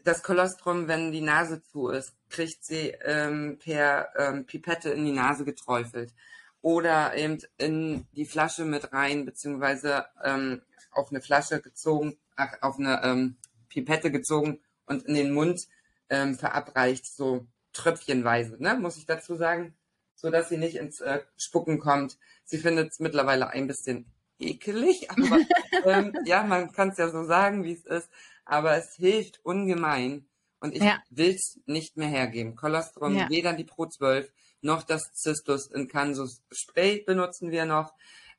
das 0.05 0.23
Kolostrum, 0.23 0.89
wenn 0.89 1.13
die 1.13 1.21
Nase 1.21 1.63
zu 1.63 1.89
ist, 1.89 2.15
kriegt 2.29 2.65
sie 2.65 2.95
ähm, 3.05 3.59
per 3.63 4.09
ähm, 4.17 4.47
Pipette 4.47 4.91
in 4.91 5.05
die 5.05 5.13
Nase 5.13 5.45
geträufelt 5.45 6.13
oder 6.61 7.17
eben 7.17 7.39
in 7.57 8.07
die 8.13 8.27
Flasche 8.27 8.65
mit 8.65 8.93
rein, 8.93 9.25
beziehungsweise 9.25 10.07
ähm, 10.25 10.63
auf 10.91 11.11
eine 11.11 11.21
Flasche 11.21 11.61
gezogen, 11.61 12.19
ach, 12.37 12.55
auf 12.61 12.79
eine 12.79 13.03
ähm, 13.05 13.37
Pipette 13.69 14.11
gezogen 14.11 14.61
und 14.87 15.05
in 15.05 15.15
den 15.15 15.33
Mund 15.33 15.69
ähm, 16.11 16.35
verabreicht, 16.35 17.07
so 17.07 17.47
tröpfchenweise, 17.73 18.57
ne, 18.63 18.75
muss 18.75 18.97
ich 18.97 19.07
dazu 19.07 19.37
sagen, 19.37 19.75
so 20.15 20.31
dass 20.31 20.49
sie 20.49 20.57
nicht 20.57 20.77
ins 20.77 21.01
äh, 21.01 21.21
Spucken 21.37 21.79
kommt. 21.79 22.19
Sie 22.45 22.59
findet 22.59 22.91
es 22.91 22.99
mittlerweile 22.99 23.51
ein 23.51 23.69
bisschen 23.69 24.11
ekelig, 24.39 25.11
aber 25.11 25.39
ähm, 25.85 26.13
ja, 26.25 26.43
man 26.43 26.73
kann 26.73 26.89
es 26.91 26.99
ja 26.99 27.09
so 27.09 27.25
sagen, 27.25 27.65
wie 27.65 27.73
es 27.73 27.85
ist 27.85 28.11
aber 28.49 28.77
es 28.77 28.95
hilft 28.95 29.45
ungemein. 29.45 30.27
Und 30.61 30.75
ich 30.75 30.83
ja. 30.83 31.01
will 31.11 31.37
es 31.37 31.61
nicht 31.67 31.97
mehr 31.97 32.09
hergeben. 32.09 32.57
Kolostrum, 32.57 33.17
ja. 33.17 33.31
weder 33.31 33.53
die 33.53 33.65
Pro 33.65 33.87
12 33.87 34.33
noch 34.61 34.83
das 34.83 35.13
Cystus 35.15 35.69
in 35.69 35.87
Kansus 35.87 36.43
Spray 36.51 37.05
benutzen 37.05 37.53
wir 37.53 37.65
noch. 37.65 37.95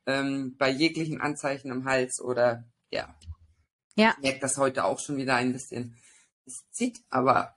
Ähm, 0.06 0.56
bei 0.58 0.68
jeglichen 0.68 1.20
Anzeichen 1.20 1.70
im 1.70 1.86
Hals 1.86 2.20
oder 2.20 2.64
ja. 2.90 3.14
Ja. 3.94 4.14
Ich 4.16 4.22
merke 4.22 4.40
das 4.40 4.58
heute 4.58 4.84
auch 4.84 4.98
schon 4.98 5.16
wieder 5.16 5.36
ein 5.36 5.52
bisschen. 5.52 5.96
Es 6.44 6.64
zieht, 6.70 7.00
aber 7.08 7.56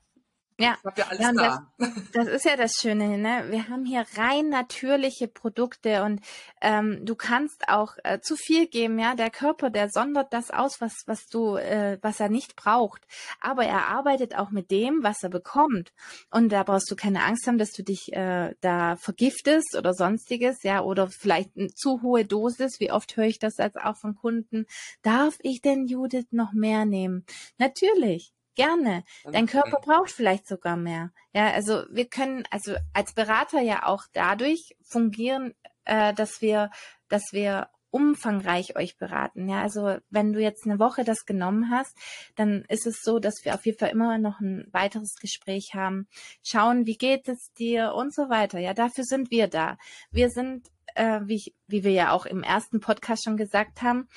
ja, 0.63 0.77
ja, 1.19 1.31
das, 1.33 1.59
das, 2.13 2.27
ist 2.27 2.45
ja 2.45 2.55
das 2.55 2.73
Schöne, 2.79 3.17
ne? 3.17 3.45
Wir 3.49 3.69
haben 3.69 3.85
hier 3.85 4.05
rein 4.15 4.49
natürliche 4.49 5.27
Produkte 5.27 6.03
und 6.03 6.21
ähm, 6.61 7.05
du 7.05 7.15
kannst 7.15 7.67
auch 7.67 7.95
äh, 8.03 8.19
zu 8.21 8.35
viel 8.35 8.67
geben, 8.67 8.99
ja. 8.99 9.15
Der 9.15 9.29
Körper, 9.29 9.69
der 9.69 9.89
sondert 9.89 10.33
das 10.33 10.51
aus, 10.51 10.79
was 10.79 11.03
was 11.05 11.27
du, 11.27 11.55
äh, 11.55 11.97
was 12.01 12.19
er 12.19 12.29
nicht 12.29 12.55
braucht. 12.55 13.05
Aber 13.41 13.65
er 13.65 13.87
arbeitet 13.87 14.35
auch 14.35 14.51
mit 14.51 14.71
dem, 14.71 15.03
was 15.03 15.23
er 15.23 15.29
bekommt. 15.29 15.93
Und 16.31 16.51
da 16.51 16.63
brauchst 16.63 16.89
du 16.89 16.95
keine 16.95 17.23
Angst 17.23 17.47
haben, 17.47 17.57
dass 17.57 17.71
du 17.71 17.83
dich 17.83 18.13
äh, 18.13 18.55
da 18.61 18.95
vergiftest 18.95 19.75
oder 19.77 19.93
sonstiges, 19.93 20.63
ja, 20.63 20.81
oder 20.81 21.09
vielleicht 21.09 21.57
eine 21.57 21.73
zu 21.73 22.01
hohe 22.01 22.25
Dosis. 22.25 22.79
Wie 22.79 22.91
oft 22.91 23.15
höre 23.17 23.25
ich 23.25 23.39
das 23.39 23.59
als 23.59 23.75
auch 23.75 23.97
von 23.97 24.15
Kunden? 24.15 24.65
Darf 25.01 25.37
ich 25.41 25.61
denn 25.61 25.87
Judith 25.87 26.27
noch 26.31 26.53
mehr 26.53 26.85
nehmen? 26.85 27.25
Natürlich. 27.57 28.33
Gerne. 28.55 29.03
Dein 29.23 29.47
Körper 29.47 29.79
braucht 29.81 30.11
vielleicht 30.11 30.47
sogar 30.47 30.77
mehr. 30.77 31.11
Ja, 31.33 31.51
also 31.51 31.83
wir 31.89 32.07
können 32.07 32.43
also 32.51 32.75
als 32.93 33.13
Berater 33.13 33.61
ja 33.61 33.87
auch 33.87 34.03
dadurch 34.13 34.75
fungieren, 34.83 35.55
äh, 35.85 36.13
dass 36.13 36.41
wir, 36.41 36.69
dass 37.09 37.31
wir 37.31 37.69
umfangreich 37.93 38.75
euch 38.75 38.97
beraten. 38.97 39.47
Ja, 39.47 39.61
also 39.61 39.97
wenn 40.09 40.33
du 40.33 40.41
jetzt 40.41 40.65
eine 40.65 40.79
Woche 40.79 41.03
das 41.03 41.25
genommen 41.25 41.69
hast, 41.69 41.95
dann 42.35 42.65
ist 42.67 42.87
es 42.87 43.01
so, 43.03 43.19
dass 43.19 43.45
wir 43.45 43.53
auf 43.53 43.65
jeden 43.67 43.77
Fall 43.77 43.89
immer 43.89 44.17
noch 44.17 44.39
ein 44.39 44.67
weiteres 44.71 45.15
Gespräch 45.21 45.73
haben, 45.75 46.07
schauen, 46.41 46.87
wie 46.87 46.97
geht 46.97 47.27
es 47.27 47.53
dir 47.53 47.93
und 47.93 48.11
so 48.11 48.29
weiter. 48.29 48.57
Ja, 48.57 48.73
dafür 48.73 49.03
sind 49.03 49.29
wir 49.29 49.47
da. 49.47 49.77
Wir 50.09 50.29
sind, 50.29 50.71
äh, 50.95 51.21
wie, 51.25 51.53
wie 51.67 51.83
wir 51.83 51.91
ja 51.91 52.11
auch 52.11 52.25
im 52.25 52.41
ersten 52.41 52.79
Podcast 52.79 53.25
schon 53.25 53.37
gesagt 53.37 53.83
haben, 53.83 54.07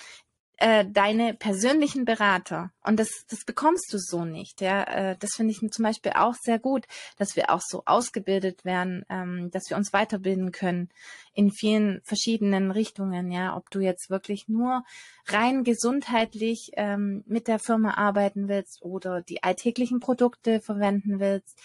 äh, 0.59 0.87
deine 0.89 1.35
persönlichen 1.35 2.05
Berater. 2.05 2.71
Und 2.83 2.99
das, 2.99 3.11
das 3.29 3.45
bekommst 3.45 3.93
du 3.93 3.99
so 3.99 4.25
nicht. 4.25 4.61
Ja, 4.61 4.85
äh, 4.85 5.17
das 5.19 5.31
finde 5.37 5.53
ich 5.53 5.61
zum 5.71 5.83
Beispiel 5.83 6.13
auch 6.15 6.35
sehr 6.35 6.59
gut, 6.59 6.87
dass 7.17 7.37
wir 7.37 7.51
auch 7.51 7.61
so 7.61 7.83
ausgebildet 7.85 8.65
werden, 8.65 9.05
ähm, 9.11 9.51
dass 9.51 9.69
wir 9.69 9.77
uns 9.77 9.93
weiterbilden 9.93 10.53
können 10.53 10.89
in 11.35 11.51
vielen 11.51 12.01
verschiedenen 12.05 12.71
Richtungen. 12.71 13.31
Ja, 13.31 13.57
ob 13.57 13.71
du 13.71 13.81
jetzt 13.81 14.09
wirklich 14.09 14.49
nur 14.49 14.83
rein 15.27 15.63
gesundheitlich 15.63 16.71
ähm, 16.75 17.23
mit 17.27 17.49
der 17.49 17.59
Firma 17.59 17.95
arbeiten 17.95 18.49
willst 18.49 18.81
oder 18.81 19.21
die 19.21 19.43
alltäglichen 19.43 20.01
Produkte 20.01 20.61
verwenden 20.61 21.21
willst. 21.21 21.59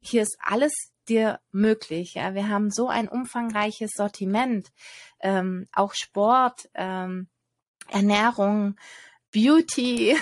Hier 0.00 0.22
ist 0.22 0.36
alles 0.40 0.72
dir 1.08 1.40
möglich. 1.50 2.14
Ja, 2.14 2.34
wir 2.34 2.48
haben 2.48 2.70
so 2.70 2.88
ein 2.88 3.08
umfangreiches 3.08 3.92
Sortiment, 3.94 4.72
ähm, 5.20 5.66
auch 5.72 5.94
Sport. 5.94 6.68
Ernährung, 7.88 8.76
Beauty. 9.32 10.16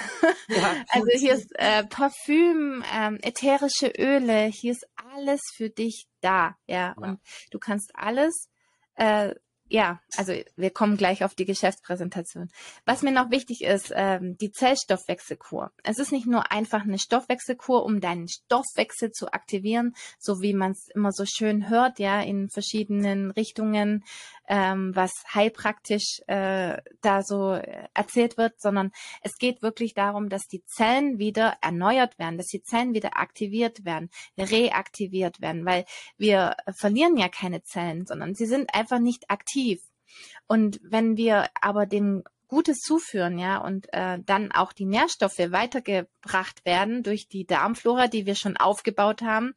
Ja, 0.48 0.84
also 0.88 1.06
hier 1.14 1.34
ist 1.34 1.50
äh, 1.54 1.84
Parfüm, 1.84 2.84
ähm, 2.92 3.18
ätherische 3.22 3.92
Öle, 3.98 4.46
hier 4.46 4.72
ist 4.72 4.86
alles 5.14 5.40
für 5.54 5.70
dich 5.70 6.06
da, 6.20 6.56
ja. 6.66 6.76
ja. 6.76 6.94
Und 6.96 7.20
du 7.50 7.58
kannst 7.58 7.92
alles 7.94 8.48
äh, 8.96 9.34
ja, 9.68 10.00
also 10.16 10.34
wir 10.56 10.70
kommen 10.70 10.96
gleich 10.96 11.24
auf 11.24 11.34
die 11.34 11.46
Geschäftspräsentation. 11.46 12.50
Was 12.84 13.02
mir 13.02 13.12
noch 13.12 13.30
wichtig 13.30 13.62
ist, 13.62 13.92
ähm, 13.94 14.36
die 14.36 14.50
Zellstoffwechselkur. 14.50 15.72
Es 15.82 15.98
ist 15.98 16.12
nicht 16.12 16.26
nur 16.26 16.52
einfach 16.52 16.82
eine 16.82 16.98
Stoffwechselkur, 16.98 17.84
um 17.84 18.00
deinen 18.00 18.28
Stoffwechsel 18.28 19.10
zu 19.10 19.32
aktivieren, 19.32 19.94
so 20.18 20.42
wie 20.42 20.52
man 20.52 20.72
es 20.72 20.88
immer 20.94 21.12
so 21.12 21.24
schön 21.26 21.70
hört, 21.70 21.98
ja, 21.98 22.20
in 22.20 22.50
verschiedenen 22.50 23.30
Richtungen, 23.30 24.04
ähm, 24.48 24.94
was 24.94 25.12
heilpraktisch 25.32 26.20
äh, 26.26 26.76
da 27.00 27.22
so 27.22 27.52
erzählt 27.94 28.36
wird, 28.36 28.60
sondern 28.60 28.90
es 29.22 29.38
geht 29.38 29.62
wirklich 29.62 29.94
darum, 29.94 30.28
dass 30.28 30.46
die 30.46 30.62
Zellen 30.66 31.18
wieder 31.18 31.56
erneuert 31.62 32.18
werden, 32.18 32.36
dass 32.36 32.48
die 32.48 32.62
Zellen 32.62 32.92
wieder 32.92 33.16
aktiviert 33.16 33.86
werden, 33.86 34.10
reaktiviert 34.38 35.40
werden, 35.40 35.64
weil 35.64 35.86
wir 36.18 36.56
verlieren 36.76 37.16
ja 37.16 37.28
keine 37.28 37.62
Zellen, 37.62 38.04
sondern 38.04 38.34
sie 38.34 38.46
sind 38.46 38.74
einfach 38.74 38.98
nicht 38.98 39.30
aktiv. 39.30 39.53
Und 40.46 40.80
wenn 40.82 41.16
wir 41.16 41.48
aber 41.60 41.86
dem 41.86 42.24
Gutes 42.48 42.80
zuführen, 42.80 43.38
ja, 43.38 43.58
und 43.58 43.92
äh, 43.92 44.18
dann 44.24 44.52
auch 44.52 44.72
die 44.72 44.84
Nährstoffe 44.84 45.38
weitergebracht 45.38 46.64
werden 46.64 47.02
durch 47.02 47.26
die 47.26 47.46
Darmflora, 47.46 48.06
die 48.06 48.26
wir 48.26 48.34
schon 48.34 48.56
aufgebaut 48.56 49.22
haben, 49.22 49.54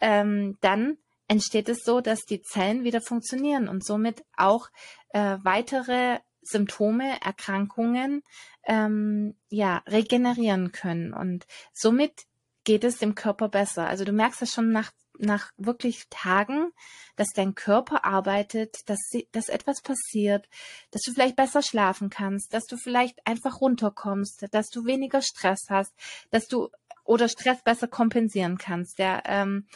ähm, 0.00 0.56
dann 0.60 0.98
entsteht 1.28 1.68
es 1.68 1.84
so, 1.84 2.00
dass 2.00 2.24
die 2.24 2.42
Zellen 2.42 2.84
wieder 2.84 3.00
funktionieren 3.00 3.68
und 3.68 3.84
somit 3.84 4.24
auch 4.36 4.68
äh, 5.10 5.38
weitere 5.42 6.18
Symptome, 6.42 7.20
Erkrankungen 7.22 8.22
ähm, 8.66 9.34
ja 9.48 9.82
regenerieren 9.86 10.72
können 10.72 11.12
und 11.12 11.46
somit 11.72 12.26
geht 12.64 12.84
es 12.84 12.98
dem 12.98 13.14
Körper 13.14 13.48
besser. 13.48 13.86
Also 13.86 14.04
du 14.04 14.12
merkst 14.12 14.42
es 14.42 14.52
schon 14.52 14.70
nach 14.70 14.92
nach 15.22 15.52
wirklich 15.56 16.04
Tagen, 16.10 16.72
dass 17.16 17.28
dein 17.34 17.54
Körper 17.54 18.04
arbeitet, 18.04 18.76
dass, 18.86 18.98
dass 19.32 19.48
etwas 19.48 19.80
passiert, 19.80 20.48
dass 20.90 21.02
du 21.02 21.12
vielleicht 21.12 21.36
besser 21.36 21.62
schlafen 21.62 22.10
kannst, 22.10 22.52
dass 22.52 22.64
du 22.66 22.76
vielleicht 22.76 23.26
einfach 23.26 23.60
runterkommst, 23.60 24.46
dass 24.50 24.68
du 24.68 24.84
weniger 24.84 25.22
Stress 25.22 25.66
hast, 25.68 25.92
dass 26.30 26.46
du 26.46 26.68
oder 27.04 27.28
Stress 27.28 27.62
besser 27.62 27.88
kompensieren 27.88 28.58
kannst. 28.58 28.98
Ja, 28.98 29.22
ähm, 29.24 29.66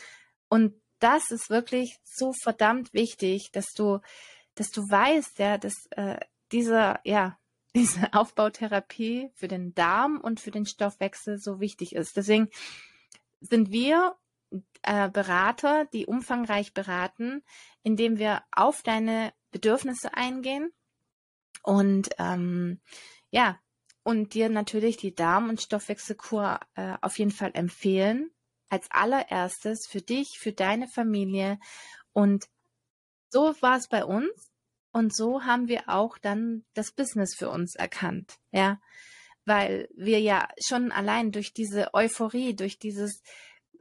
und 0.49 0.75
das 0.99 1.31
ist 1.31 1.51
wirklich 1.51 1.99
so 2.05 2.33
verdammt 2.33 2.93
wichtig, 2.93 3.51
dass 3.53 3.73
du, 3.73 4.01
dass 4.55 4.71
du 4.71 4.83
weißt, 4.83 5.39
ja, 5.39 5.59
dass 5.59 5.75
äh, 5.91 6.19
dieser, 6.53 7.01
ja, 7.05 7.39
diese 7.77 8.15
Aufbautherapie 8.15 9.31
für 9.35 9.49
den 9.49 9.75
Darm 9.75 10.19
und 10.19 10.41
für 10.41 10.51
den 10.51 10.65
Stoffwechsel 10.65 11.39
so 11.39 11.61
wichtig 11.61 11.95
ist. 11.95 12.17
Deswegen 12.17 12.49
sind 13.41 13.71
wir 13.71 14.17
äh, 14.83 15.09
Berater, 15.11 15.87
die 15.87 16.07
umfangreich 16.07 16.75
beraten, 16.75 17.43
indem 17.83 18.19
wir 18.19 18.43
auf 18.53 18.83
deine 18.83 19.33
Bedürfnisse 19.51 20.15
eingehen 20.15 20.73
und 21.63 22.11
ähm, 22.19 22.81
ja, 23.31 23.59
und 24.05 24.35
dir 24.35 24.49
natürlich 24.49 24.97
die 24.97 25.15
Darm- 25.15 25.49
und 25.49 25.61
Stoffwechselkur 25.61 26.61
äh, 26.77 26.95
auf 27.01 27.19
jeden 27.19 27.33
Fall 27.33 27.51
empfehlen 27.55 28.31
als 28.69 28.89
allererstes 28.91 29.87
für 29.89 30.01
dich, 30.01 30.39
für 30.39 30.53
deine 30.53 30.87
Familie. 30.87 31.59
Und 32.13 32.47
so 33.31 33.55
war 33.61 33.77
es 33.77 33.89
bei 33.89 34.05
uns. 34.05 34.53
Und 34.93 35.15
so 35.15 35.45
haben 35.45 35.67
wir 35.67 35.89
auch 35.89 36.19
dann 36.19 36.65
das 36.73 36.93
Business 36.93 37.35
für 37.35 37.51
uns 37.51 37.75
erkannt. 37.75 38.39
Ja, 38.53 38.81
weil 39.45 39.89
wir 39.97 40.21
ja 40.21 40.49
schon 40.65 40.93
allein 40.93 41.33
durch 41.33 41.53
diese 41.53 41.93
Euphorie, 41.93 42.55
durch 42.55 42.79
dieses 42.79 43.23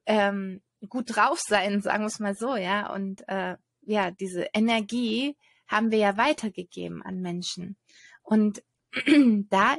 ähm, 0.05 0.61
gut 0.89 1.15
drauf 1.15 1.39
sein, 1.39 1.81
sagen 1.81 2.03
wir 2.03 2.07
es 2.07 2.19
mal 2.19 2.35
so, 2.35 2.55
ja, 2.55 2.93
und 2.93 3.27
äh, 3.27 3.57
ja, 3.81 4.11
diese 4.11 4.47
Energie 4.53 5.37
haben 5.67 5.91
wir 5.91 5.97
ja 5.97 6.17
weitergegeben 6.17 7.01
an 7.03 7.21
Menschen. 7.21 7.77
Und 8.21 8.63
da 9.49 9.75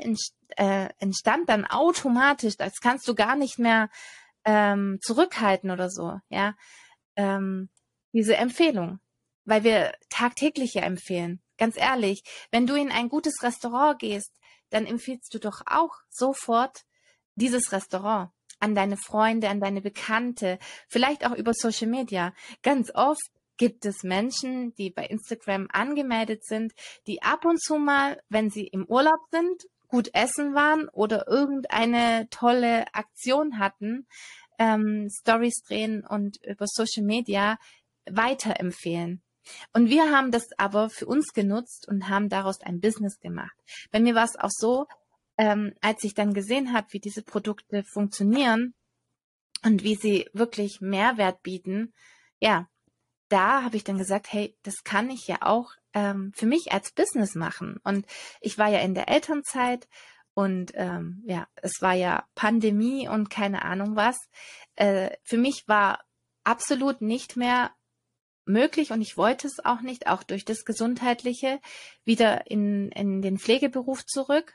äh, 0.56 0.88
entstand 0.98 1.48
dann 1.48 1.64
automatisch, 1.64 2.56
das 2.56 2.80
kannst 2.80 3.08
du 3.08 3.14
gar 3.14 3.36
nicht 3.36 3.58
mehr 3.58 3.88
ähm, 4.44 4.98
zurückhalten 5.00 5.70
oder 5.70 5.90
so, 5.90 6.20
ja, 6.28 6.54
ähm, 7.16 7.68
diese 8.12 8.36
Empfehlung, 8.36 9.00
weil 9.44 9.64
wir 9.64 9.92
tagtäglich 10.10 10.74
ja 10.74 10.82
empfehlen. 10.82 11.42
Ganz 11.58 11.76
ehrlich, 11.76 12.22
wenn 12.50 12.66
du 12.66 12.74
in 12.74 12.92
ein 12.92 13.08
gutes 13.08 13.42
Restaurant 13.42 13.98
gehst, 13.98 14.32
dann 14.70 14.86
empfiehlst 14.86 15.32
du 15.32 15.38
doch 15.38 15.62
auch 15.66 15.94
sofort 16.10 16.84
dieses 17.34 17.72
Restaurant 17.72 18.30
an 18.60 18.74
deine 18.74 18.96
Freunde, 18.96 19.48
an 19.48 19.60
deine 19.60 19.80
Bekannte, 19.80 20.58
vielleicht 20.88 21.26
auch 21.26 21.34
über 21.34 21.52
Social 21.54 21.88
Media. 21.88 22.32
Ganz 22.62 22.90
oft 22.94 23.30
gibt 23.56 23.86
es 23.86 24.02
Menschen, 24.02 24.74
die 24.74 24.90
bei 24.90 25.06
Instagram 25.06 25.68
angemeldet 25.72 26.44
sind, 26.44 26.72
die 27.06 27.22
ab 27.22 27.44
und 27.44 27.60
zu 27.60 27.76
mal, 27.76 28.20
wenn 28.28 28.50
sie 28.50 28.66
im 28.66 28.84
Urlaub 28.86 29.20
sind, 29.30 29.64
gut 29.88 30.10
essen 30.14 30.54
waren 30.54 30.88
oder 30.88 31.28
irgendeine 31.28 32.28
tolle 32.30 32.92
Aktion 32.92 33.58
hatten, 33.58 34.06
ähm, 34.58 35.08
Stories 35.10 35.62
drehen 35.66 36.04
und 36.04 36.38
über 36.44 36.66
Social 36.66 37.04
Media 37.04 37.58
weiterempfehlen. 38.10 39.22
Und 39.72 39.90
wir 39.90 40.10
haben 40.10 40.32
das 40.32 40.48
aber 40.58 40.90
für 40.90 41.06
uns 41.06 41.32
genutzt 41.32 41.86
und 41.88 42.08
haben 42.08 42.28
daraus 42.28 42.60
ein 42.62 42.80
Business 42.80 43.20
gemacht. 43.20 43.56
Bei 43.92 44.00
mir 44.00 44.14
war 44.14 44.24
es 44.24 44.36
auch 44.36 44.50
so, 44.50 44.86
ähm, 45.38 45.74
als 45.80 46.04
ich 46.04 46.14
dann 46.14 46.34
gesehen 46.34 46.72
habe, 46.72 46.88
wie 46.90 47.00
diese 47.00 47.22
Produkte 47.22 47.84
funktionieren 47.84 48.74
und 49.62 49.82
wie 49.82 49.96
sie 49.96 50.28
wirklich 50.32 50.80
Mehrwert 50.80 51.42
bieten, 51.42 51.92
ja, 52.40 52.68
da 53.28 53.62
habe 53.62 53.76
ich 53.76 53.84
dann 53.84 53.98
gesagt, 53.98 54.32
hey, 54.32 54.56
das 54.62 54.84
kann 54.84 55.10
ich 55.10 55.26
ja 55.26 55.38
auch 55.40 55.72
ähm, 55.94 56.32
für 56.34 56.46
mich 56.46 56.72
als 56.72 56.92
Business 56.92 57.34
machen. 57.34 57.78
Und 57.82 58.06
ich 58.40 58.58
war 58.58 58.68
ja 58.68 58.80
in 58.80 58.94
der 58.94 59.08
Elternzeit 59.08 59.88
und 60.34 60.72
ähm, 60.74 61.22
ja, 61.26 61.48
es 61.56 61.80
war 61.80 61.94
ja 61.94 62.26
Pandemie 62.34 63.08
und 63.08 63.30
keine 63.30 63.62
Ahnung 63.62 63.96
was. 63.96 64.16
Äh, 64.74 65.10
für 65.24 65.38
mich 65.38 65.66
war 65.66 66.04
absolut 66.44 67.00
nicht 67.00 67.36
mehr 67.36 67.72
möglich 68.44 68.92
und 68.92 69.00
ich 69.00 69.16
wollte 69.16 69.48
es 69.48 69.64
auch 69.64 69.80
nicht, 69.80 70.06
auch 70.06 70.22
durch 70.22 70.44
das 70.44 70.64
Gesundheitliche, 70.64 71.60
wieder 72.04 72.48
in, 72.50 72.90
in 72.92 73.22
den 73.22 73.38
Pflegeberuf 73.38 74.06
zurück. 74.06 74.54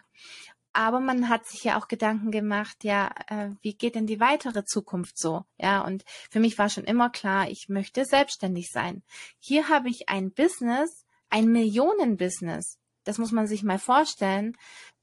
Aber 0.74 1.00
man 1.00 1.28
hat 1.28 1.46
sich 1.46 1.64
ja 1.66 1.78
auch 1.78 1.88
Gedanken 1.88 2.32
gemacht, 2.32 2.84
ja, 2.84 3.12
äh, 3.28 3.50
wie 3.62 3.74
geht 3.74 3.96
denn 3.96 4.08
die 4.08 4.22
weitere 4.22 4.64
Zukunft 4.64 5.18
so? 5.18 5.44
Ja, 5.58 5.82
und 5.82 6.04
für 6.30 6.40
mich 6.40 6.58
war 6.58 6.70
schon 6.70 6.86
immer 6.86 7.10
klar, 7.10 7.50
ich 7.50 7.68
möchte 7.68 8.06
selbstständig 8.06 8.70
sein. 8.72 9.04
Hier 9.40 9.68
habe 9.68 9.90
ich 9.90 10.08
ein 10.08 10.32
Business, 10.32 11.06
ein 11.30 11.52
Millionenbusiness. 11.52 12.78
Das 13.04 13.18
muss 13.18 13.32
man 13.32 13.48
sich 13.48 13.64
mal 13.64 13.80
vorstellen, 13.80 14.56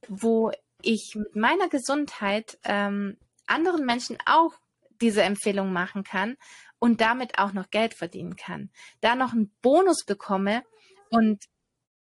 wo 0.09 0.53
ich 0.81 1.15
mit 1.17 1.37
meiner 1.37 1.69
Gesundheit 1.69 2.59
ähm, 2.65 3.19
anderen 3.47 3.85
Menschen 3.85 4.17
auch 4.25 4.55
diese 5.01 5.23
Empfehlung 5.23 5.73
machen 5.73 6.03
kann 6.05 6.37
und 6.79 7.01
damit 7.01 7.39
auch 7.39 7.53
noch 7.53 7.71
Geld 7.71 7.95
verdienen 7.95 8.37
kann. 8.37 8.71
Da 9.01 9.15
noch 9.15 9.33
einen 9.33 9.55
Bonus 9.63 10.05
bekomme 10.05 10.63
und 11.11 11.45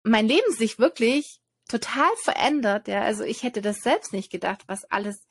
mein 0.03 0.27
Leben 0.27 0.53
sich 0.53 0.79
wirklich 0.79 1.40
total 1.68 2.11
verändert. 2.22 2.88
Ja, 2.88 3.03
also 3.03 3.24
ich 3.24 3.42
hätte 3.42 3.62
das 3.62 3.79
selbst 3.79 4.12
nicht 4.12 4.31
gedacht, 4.31 4.62
was 4.66 4.85
alles 4.90 5.27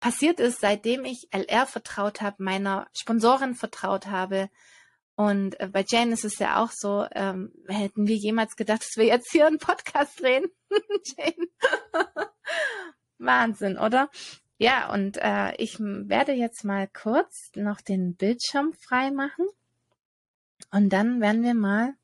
passiert 0.00 0.40
ist, 0.40 0.60
seitdem 0.60 1.04
ich 1.04 1.28
LR 1.32 1.66
vertraut 1.66 2.20
habe, 2.20 2.42
meiner 2.42 2.88
Sponsorin 2.92 3.54
vertraut 3.54 4.06
habe. 4.06 4.50
Und 5.14 5.60
äh, 5.60 5.68
bei 5.68 5.84
Jane 5.86 6.12
ist 6.12 6.24
es 6.24 6.38
ja 6.38 6.62
auch 6.62 6.70
so, 6.72 7.06
ähm, 7.12 7.52
hätten 7.68 8.08
wir 8.08 8.16
jemals 8.16 8.56
gedacht, 8.56 8.82
dass 8.82 8.96
wir 8.96 9.04
jetzt 9.04 9.30
hier 9.30 9.46
einen 9.46 9.58
Podcast 9.58 10.20
drehen? 10.20 10.46
Jane. 11.16 11.48
Wahnsinn, 13.18 13.78
oder? 13.78 14.10
Ja, 14.58 14.92
und 14.92 15.18
äh, 15.18 15.54
ich 15.56 15.78
werde 15.78 16.32
jetzt 16.32 16.64
mal 16.64 16.88
kurz 16.88 17.50
noch 17.54 17.80
den 17.80 18.16
Bildschirm 18.16 18.72
frei 18.72 19.10
machen. 19.10 19.46
Und 20.70 20.88
dann 20.90 21.20
werden 21.20 21.42
wir 21.42 21.54
mal 21.54 21.94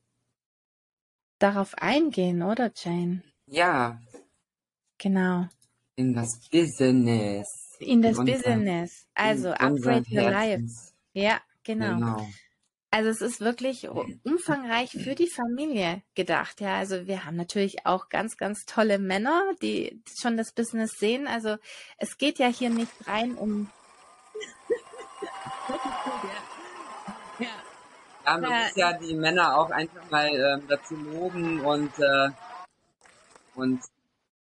darauf 1.38 1.74
eingehen, 1.76 2.42
oder 2.42 2.70
Jane? 2.74 3.22
Ja, 3.50 3.98
Genau. 4.98 5.46
In 5.94 6.12
das 6.12 6.40
Business. 6.50 7.46
In 7.78 8.02
das 8.02 8.18
in 8.18 8.18
unser, 8.18 8.32
Business. 8.32 9.06
Also 9.14 9.50
upgrade 9.50 10.04
your 10.10 10.30
life. 10.30 10.64
Ja, 11.12 11.40
genau. 11.62 11.94
genau. 11.94 12.28
Also 12.90 13.10
es 13.10 13.20
ist 13.20 13.40
wirklich 13.40 13.88
umfangreich 13.88 14.90
für 14.90 15.14
die 15.14 15.28
Familie 15.28 16.02
gedacht. 16.14 16.60
Ja, 16.60 16.78
also 16.78 17.06
wir 17.06 17.24
haben 17.24 17.36
natürlich 17.36 17.86
auch 17.86 18.08
ganz, 18.08 18.36
ganz 18.36 18.64
tolle 18.64 18.98
Männer, 18.98 19.42
die 19.60 20.02
schon 20.20 20.36
das 20.36 20.52
Business 20.52 20.92
sehen. 20.98 21.26
Also 21.26 21.56
es 21.98 22.16
geht 22.16 22.38
ja 22.38 22.48
hier 22.48 22.70
nicht 22.70 22.92
rein 23.06 23.34
um. 23.34 23.70
ja. 27.38 27.46
ja, 28.24 28.38
man 28.38 28.40
muss 28.40 28.74
ja 28.74 28.94
die 28.94 29.14
Männer 29.14 29.56
auch 29.58 29.70
einfach 29.70 30.10
mal 30.10 30.28
äh, 30.28 30.58
dazu 30.66 30.96
loben 30.96 31.60
und 31.60 31.92
äh, 31.98 32.30
und 33.58 33.80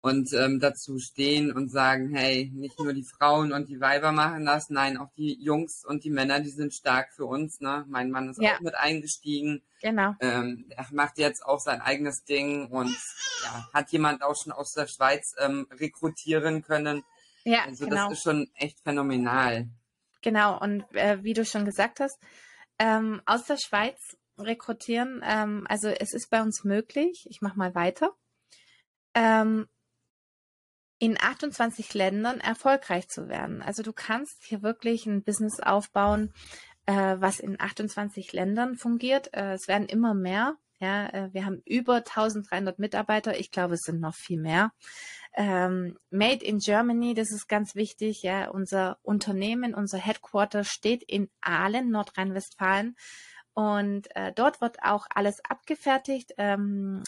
und 0.01 0.31
ähm, 0.33 0.59
dazu 0.59 0.97
stehen 0.97 1.51
und 1.51 1.69
sagen, 1.69 2.15
hey, 2.15 2.49
nicht 2.53 2.79
nur 2.79 2.93
die 2.93 3.03
Frauen 3.03 3.51
und 3.51 3.67
die 3.67 3.81
Weiber 3.81 4.11
machen 4.11 4.45
das, 4.45 4.69
nein, 4.69 4.97
auch 4.97 5.11
die 5.17 5.37
Jungs 5.43 5.83
und 5.85 6.05
die 6.05 6.09
Männer, 6.09 6.39
die 6.39 6.51
sind 6.51 6.73
stark 6.73 7.11
für 7.13 7.25
uns. 7.25 7.59
Ne? 7.59 7.83
Mein 7.89 8.09
Mann 8.09 8.29
ist 8.29 8.41
ja. 8.41 8.55
auch 8.55 8.61
mit 8.61 8.75
eingestiegen. 8.75 9.61
Genau. 9.81 10.15
Ähm, 10.21 10.65
er 10.69 10.85
macht 10.91 11.17
jetzt 11.17 11.45
auch 11.45 11.59
sein 11.59 11.81
eigenes 11.81 12.23
Ding 12.23 12.67
und 12.67 12.95
ja, 13.43 13.69
hat 13.73 13.91
jemand 13.91 14.23
auch 14.23 14.35
schon 14.41 14.53
aus 14.53 14.71
der 14.71 14.87
Schweiz 14.87 15.35
ähm, 15.37 15.67
rekrutieren 15.71 16.61
können. 16.61 17.03
Ja, 17.43 17.63
also 17.65 17.85
genau. 17.85 18.09
das 18.09 18.13
ist 18.19 18.23
schon 18.23 18.49
echt 18.55 18.79
phänomenal. 18.81 19.67
Genau, 20.21 20.59
und 20.59 20.83
äh, 20.93 21.23
wie 21.23 21.33
du 21.33 21.45
schon 21.45 21.65
gesagt 21.65 21.99
hast, 21.99 22.17
ähm, 22.77 23.21
aus 23.25 23.45
der 23.45 23.57
Schweiz 23.57 24.17
rekrutieren, 24.37 25.21
ähm, 25.25 25.65
also 25.67 25.89
es 25.89 26.13
ist 26.13 26.29
bei 26.29 26.41
uns 26.41 26.63
möglich. 26.63 27.25
Ich 27.29 27.41
mache 27.41 27.57
mal 27.57 27.75
weiter. 27.75 28.13
Ähm, 29.19 29.67
in 30.97 31.17
28 31.19 31.93
Ländern 31.93 32.39
erfolgreich 32.39 33.09
zu 33.09 33.27
werden. 33.27 33.61
Also 33.61 33.83
du 33.83 33.91
kannst 33.91 34.45
hier 34.45 34.61
wirklich 34.61 35.05
ein 35.05 35.23
Business 35.23 35.59
aufbauen, 35.59 36.33
äh, 36.85 37.17
was 37.19 37.41
in 37.41 37.59
28 37.59 38.31
Ländern 38.31 38.77
fungiert. 38.77 39.33
Äh, 39.33 39.53
es 39.53 39.67
werden 39.67 39.87
immer 39.87 40.13
mehr. 40.13 40.55
Ja, 40.79 41.07
äh, 41.07 41.33
wir 41.33 41.45
haben 41.45 41.61
über 41.65 41.95
1300 41.97 42.79
Mitarbeiter. 42.79 43.37
Ich 43.37 43.51
glaube, 43.51 43.73
es 43.73 43.81
sind 43.81 43.99
noch 43.99 44.15
viel 44.15 44.39
mehr. 44.39 44.71
Ähm, 45.33 45.97
Made 46.09 46.43
in 46.43 46.59
Germany, 46.59 47.13
das 47.13 47.31
ist 47.31 47.49
ganz 47.49 47.75
wichtig. 47.75 48.23
Ja, 48.23 48.49
unser 48.49 48.99
Unternehmen, 49.01 49.73
unser 49.73 49.97
Headquarter 49.97 50.63
steht 50.63 51.03
in 51.03 51.29
Aalen, 51.41 51.91
Nordrhein-Westfalen. 51.91 52.95
Und 53.53 54.15
äh, 54.15 54.31
dort 54.33 54.61
wird 54.61 54.81
auch 54.81 55.05
alles 55.13 55.43
abgefertigt. 55.43 56.33
Ähm, 56.37 57.03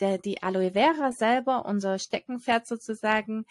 der, 0.00 0.18
die 0.18 0.42
Aloe 0.42 0.72
Vera 0.72 1.12
selber, 1.12 1.64
unser 1.64 1.98
Steckenpferd 1.98 2.66
sozusagen, 2.66 3.46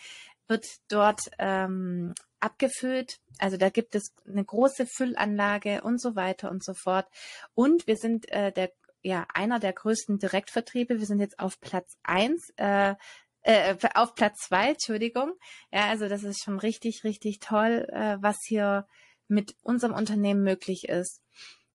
wird 0.47 0.65
dort 0.89 1.31
ähm, 1.39 2.13
abgefüllt. 2.39 3.19
Also 3.39 3.57
da 3.57 3.69
gibt 3.69 3.95
es 3.95 4.13
eine 4.27 4.43
große 4.43 4.85
Füllanlage 4.85 5.81
und 5.81 6.01
so 6.01 6.15
weiter 6.15 6.51
und 6.51 6.63
so 6.63 6.73
fort. 6.73 7.07
Und 7.53 7.87
wir 7.87 7.95
sind 7.95 8.29
äh, 8.31 8.51
der, 8.51 8.71
ja, 9.01 9.25
einer 9.33 9.59
der 9.59 9.73
größten 9.73 10.19
Direktvertriebe. 10.19 10.99
Wir 10.99 11.05
sind 11.05 11.19
jetzt 11.19 11.39
auf 11.39 11.59
Platz 11.59 11.97
eins. 12.03 12.51
Äh, 12.57 12.95
äh, 13.43 13.75
auf 13.95 14.13
Platz 14.13 14.47
zwei, 14.47 14.71
Entschuldigung. 14.71 15.33
Ja, 15.71 15.87
also 15.89 16.07
das 16.07 16.23
ist 16.23 16.43
schon 16.43 16.59
richtig, 16.59 17.03
richtig 17.03 17.39
toll, 17.39 17.87
äh, 17.91 18.17
was 18.19 18.37
hier 18.45 18.87
mit 19.27 19.55
unserem 19.63 19.93
Unternehmen 19.93 20.43
möglich 20.43 20.89
ist. 20.89 21.21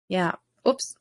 Ja, 0.07 0.39
ups. 0.63 0.95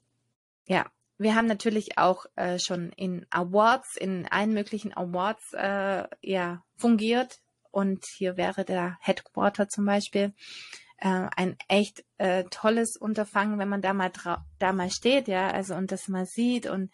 Ja, 0.66 0.86
wir 1.22 1.34
haben 1.34 1.46
natürlich 1.46 1.98
auch 1.98 2.26
äh, 2.36 2.58
schon 2.58 2.92
in 2.96 3.26
Awards, 3.30 3.96
in 3.96 4.26
allen 4.26 4.52
möglichen 4.52 4.92
Awards 4.96 5.52
äh, 5.54 6.04
ja, 6.20 6.62
fungiert. 6.76 7.40
Und 7.70 8.04
hier 8.04 8.36
wäre 8.36 8.64
der 8.64 8.98
Headquarter 9.00 9.68
zum 9.68 9.86
Beispiel 9.86 10.34
äh, 10.98 11.28
ein 11.36 11.56
echt 11.68 12.04
äh, 12.18 12.44
tolles 12.44 12.96
Unterfangen, 12.96 13.58
wenn 13.58 13.68
man 13.68 13.80
da 13.80 13.94
mal 13.94 14.12
da 14.58 14.72
mal 14.72 14.90
steht, 14.90 15.26
ja, 15.26 15.50
also 15.50 15.74
und 15.74 15.90
das 15.90 16.08
mal 16.08 16.26
sieht 16.26 16.66
und 16.66 16.92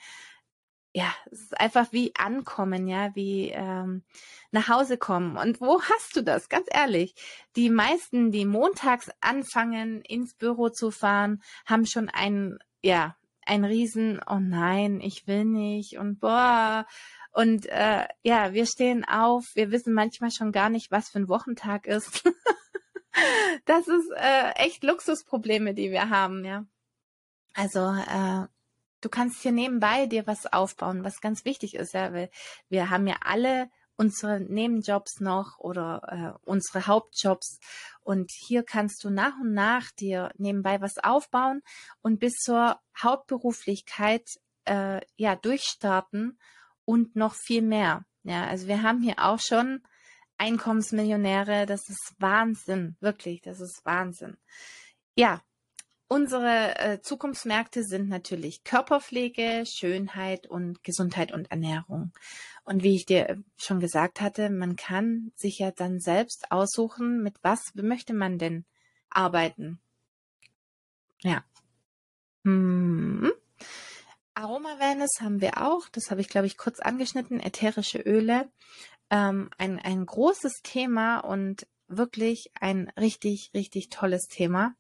ja, 0.95 1.15
es 1.31 1.43
ist 1.43 1.61
einfach 1.61 1.93
wie 1.93 2.15
ankommen, 2.17 2.89
ja, 2.89 3.15
wie 3.15 3.51
ähm, 3.51 4.03
nach 4.51 4.69
Hause 4.69 4.97
kommen. 4.97 5.37
Und 5.37 5.61
wo 5.61 5.81
hast 5.83 6.17
du 6.17 6.23
das? 6.23 6.49
Ganz 6.49 6.67
ehrlich, 6.71 7.15
die 7.57 7.71
meisten, 7.71 8.33
die 8.33 8.47
montags 8.47 9.11
anfangen, 9.21 10.01
ins 10.03 10.35
Büro 10.35 10.71
zu 10.71 10.91
fahren, 10.91 11.43
haben 11.67 11.87
schon 11.87 12.09
ein 12.09 12.59
ja 12.83 13.17
ein 13.49 13.65
Riesen, 13.65 14.21
oh 14.29 14.39
nein, 14.39 15.01
ich 15.01 15.27
will 15.27 15.45
nicht 15.45 15.99
und 15.99 16.21
boah. 16.21 16.87
Und 17.33 17.67
äh, 17.67 18.07
ja, 18.23 18.53
wir 18.53 18.67
stehen 18.67 19.05
auf, 19.05 19.47
wir 19.55 19.71
wissen 19.71 19.95
manchmal 19.95 20.31
schon 20.31 20.53
gar 20.53 20.69
nicht, 20.69 20.91
was 20.91 21.09
für 21.09 21.19
ein 21.19 21.29
Wochentag 21.29 21.87
ist. 21.87 22.25
das 23.65 23.89
ist 23.89 24.11
äh, 24.17 24.51
echt 24.57 24.85
Luxusprobleme, 24.85 25.75
die 25.75 25.91
wir 25.91 26.11
haben, 26.11 26.45
ja. 26.45 26.67
Also 27.55 27.81
äh, 27.81 28.47
du 29.01 29.09
kannst 29.09 29.43
hier 29.43 29.53
nebenbei 29.53 30.07
dir 30.07 30.27
was 30.27 30.53
aufbauen, 30.53 31.05
was 31.05 31.21
ganz 31.21 31.45
wichtig 31.45 31.75
ist, 31.75 31.95
ja, 31.95 32.13
weil 32.13 32.31
wir 32.69 32.91
haben 32.91 33.07
ja 33.07 33.17
alle 33.25 33.71
unsere 33.99 34.41
Nebenjobs 34.41 35.21
noch 35.21 35.59
oder 35.59 36.39
äh, 36.45 36.49
unsere 36.49 36.87
Hauptjobs. 36.87 37.59
Und 38.01 38.31
hier 38.31 38.63
kannst 38.63 39.03
du 39.05 39.11
nach 39.11 39.35
und 39.41 39.53
nach 39.53 39.91
dir 39.91 40.31
nebenbei 40.39 40.81
was 40.81 40.99
aufbauen 40.99 41.63
und 42.01 42.21
bis 42.21 42.35
zur 42.35 42.81
Hauptberuflichkeit 43.03 44.25
äh, 44.65 45.01
ja 45.17 45.35
durchstarten 45.35 46.39
und 46.85 47.17
noch 47.17 47.35
viel 47.35 47.63
mehr. 47.63 48.05
Ja, 48.23 48.47
also 48.47 48.69
wir 48.69 48.83
haben 48.83 49.03
hier 49.03 49.17
auch 49.19 49.41
schon 49.41 49.83
Einkommensmillionäre. 50.39 51.67
Das 51.67 51.89
ist 51.89 52.15
Wahnsinn, 52.19 52.97
wirklich, 53.01 53.41
das 53.41 53.61
ist 53.61 53.85
Wahnsinn. 53.85 54.37
Ja, 55.17 55.43
Unsere 56.11 56.79
äh, 56.79 57.01
Zukunftsmärkte 57.03 57.85
sind 57.85 58.09
natürlich 58.09 58.65
Körperpflege, 58.65 59.65
Schönheit 59.67 60.47
und 60.47 60.83
Gesundheit 60.83 61.33
und 61.33 61.51
Ernährung. 61.51 62.13
Und 62.65 62.83
wie 62.83 62.97
ich 62.97 63.05
dir 63.05 63.43
schon 63.59 63.79
gesagt 63.79 64.23
hatte, 64.23 64.49
man 64.49 64.77
kann 64.77 65.33
sich 65.37 65.59
ja 65.59 65.71
dann 65.71 66.01
selbst 66.01 66.51
aussuchen, 66.51 67.23
mit 67.23 67.35
was 67.43 67.75
möchte 67.75 68.15
man 68.15 68.39
denn 68.39 68.65
arbeiten. 69.11 69.81
Ja. 71.21 71.45
Hm. 72.45 73.31
Aroma 74.33 74.79
Wellness 74.79 75.21
haben 75.21 75.43
wir 75.43 75.63
auch. 75.63 75.91
Das 75.91 76.11
habe 76.11 76.23
ich, 76.23 76.29
glaube 76.29 76.47
ich, 76.47 76.57
kurz 76.57 76.81
angeschnitten. 76.81 77.39
Ätherische 77.39 77.99
Öle. 77.99 78.51
Ähm, 79.11 79.51
ein, 79.59 79.79
ein 79.79 80.07
großes 80.07 80.61
Thema 80.63 81.19
und 81.19 81.67
wirklich 81.87 82.51
ein 82.59 82.91
richtig, 82.99 83.51
richtig 83.53 83.91
tolles 83.91 84.27
Thema. 84.29 84.75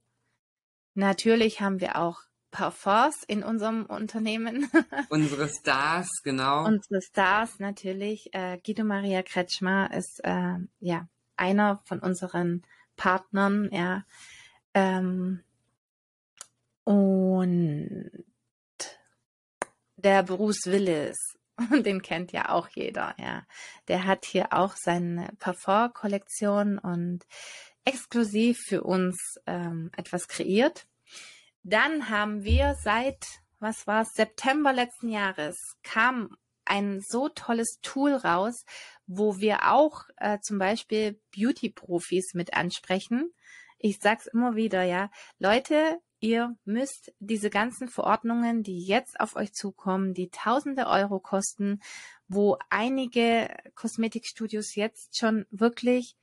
Natürlich 0.99 1.61
haben 1.61 1.81
wir 1.81 1.95
auch 1.95 2.23
Parfums 2.51 3.23
in 3.23 3.45
unserem 3.45 3.87
Unternehmen. 3.87 4.69
Unsere 5.11 5.49
Stars, 5.49 6.09
genau. 6.25 6.65
Unsere 6.65 7.01
Stars 7.01 7.61
natürlich. 7.61 8.35
Äh, 8.35 8.59
Guido 8.67 8.83
Maria 8.83 9.23
Kretschmer 9.23 9.95
ist 9.95 10.19
äh, 10.25 10.57
ja 10.81 11.09
einer 11.37 11.81
von 11.85 12.01
unseren 12.01 12.63
Partnern, 12.97 13.69
ja. 13.71 14.03
Ähm, 14.75 15.45
und 16.83 18.11
der 19.95 20.25
Bruce 20.25 20.67
Willis, 20.67 21.17
den 21.85 22.03
kennt 22.03 22.33
ja 22.33 22.49
auch 22.49 22.69
jeder, 22.71 23.15
ja. 23.19 23.45
Der 23.87 24.05
hat 24.05 24.25
hier 24.25 24.53
auch 24.53 24.75
seine 24.75 25.29
Parfum-Kollektion 25.39 26.81
und 26.81 27.25
exklusiv 27.85 28.59
für 28.67 28.83
uns 28.83 29.17
ähm, 29.47 29.93
etwas 29.97 30.27
kreiert. 30.27 30.88
Dann 31.69 32.09
haben 32.09 32.45
wir 32.45 32.77
seit, 32.83 33.27
was 33.61 33.87
war 33.87 34.01
es, 34.01 34.15
September 34.15 34.73
letzten 34.73 35.11
Jahres, 35.11 35.57
kam 35.83 36.35
ein 36.65 37.03
so 37.07 37.29
tolles 37.29 37.79
Tool 37.83 38.15
raus, 38.15 38.65
wo 39.07 39.37
wir 39.37 39.71
auch 39.71 40.05
äh, 40.17 40.39
zum 40.41 40.59
Beispiel 40.59 41.21
Beauty-Profis 41.37 42.33
mit 42.33 42.55
ansprechen. 42.55 43.35
Ich 43.77 43.99
sag's 44.01 44.27
immer 44.29 44.57
wieder, 44.57 44.83
ja. 44.83 45.11
Leute, 45.39 46.01
ihr 46.21 46.57
müsst 46.65 47.13
diese 47.19 47.51
ganzen 47.51 47.89
Verordnungen, 47.89 48.63
die 48.63 48.87
jetzt 48.87 49.21
auf 49.21 49.37
euch 49.37 49.53
zukommen, 49.53 50.15
die 50.15 50.31
tausende 50.31 50.87
Euro 50.87 51.21
kosten, 51.21 51.81
wo 52.29 52.57
einige 52.71 53.55
Kosmetikstudios 53.75 54.75
jetzt 54.75 55.19
schon 55.19 55.45
wirklich 55.51 56.17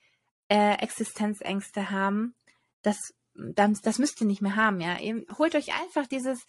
äh, 0.50 0.74
Existenzängste 0.80 1.92
haben, 1.92 2.34
das, 2.82 3.14
das, 3.36 3.82
das 3.82 4.00
müsst 4.00 4.22
ihr 4.22 4.28
nicht 4.28 4.42
mehr 4.42 4.56
haben, 4.56 4.80
ja. 4.80 4.98
Ihr 5.00 5.26
holt 5.38 5.56
euch 5.56 5.74
einfach 5.82 6.08
dieses 6.08 6.46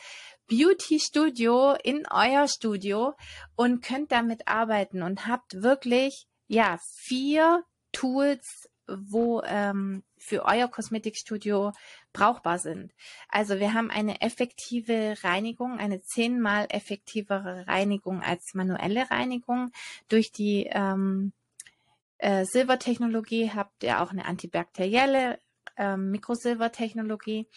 Beauty 0.49 1.01
Studio 1.01 1.75
in 1.83 2.07
euer 2.11 2.46
Studio 2.49 3.14
und 3.57 3.83
könnt 3.83 4.12
damit 4.12 4.46
arbeiten 4.46 5.03
und 5.03 5.27
habt 5.27 5.62
wirklich, 5.62 6.27
ja, 6.46 6.79
vier 6.94 7.64
Tools, 7.92 8.68
wo 8.87 9.42
ähm, 9.44 10.05
für 10.16 10.44
euer 10.44 10.68
Kosmetikstudio 10.68 11.72
brauchbar 12.12 12.59
sind. 12.59 12.92
Also 13.29 13.59
wir 13.59 13.75
haben 13.75 13.90
eine 13.90 14.20
effektive 14.20 15.16
Reinigung, 15.22 15.79
eine 15.79 16.03
zehnmal 16.03 16.66
effektivere 16.70 17.66
Reinigung 17.66 18.22
als 18.22 18.55
manuelle 18.55 19.11
Reinigung 19.11 19.72
durch 20.09 20.31
die 20.31 20.68
ähm, 20.70 21.33
äh, 22.18 22.44
Silbertechnologie, 22.44 23.51
habt 23.51 23.83
ihr 23.83 24.01
auch 24.01 24.11
eine 24.11 24.25
antibakterielle 24.25 25.38
äh, 25.76 25.96
Mikrosilbertechnologie 25.96 27.48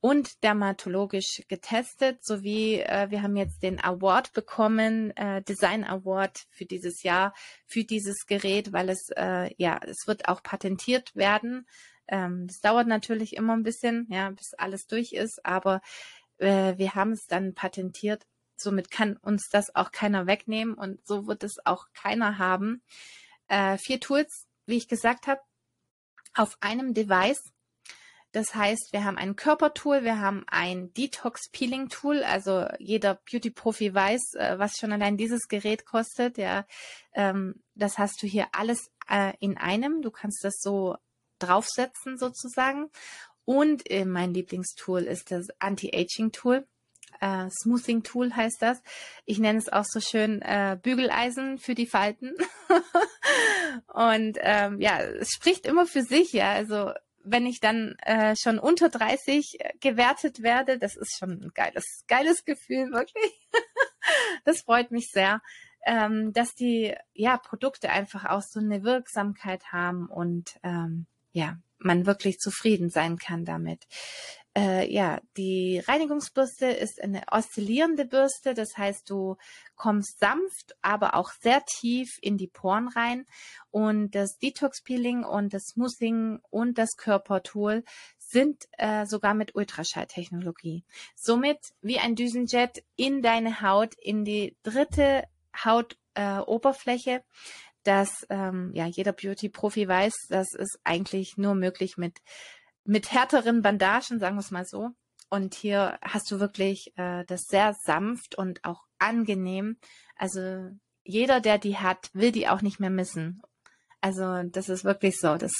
und 0.00 0.42
dermatologisch 0.42 1.42
getestet, 1.48 2.24
sowie 2.24 2.80
äh, 2.80 3.10
wir 3.10 3.22
haben 3.22 3.36
jetzt 3.36 3.62
den 3.62 3.82
Award 3.82 4.32
bekommen, 4.32 5.16
äh, 5.16 5.42
Design 5.42 5.84
Award 5.84 6.44
für 6.50 6.66
dieses 6.66 7.02
Jahr, 7.02 7.32
für 7.66 7.84
dieses 7.84 8.26
Gerät, 8.26 8.72
weil 8.72 8.90
es, 8.90 9.08
äh, 9.16 9.50
ja, 9.56 9.80
es 9.82 10.06
wird 10.06 10.28
auch 10.28 10.42
patentiert 10.42 11.16
werden. 11.16 11.66
Ähm, 12.06 12.46
das 12.46 12.60
dauert 12.60 12.86
natürlich 12.86 13.34
immer 13.34 13.56
ein 13.56 13.62
bisschen, 13.62 14.06
ja, 14.10 14.30
bis 14.30 14.52
alles 14.54 14.86
durch 14.86 15.12
ist, 15.12 15.44
aber 15.46 15.80
äh, 16.36 16.76
wir 16.76 16.94
haben 16.94 17.12
es 17.12 17.26
dann 17.26 17.54
patentiert. 17.54 18.26
Somit 18.56 18.90
kann 18.90 19.16
uns 19.16 19.48
das 19.50 19.74
auch 19.74 19.90
keiner 19.90 20.26
wegnehmen 20.26 20.74
und 20.74 21.04
so 21.06 21.26
wird 21.26 21.42
es 21.44 21.64
auch 21.64 21.86
keiner 21.94 22.38
haben. 22.38 22.82
Äh, 23.48 23.78
vier 23.78 24.00
Tools, 24.00 24.46
wie 24.66 24.76
ich 24.76 24.88
gesagt 24.88 25.26
habe, 25.26 25.40
auf 26.34 26.56
einem 26.60 26.94
Device. 26.94 27.53
Das 28.34 28.52
heißt, 28.52 28.92
wir 28.92 29.04
haben 29.04 29.16
ein 29.16 29.36
Körpertool, 29.36 30.02
wir 30.02 30.18
haben 30.18 30.44
ein 30.48 30.92
Detox-Peeling-Tool. 30.94 32.24
Also 32.24 32.66
jeder 32.80 33.20
Beauty-Profi 33.30 33.94
weiß, 33.94 34.34
äh, 34.34 34.58
was 34.58 34.76
schon 34.76 34.90
allein 34.90 35.16
dieses 35.16 35.46
Gerät 35.46 35.86
kostet. 35.86 36.36
Ja, 36.36 36.66
ähm, 37.14 37.62
das 37.76 37.96
hast 37.96 38.20
du 38.20 38.26
hier 38.26 38.48
alles 38.50 38.90
äh, 39.08 39.34
in 39.38 39.56
einem. 39.56 40.02
Du 40.02 40.10
kannst 40.10 40.42
das 40.42 40.56
so 40.58 40.96
draufsetzen 41.38 42.18
sozusagen. 42.18 42.90
Und 43.44 43.88
äh, 43.88 44.04
mein 44.04 44.34
Lieblingstool 44.34 45.02
ist 45.02 45.30
das 45.30 45.46
Anti-Aging-Tool. 45.60 46.66
Äh, 47.20 47.48
Smoothing 47.62 48.02
Tool 48.02 48.34
heißt 48.34 48.60
das. 48.60 48.82
Ich 49.26 49.38
nenne 49.38 49.60
es 49.60 49.72
auch 49.72 49.84
so 49.84 50.00
schön 50.00 50.42
äh, 50.42 50.76
Bügeleisen 50.82 51.58
für 51.58 51.76
die 51.76 51.86
Falten. 51.86 52.34
und 53.94 54.38
ähm, 54.40 54.80
ja, 54.80 54.98
es 54.98 55.30
spricht 55.30 55.66
immer 55.66 55.86
für 55.86 56.02
sich, 56.02 56.32
ja. 56.32 56.50
Also 56.52 56.90
wenn 57.24 57.46
ich 57.46 57.60
dann 57.60 57.96
äh, 58.02 58.36
schon 58.36 58.58
unter 58.58 58.88
30 58.88 59.58
gewertet 59.80 60.42
werde, 60.42 60.78
das 60.78 60.96
ist 60.96 61.18
schon 61.18 61.30
ein 61.30 61.50
geiles, 61.54 62.04
geiles 62.06 62.44
Gefühl, 62.44 62.92
wirklich. 62.92 63.48
das 64.44 64.62
freut 64.62 64.90
mich 64.90 65.10
sehr, 65.10 65.40
ähm, 65.86 66.32
dass 66.32 66.54
die 66.54 66.94
ja 67.12 67.36
Produkte 67.38 67.90
einfach 67.90 68.26
auch 68.26 68.42
so 68.42 68.60
eine 68.60 68.84
Wirksamkeit 68.84 69.72
haben 69.72 70.06
und 70.06 70.58
ähm, 70.62 71.06
ja, 71.32 71.58
man 71.78 72.06
wirklich 72.06 72.38
zufrieden 72.38 72.90
sein 72.90 73.18
kann 73.18 73.44
damit. 73.44 73.86
Äh, 74.56 74.92
ja, 74.92 75.20
die 75.36 75.80
Reinigungsbürste 75.80 76.66
ist 76.66 77.02
eine 77.02 77.22
oszillierende 77.30 78.04
Bürste, 78.04 78.54
das 78.54 78.76
heißt, 78.76 79.10
du 79.10 79.36
kommst 79.74 80.20
sanft, 80.20 80.76
aber 80.80 81.14
auch 81.14 81.32
sehr 81.40 81.64
tief 81.64 82.18
in 82.22 82.36
die 82.36 82.46
Poren 82.46 82.86
rein. 82.88 83.26
Und 83.70 84.14
das 84.14 84.38
Detox 84.38 84.82
Peeling 84.82 85.24
und 85.24 85.52
das 85.52 85.64
Smoothing 85.72 86.38
und 86.50 86.78
das 86.78 86.96
Körpertool 86.96 87.82
sind 88.18 88.64
äh, 88.78 89.06
sogar 89.06 89.34
mit 89.34 89.56
Ultraschalltechnologie. 89.56 90.84
Somit 91.16 91.58
wie 91.82 91.98
ein 91.98 92.14
Düsenjet 92.14 92.84
in 92.94 93.22
deine 93.22 93.60
Haut, 93.60 93.94
in 94.00 94.24
die 94.24 94.56
dritte 94.62 95.24
Hautoberfläche. 95.64 97.10
Äh, 97.10 97.22
dass 97.84 98.26
ähm, 98.30 98.70
ja 98.74 98.86
jeder 98.86 99.12
Beauty-Profi 99.12 99.86
weiß, 99.86 100.14
das 100.30 100.54
ist 100.54 100.78
eigentlich 100.84 101.36
nur 101.36 101.54
möglich 101.54 101.98
mit 101.98 102.18
mit 102.84 103.12
härteren 103.12 103.62
Bandagen, 103.62 104.18
sagen 104.18 104.36
wir 104.36 104.40
es 104.40 104.50
mal 104.50 104.66
so. 104.66 104.90
Und 105.30 105.54
hier 105.54 105.98
hast 106.02 106.30
du 106.30 106.38
wirklich 106.38 106.92
äh, 106.96 107.24
das 107.24 107.44
sehr 107.44 107.74
sanft 107.84 108.36
und 108.36 108.64
auch 108.64 108.84
angenehm. 108.98 109.78
Also 110.16 110.70
jeder, 111.02 111.40
der 111.40 111.58
die 111.58 111.78
hat, 111.78 112.10
will 112.12 112.32
die 112.32 112.48
auch 112.48 112.62
nicht 112.62 112.78
mehr 112.78 112.90
missen. 112.90 113.42
Also 114.00 114.42
das 114.44 114.68
ist 114.68 114.84
wirklich 114.84 115.18
so. 115.18 115.36
Das, 115.36 115.52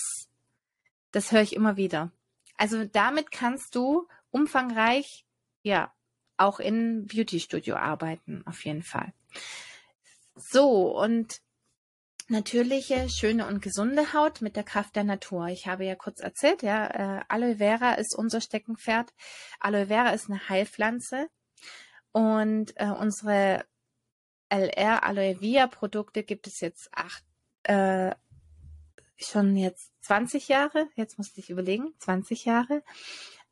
das 1.13 1.33
höre 1.33 1.43
ich 1.43 1.55
immer 1.55 1.77
wieder. 1.77 2.13
Also 2.57 2.85
damit 2.85 3.31
kannst 3.31 3.75
du 3.75 4.07
umfangreich, 4.31 5.25
ja, 5.63 5.93
auch 6.37 6.61
in 6.61 7.07
Beauty 7.07 7.41
Studio 7.41 7.77
arbeiten, 7.77 8.43
auf 8.47 8.65
jeden 8.65 8.83
Fall. 8.83 9.13
So, 10.37 10.97
und 10.99 11.41
natürliche, 12.29 13.09
schöne 13.09 13.47
und 13.47 13.61
gesunde 13.61 14.13
Haut 14.13 14.41
mit 14.41 14.57
der 14.57 14.65
Kraft 14.65 14.97
der 14.97 15.05
Natur. 15.05 15.49
Ich 15.49 15.67
habe 15.67 15.85
ja 15.85 15.95
kurz 15.95 16.21
erzählt, 16.21 16.63
ja, 16.63 16.87
äh, 16.87 17.25
Aloe 17.29 17.57
Vera 17.57 17.95
ist 17.95 18.15
unser 18.17 18.41
Steckenpferd. 18.41 19.13
Aloe 19.61 19.87
Vera 19.87 20.11
ist 20.11 20.31
eine 20.31 20.49
Heilpflanze 20.49 21.29
und 22.13 22.73
äh, 22.77 22.87
unsere 22.87 23.65
LR 24.49 25.05
Aloe 25.05 25.37
Vera 25.37 25.67
Produkte 25.67 26.23
gibt 26.23 26.47
es 26.47 26.61
jetzt 26.61 26.89
acht, 26.93 27.25
äh, 27.65 28.15
schon 29.17 29.57
jetzt 29.57 29.93
20 30.03 30.49
Jahre. 30.49 30.89
Jetzt 30.97 31.19
musste 31.19 31.41
ich 31.41 31.51
überlegen, 31.51 31.95
20 31.99 32.45
Jahre. 32.45 32.83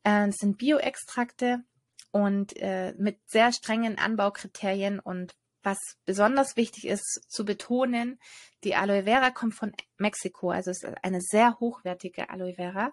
Äh, 0.03 0.27
das 0.27 0.37
sind 0.37 0.57
Bioextrakte 0.57 1.63
und 2.11 2.55
äh, 2.57 2.93
mit 2.97 3.19
sehr 3.25 3.51
strengen 3.51 3.97
Anbaukriterien 3.97 4.99
und 4.99 5.35
was 5.63 5.79
besonders 6.05 6.55
wichtig 6.57 6.87
ist 6.87 7.25
zu 7.27 7.45
betonen, 7.45 8.19
die 8.63 8.75
Aloe 8.75 9.03
Vera 9.03 9.31
kommt 9.31 9.55
von 9.55 9.71
Mexiko, 9.97 10.51
also 10.51 10.71
es 10.71 10.83
ist 10.83 11.03
eine 11.03 11.21
sehr 11.21 11.59
hochwertige 11.59 12.29
Aloe 12.29 12.53
Vera, 12.53 12.91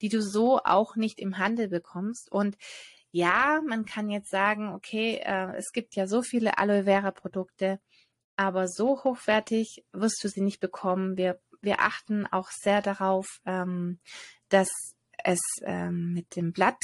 die 0.00 0.08
du 0.08 0.22
so 0.22 0.60
auch 0.64 0.96
nicht 0.96 1.18
im 1.20 1.38
Handel 1.38 1.68
bekommst. 1.68 2.30
Und 2.30 2.56
ja, 3.10 3.60
man 3.66 3.84
kann 3.84 4.10
jetzt 4.10 4.30
sagen, 4.30 4.72
okay, 4.72 5.20
äh, 5.24 5.54
es 5.56 5.72
gibt 5.72 5.94
ja 5.94 6.06
so 6.06 6.22
viele 6.22 6.58
Aloe 6.58 6.84
Vera 6.84 7.10
Produkte, 7.10 7.80
aber 8.36 8.66
so 8.66 9.04
hochwertig 9.04 9.84
wirst 9.92 10.22
du 10.24 10.28
sie 10.28 10.40
nicht 10.40 10.60
bekommen. 10.60 11.16
Wir, 11.16 11.40
wir 11.60 11.80
achten 11.80 12.26
auch 12.26 12.50
sehr 12.50 12.82
darauf, 12.82 13.40
ähm, 13.46 14.00
dass 14.48 14.68
es 15.22 15.40
ähm, 15.62 16.12
mit 16.12 16.34
dem 16.36 16.52
Blatt, 16.52 16.80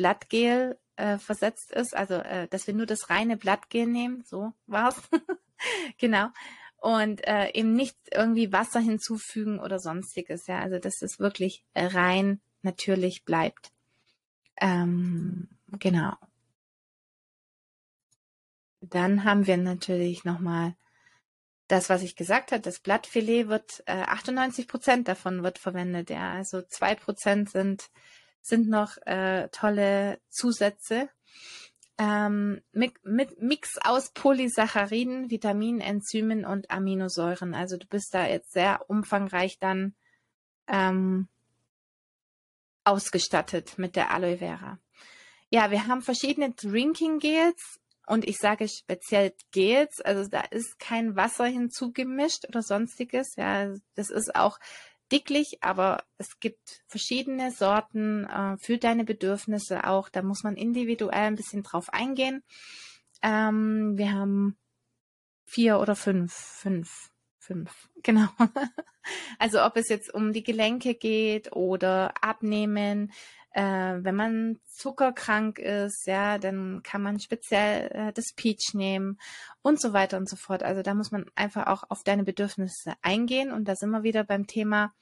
Blattgel 0.00 0.78
äh, 0.96 1.18
versetzt 1.18 1.72
ist, 1.72 1.94
also 1.94 2.14
äh, 2.14 2.48
dass 2.48 2.66
wir 2.66 2.72
nur 2.72 2.86
das 2.86 3.10
reine 3.10 3.36
Blattgel 3.36 3.86
nehmen, 3.86 4.24
so 4.24 4.54
war's. 4.66 4.96
genau. 5.98 6.28
Und 6.78 7.26
äh, 7.28 7.50
eben 7.50 7.74
nicht 7.74 7.98
irgendwie 8.10 8.50
Wasser 8.50 8.80
hinzufügen 8.80 9.60
oder 9.60 9.78
sonstiges, 9.78 10.46
ja. 10.46 10.60
Also 10.60 10.78
dass 10.78 11.02
es 11.02 11.18
wirklich 11.18 11.66
rein 11.76 12.40
natürlich 12.62 13.26
bleibt. 13.26 13.72
Ähm, 14.58 15.48
genau. 15.78 16.14
Dann 18.80 19.24
haben 19.24 19.46
wir 19.46 19.58
natürlich 19.58 20.24
nochmal 20.24 20.74
das, 21.68 21.90
was 21.90 22.00
ich 22.02 22.16
gesagt 22.16 22.52
habe, 22.52 22.62
das 22.62 22.80
Blattfilet 22.80 23.48
wird, 23.48 23.82
äh, 23.84 24.00
98 24.00 24.66
Prozent 24.66 25.08
davon 25.08 25.42
wird 25.42 25.58
verwendet, 25.58 26.08
ja. 26.08 26.32
Also 26.32 26.62
zwei 26.62 26.94
Prozent 26.94 27.50
sind 27.50 27.90
sind 28.42 28.68
noch 28.68 28.96
äh, 29.06 29.48
tolle 29.48 30.20
Zusätze. 30.28 31.08
Ähm, 31.98 32.62
mit, 32.72 32.94
Mix 33.04 33.76
aus 33.82 34.10
Polysacchariden, 34.12 35.30
Vitaminen, 35.30 35.80
Enzymen 35.80 36.46
und 36.46 36.70
Aminosäuren. 36.70 37.54
Also 37.54 37.76
du 37.76 37.86
bist 37.86 38.14
da 38.14 38.26
jetzt 38.26 38.52
sehr 38.52 38.88
umfangreich 38.88 39.58
dann 39.58 39.94
ähm, 40.66 41.28
ausgestattet 42.84 43.76
mit 43.76 43.96
der 43.96 44.12
Aloe 44.12 44.38
Vera. 44.38 44.78
Ja, 45.50 45.70
wir 45.70 45.86
haben 45.88 46.00
verschiedene 46.00 46.52
Drinking 46.52 47.18
Gels 47.18 47.80
und 48.06 48.26
ich 48.26 48.38
sage 48.38 48.68
speziell 48.68 49.34
Gels, 49.52 50.00
also 50.00 50.28
da 50.28 50.40
ist 50.40 50.78
kein 50.78 51.16
Wasser 51.16 51.46
hinzugemischt 51.46 52.46
oder 52.48 52.62
sonstiges. 52.62 53.36
Ja, 53.36 53.74
das 53.94 54.10
ist 54.10 54.34
auch 54.34 54.58
dicklich, 55.12 55.62
aber 55.62 56.04
es 56.18 56.38
gibt 56.40 56.82
verschiedene 56.86 57.50
Sorten 57.50 58.24
äh, 58.24 58.56
für 58.58 58.78
deine 58.78 59.04
Bedürfnisse 59.04 59.84
auch. 59.84 60.08
Da 60.08 60.22
muss 60.22 60.42
man 60.42 60.56
individuell 60.56 61.26
ein 61.26 61.36
bisschen 61.36 61.62
drauf 61.62 61.92
eingehen. 61.92 62.42
Ähm, 63.22 63.96
wir 63.96 64.12
haben 64.12 64.56
vier 65.44 65.80
oder 65.80 65.96
fünf, 65.96 66.32
fünf, 66.32 67.10
fünf, 67.38 67.88
genau. 68.02 68.28
also 69.38 69.62
ob 69.64 69.76
es 69.76 69.88
jetzt 69.88 70.12
um 70.12 70.32
die 70.32 70.44
Gelenke 70.44 70.94
geht 70.94 71.52
oder 71.52 72.14
Abnehmen, 72.22 73.12
äh, 73.52 73.62
wenn 73.62 74.14
man 74.14 74.60
zuckerkrank 74.66 75.58
ist, 75.58 76.06
ja, 76.06 76.38
dann 76.38 76.82
kann 76.82 77.02
man 77.02 77.18
speziell 77.18 77.90
äh, 77.92 78.12
das 78.12 78.32
Peach 78.34 78.74
nehmen 78.74 79.18
und 79.62 79.80
so 79.80 79.92
weiter 79.92 80.18
und 80.18 80.28
so 80.28 80.36
fort. 80.36 80.62
Also 80.62 80.82
da 80.82 80.94
muss 80.94 81.10
man 81.10 81.26
einfach 81.34 81.66
auch 81.66 81.84
auf 81.88 82.02
deine 82.04 82.24
Bedürfnisse 82.24 82.94
eingehen 83.02 83.52
und 83.52 83.66
da 83.66 83.74
sind 83.74 83.90
wir 83.90 84.02
wieder 84.02 84.24
beim 84.24 84.46
Thema, 84.46 84.94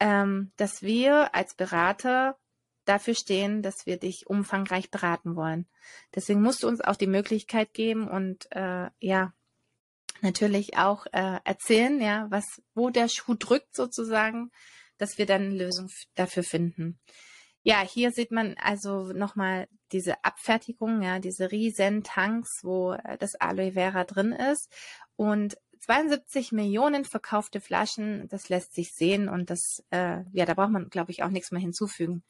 ähm, 0.00 0.52
dass 0.56 0.82
wir 0.82 1.34
als 1.34 1.54
Berater 1.54 2.38
dafür 2.86 3.14
stehen, 3.14 3.62
dass 3.62 3.84
wir 3.84 3.98
dich 3.98 4.26
umfangreich 4.26 4.90
beraten 4.90 5.36
wollen. 5.36 5.66
Deswegen 6.14 6.42
musst 6.42 6.62
du 6.62 6.68
uns 6.68 6.80
auch 6.80 6.96
die 6.96 7.06
Möglichkeit 7.06 7.74
geben 7.74 8.08
und 8.08 8.46
äh, 8.52 8.88
ja 8.98 9.32
natürlich 10.22 10.78
auch 10.78 11.06
äh, 11.12 11.40
erzählen, 11.44 12.00
ja, 12.00 12.26
was 12.30 12.62
wo 12.74 12.90
der 12.90 13.08
Schuh 13.08 13.34
drückt 13.34 13.74
sozusagen, 13.74 14.50
dass 14.98 15.18
wir 15.18 15.26
dann 15.26 15.42
eine 15.42 15.54
Lösung 15.54 15.90
dafür 16.14 16.42
finden. 16.42 16.98
Ja, 17.62 17.80
hier 17.80 18.12
sieht 18.12 18.30
man 18.30 18.54
also 18.58 19.12
nochmal 19.12 19.66
diese 19.90 20.24
Abfertigung, 20.24 21.02
ja, 21.02 21.18
diese 21.18 21.50
riesen 21.50 22.04
Tanks, 22.04 22.60
wo 22.62 22.92
äh, 22.92 23.18
das 23.18 23.34
Aloe 23.34 23.72
Vera 23.72 24.04
drin 24.04 24.32
ist. 24.32 24.72
Und 25.16 25.56
72 25.80 26.52
Millionen 26.52 27.04
verkaufte 27.04 27.60
Flaschen, 27.60 28.28
das 28.28 28.48
lässt 28.48 28.74
sich 28.74 28.92
sehen 28.94 29.28
und 29.28 29.50
das, 29.50 29.82
äh, 29.90 30.22
ja, 30.32 30.44
da 30.44 30.54
braucht 30.54 30.70
man, 30.70 30.88
glaube 30.90 31.10
ich, 31.10 31.22
auch 31.22 31.28
nichts 31.28 31.50
mehr 31.50 31.60
hinzufügen. 31.60 32.22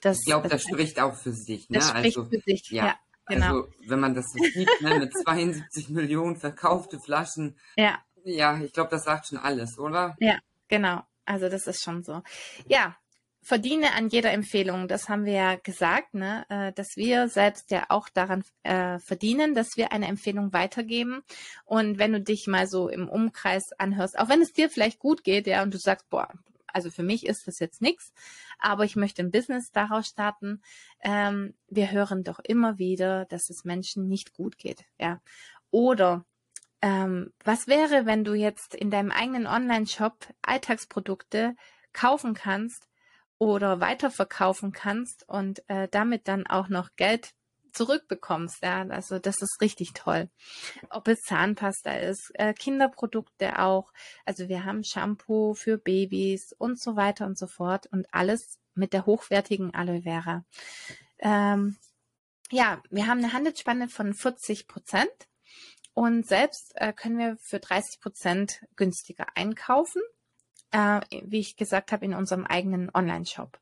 Das, 0.00 0.18
ich 0.18 0.26
glaube, 0.26 0.48
das, 0.48 0.62
das, 0.62 0.70
spricht 0.70 1.00
auch 1.00 1.16
für 1.16 1.32
sich. 1.32 1.68
Ne? 1.68 1.78
Das 1.78 1.88
spricht 1.88 2.16
also, 2.16 2.28
für 2.28 2.40
sich, 2.40 2.70
ja. 2.70 2.86
ja 2.86 2.98
genau. 3.26 3.46
Also, 3.46 3.68
wenn 3.86 4.00
man 4.00 4.14
das 4.14 4.26
so 4.32 4.42
sieht, 4.42 4.68
ne, 4.80 4.98
mit 4.98 5.12
72 5.12 5.88
Millionen 5.90 6.36
verkaufte 6.36 6.98
Flaschen, 7.00 7.58
ja, 7.76 7.98
ja 8.24 8.60
ich 8.60 8.72
glaube, 8.72 8.90
das 8.90 9.04
sagt 9.04 9.28
schon 9.28 9.38
alles, 9.38 9.78
oder? 9.78 10.16
Ja, 10.20 10.38
genau. 10.68 11.02
Also, 11.24 11.48
das 11.48 11.66
ist 11.66 11.82
schon 11.82 12.02
so. 12.02 12.22
Ja, 12.66 12.96
verdiene 13.42 13.94
an 13.94 14.08
jeder 14.08 14.32
Empfehlung. 14.32 14.88
Das 14.88 15.08
haben 15.08 15.24
wir 15.24 15.32
ja 15.32 15.56
gesagt, 15.56 16.14
ne? 16.14 16.46
Äh, 16.48 16.72
dass 16.72 16.96
wir 16.96 17.28
selbst 17.28 17.70
ja 17.70 17.86
auch 17.88 18.08
daran 18.08 18.44
äh, 18.62 18.98
verdienen, 19.00 19.54
dass 19.54 19.76
wir 19.76 19.92
eine 19.92 20.06
Empfehlung 20.06 20.52
weitergeben. 20.52 21.22
Und 21.64 21.98
wenn 21.98 22.12
du 22.12 22.20
dich 22.20 22.46
mal 22.46 22.66
so 22.66 22.88
im 22.88 23.08
Umkreis 23.08 23.72
anhörst, 23.78 24.18
auch 24.18 24.28
wenn 24.28 24.40
es 24.40 24.52
dir 24.52 24.70
vielleicht 24.70 25.00
gut 25.00 25.24
geht, 25.24 25.46
ja, 25.46 25.62
und 25.62 25.74
du 25.74 25.78
sagst, 25.78 26.08
boah, 26.08 26.28
also 26.68 26.90
für 26.90 27.02
mich 27.02 27.26
ist 27.26 27.46
das 27.46 27.58
jetzt 27.58 27.82
nichts, 27.82 28.12
aber 28.58 28.84
ich 28.84 28.96
möchte 28.96 29.22
ein 29.22 29.30
Business 29.30 29.70
daraus 29.72 30.06
starten. 30.06 30.62
Ähm, 31.02 31.54
wir 31.68 31.90
hören 31.90 32.24
doch 32.24 32.38
immer 32.38 32.78
wieder, 32.78 33.26
dass 33.26 33.50
es 33.50 33.64
Menschen 33.64 34.08
nicht 34.08 34.32
gut 34.32 34.56
geht, 34.56 34.84
ja. 34.98 35.20
Oder 35.70 36.24
ähm, 36.82 37.32
was 37.44 37.68
wäre, 37.68 38.06
wenn 38.06 38.24
du 38.24 38.34
jetzt 38.34 38.74
in 38.74 38.90
deinem 38.90 39.12
eigenen 39.12 39.46
Online-Shop 39.46 40.26
Alltagsprodukte 40.42 41.54
kaufen 41.92 42.34
kannst 42.34 42.88
oder 43.38 43.80
weiterverkaufen 43.80 44.72
kannst 44.72 45.28
und 45.28 45.68
äh, 45.68 45.88
damit 45.90 46.28
dann 46.28 46.46
auch 46.46 46.68
noch 46.68 46.90
Geld 46.96 47.34
zurückbekommst. 47.72 48.62
Ja, 48.62 48.82
also 48.88 49.18
das 49.18 49.40
ist 49.40 49.60
richtig 49.60 49.92
toll. 49.94 50.28
Ob 50.90 51.08
es 51.08 51.22
Zahnpasta 51.22 51.92
ist, 51.92 52.30
äh, 52.34 52.52
Kinderprodukte 52.52 53.58
auch. 53.60 53.92
Also 54.26 54.48
wir 54.48 54.64
haben 54.64 54.84
Shampoo 54.84 55.54
für 55.54 55.78
Babys 55.78 56.52
und 56.58 56.80
so 56.80 56.96
weiter 56.96 57.26
und 57.26 57.38
so 57.38 57.46
fort 57.46 57.86
und 57.86 58.06
alles 58.12 58.58
mit 58.74 58.92
der 58.92 59.06
hochwertigen 59.06 59.72
Aloe 59.72 60.02
Vera. 60.02 60.44
Ähm, 61.18 61.76
ja, 62.50 62.82
wir 62.90 63.06
haben 63.06 63.18
eine 63.18 63.32
Handelsspanne 63.32 63.88
von 63.88 64.12
40 64.14 64.66
Prozent 64.66 65.10
und 65.94 66.26
selbst 66.26 66.72
äh, 66.76 66.92
können 66.92 67.18
wir 67.18 67.36
für 67.38 67.60
30 67.60 68.00
Prozent 68.00 68.64
günstiger 68.76 69.26
einkaufen 69.34 70.02
äh, 70.72 71.00
wie 71.24 71.38
ich 71.38 71.56
gesagt 71.56 71.92
habe, 71.92 72.04
in 72.04 72.14
unserem 72.14 72.44
eigenen 72.44 72.90
Online-Shop. 72.92 73.60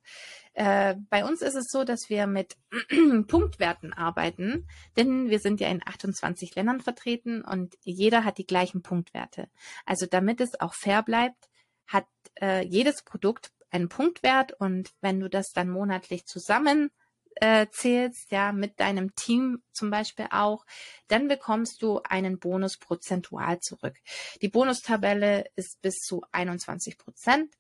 Äh, 0.55 0.95
bei 1.11 1.25
uns 1.25 1.43
ist 1.43 1.57
es 1.57 1.67
so, 1.69 1.85
dass 1.85 2.09
wir 2.09 2.27
mit 2.27 2.57
Punktwerten 3.27 3.93
arbeiten, 3.93 4.67
denn 4.97 5.29
wir 5.29 5.41
sind 5.41 5.61
ja 5.61 5.69
in 5.69 5.83
28 5.85 6.55
Ländern 6.55 6.81
vertreten 6.81 7.43
und 7.43 7.77
jeder 7.83 8.25
hat 8.25 8.39
die 8.39 8.47
gleichen 8.47 8.83
Punktwerte. 8.83 9.49
Also 9.85 10.07
damit 10.07 10.41
es 10.41 10.59
auch 10.61 10.75
fair 10.75 11.03
bleibt, 11.03 11.49
hat 11.87 12.07
äh, 12.41 12.65
jedes 12.65 13.03
Produkt 13.03 13.53
einen 13.71 13.89
Punktwert 13.89 14.53
und 14.53 14.91
wenn 15.01 15.21
du 15.21 15.29
das 15.29 15.53
dann 15.53 15.69
monatlich 15.69 16.27
zusammen 16.27 16.91
äh, 17.37 17.67
zählst, 17.71 18.31
ja, 18.31 18.53
mit 18.53 18.81
deinem 18.81 19.15
Team 19.15 19.63
zum 19.73 19.91
Beispiel 19.91 20.27
auch, 20.31 20.65
dann 21.09 21.29
bekommst 21.29 21.83
du 21.83 22.01
einen 22.03 22.39
Bonus 22.39 22.79
prozentual 22.79 23.61
zurück. 23.61 23.97
Die 24.43 24.49
Bonustabelle 24.49 25.47
ist 25.57 25.81
bis 25.81 25.97
zu 26.01 26.23
21 26.33 26.99
Prozent. 26.99 27.55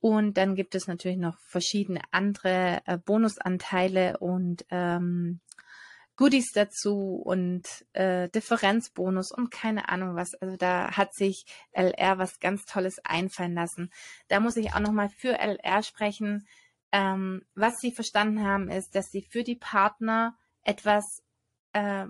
Und 0.00 0.38
dann 0.38 0.54
gibt 0.54 0.74
es 0.74 0.86
natürlich 0.86 1.18
noch 1.18 1.38
verschiedene 1.40 2.00
andere 2.10 2.80
äh, 2.86 2.96
Bonusanteile 2.96 4.16
und 4.18 4.64
ähm, 4.70 5.40
Goodies 6.20 6.52
dazu 6.52 7.14
und 7.24 7.66
äh, 7.94 8.28
Differenzbonus 8.28 9.32
und 9.32 9.50
keine 9.50 9.88
Ahnung 9.88 10.16
was. 10.16 10.34
Also 10.34 10.56
da 10.56 10.90
hat 10.94 11.14
sich 11.14 11.46
LR 11.72 12.18
was 12.18 12.40
ganz 12.40 12.66
Tolles 12.66 12.98
einfallen 13.04 13.54
lassen. 13.54 13.90
Da 14.28 14.38
muss 14.40 14.56
ich 14.56 14.74
auch 14.74 14.80
nochmal 14.80 15.08
für 15.08 15.38
LR 15.38 15.82
sprechen. 15.82 16.46
Ähm, 16.92 17.44
was 17.54 17.78
sie 17.78 17.92
verstanden 17.92 18.44
haben, 18.44 18.68
ist, 18.68 18.94
dass 18.94 19.10
sie 19.10 19.22
für 19.22 19.44
die 19.44 19.56
Partner 19.56 20.36
etwas 20.62 21.22
äh, 21.72 22.06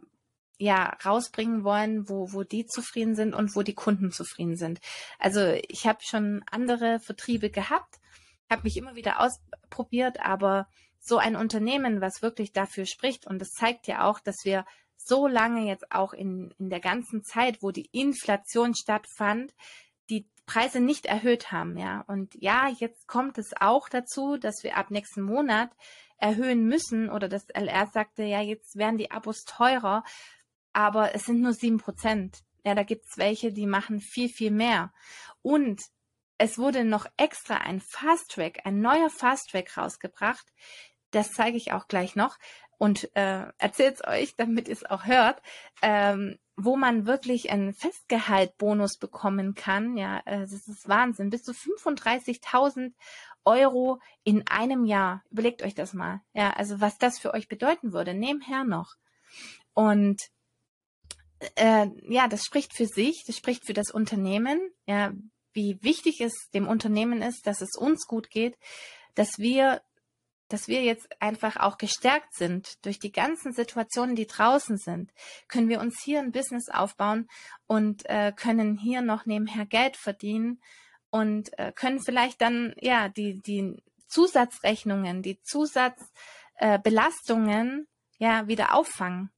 ja 0.58 0.96
rausbringen 1.04 1.64
wollen, 1.64 2.08
wo 2.08 2.32
wo 2.32 2.44
die 2.44 2.66
zufrieden 2.66 3.14
sind 3.14 3.34
und 3.34 3.56
wo 3.56 3.62
die 3.62 3.74
Kunden 3.74 4.12
zufrieden 4.12 4.56
sind. 4.56 4.80
Also 5.18 5.40
ich 5.68 5.86
habe 5.86 6.00
schon 6.02 6.42
andere 6.50 7.00
Vertriebe 7.00 7.50
gehabt, 7.50 8.00
habe 8.50 8.62
mich 8.64 8.76
immer 8.76 8.94
wieder 8.94 9.20
ausprobiert, 9.20 10.20
aber 10.20 10.68
so 10.98 11.16
ein 11.16 11.36
Unternehmen, 11.36 12.00
was 12.00 12.22
wirklich 12.22 12.52
dafür 12.52 12.84
spricht 12.84 13.26
und 13.26 13.38
das 13.38 13.52
zeigt 13.52 13.86
ja 13.86 14.04
auch, 14.04 14.20
dass 14.20 14.44
wir 14.44 14.66
so 14.96 15.26
lange 15.26 15.66
jetzt 15.66 15.90
auch 15.92 16.12
in 16.12 16.54
in 16.58 16.68
der 16.68 16.80
ganzen 16.80 17.22
Zeit, 17.24 17.62
wo 17.62 17.70
die 17.70 17.88
Inflation 17.92 18.74
stattfand, 18.74 19.54
Preise 20.50 20.80
nicht 20.80 21.06
erhöht 21.06 21.52
haben, 21.52 21.78
ja. 21.78 22.02
Und 22.08 22.34
ja, 22.34 22.68
jetzt 22.68 23.06
kommt 23.06 23.38
es 23.38 23.52
auch 23.60 23.88
dazu, 23.88 24.36
dass 24.36 24.64
wir 24.64 24.76
ab 24.76 24.90
nächsten 24.90 25.22
Monat 25.22 25.70
erhöhen 26.18 26.66
müssen 26.66 27.08
oder 27.08 27.28
das 27.28 27.48
LR 27.50 27.86
sagte, 27.86 28.24
ja, 28.24 28.40
jetzt 28.40 28.76
werden 28.76 28.98
die 28.98 29.12
Abos 29.12 29.44
teurer, 29.44 30.02
aber 30.72 31.14
es 31.14 31.22
sind 31.22 31.40
nur 31.40 31.52
sieben 31.52 31.78
Prozent. 31.78 32.40
Ja, 32.64 32.74
da 32.74 32.82
gibt's 32.82 33.16
welche, 33.16 33.52
die 33.52 33.66
machen 33.66 34.00
viel, 34.00 34.28
viel 34.28 34.50
mehr. 34.50 34.92
Und 35.40 35.80
es 36.36 36.58
wurde 36.58 36.84
noch 36.84 37.06
extra 37.16 37.58
ein 37.58 37.80
Fast 37.80 38.32
Track, 38.32 38.62
ein 38.64 38.80
neuer 38.80 39.08
Fast 39.08 39.50
Track 39.50 39.76
rausgebracht. 39.76 40.46
Das 41.12 41.30
zeige 41.30 41.58
ich 41.58 41.72
auch 41.72 41.86
gleich 41.86 42.16
noch 42.16 42.38
und 42.76 43.14
äh, 43.14 43.44
erzähl's 43.58 44.02
euch, 44.04 44.34
damit 44.36 44.66
ihr 44.66 44.74
es 44.74 44.84
auch 44.84 45.04
hört. 45.04 45.40
Ähm, 45.80 46.38
wo 46.64 46.76
man 46.76 47.06
wirklich 47.06 47.50
einen 47.50 47.72
Festgehaltbonus 47.72 48.98
bekommen 48.98 49.54
kann. 49.54 49.96
Ja, 49.96 50.20
äh, 50.24 50.40
das 50.40 50.68
ist 50.68 50.88
Wahnsinn. 50.88 51.30
Bis 51.30 51.42
zu 51.42 51.52
35.000 51.52 52.92
Euro 53.44 54.00
in 54.24 54.46
einem 54.46 54.84
Jahr. 54.84 55.22
Überlegt 55.30 55.62
euch 55.62 55.74
das 55.74 55.94
mal. 55.94 56.20
Ja, 56.34 56.50
also 56.50 56.80
was 56.80 56.98
das 56.98 57.18
für 57.18 57.34
euch 57.34 57.48
bedeuten 57.48 57.92
würde. 57.92 58.14
Nebenher 58.14 58.64
noch. 58.64 58.94
Und 59.74 60.20
äh, 61.56 61.86
ja, 62.02 62.28
das 62.28 62.44
spricht 62.44 62.74
für 62.74 62.86
sich, 62.86 63.24
das 63.26 63.36
spricht 63.36 63.64
für 63.64 63.74
das 63.74 63.90
Unternehmen. 63.90 64.60
Ja, 64.86 65.12
wie 65.52 65.82
wichtig 65.82 66.20
es 66.20 66.50
dem 66.52 66.68
Unternehmen 66.68 67.22
ist, 67.22 67.46
dass 67.46 67.60
es 67.60 67.76
uns 67.76 68.06
gut 68.06 68.30
geht, 68.30 68.56
dass 69.14 69.38
wir 69.38 69.82
dass 70.50 70.68
wir 70.68 70.82
jetzt 70.82 71.08
einfach 71.22 71.56
auch 71.56 71.78
gestärkt 71.78 72.34
sind 72.34 72.84
durch 72.84 72.98
die 72.98 73.12
ganzen 73.12 73.52
Situationen, 73.52 74.16
die 74.16 74.26
draußen 74.26 74.76
sind, 74.76 75.12
können 75.48 75.68
wir 75.68 75.80
uns 75.80 76.02
hier 76.02 76.18
ein 76.18 76.32
Business 76.32 76.68
aufbauen 76.68 77.28
und 77.66 78.04
äh, 78.06 78.32
können 78.34 78.76
hier 78.76 79.00
noch 79.00 79.26
nebenher 79.26 79.64
Geld 79.64 79.96
verdienen 79.96 80.60
und 81.10 81.56
äh, 81.58 81.72
können 81.72 82.02
vielleicht 82.02 82.42
dann 82.42 82.74
ja 82.80 83.08
die 83.08 83.40
die 83.40 83.80
Zusatzrechnungen, 84.08 85.22
die 85.22 85.40
Zusatzbelastungen 85.42 87.86
äh, 88.18 88.24
ja 88.24 88.48
wieder 88.48 88.74
auffangen. 88.74 89.30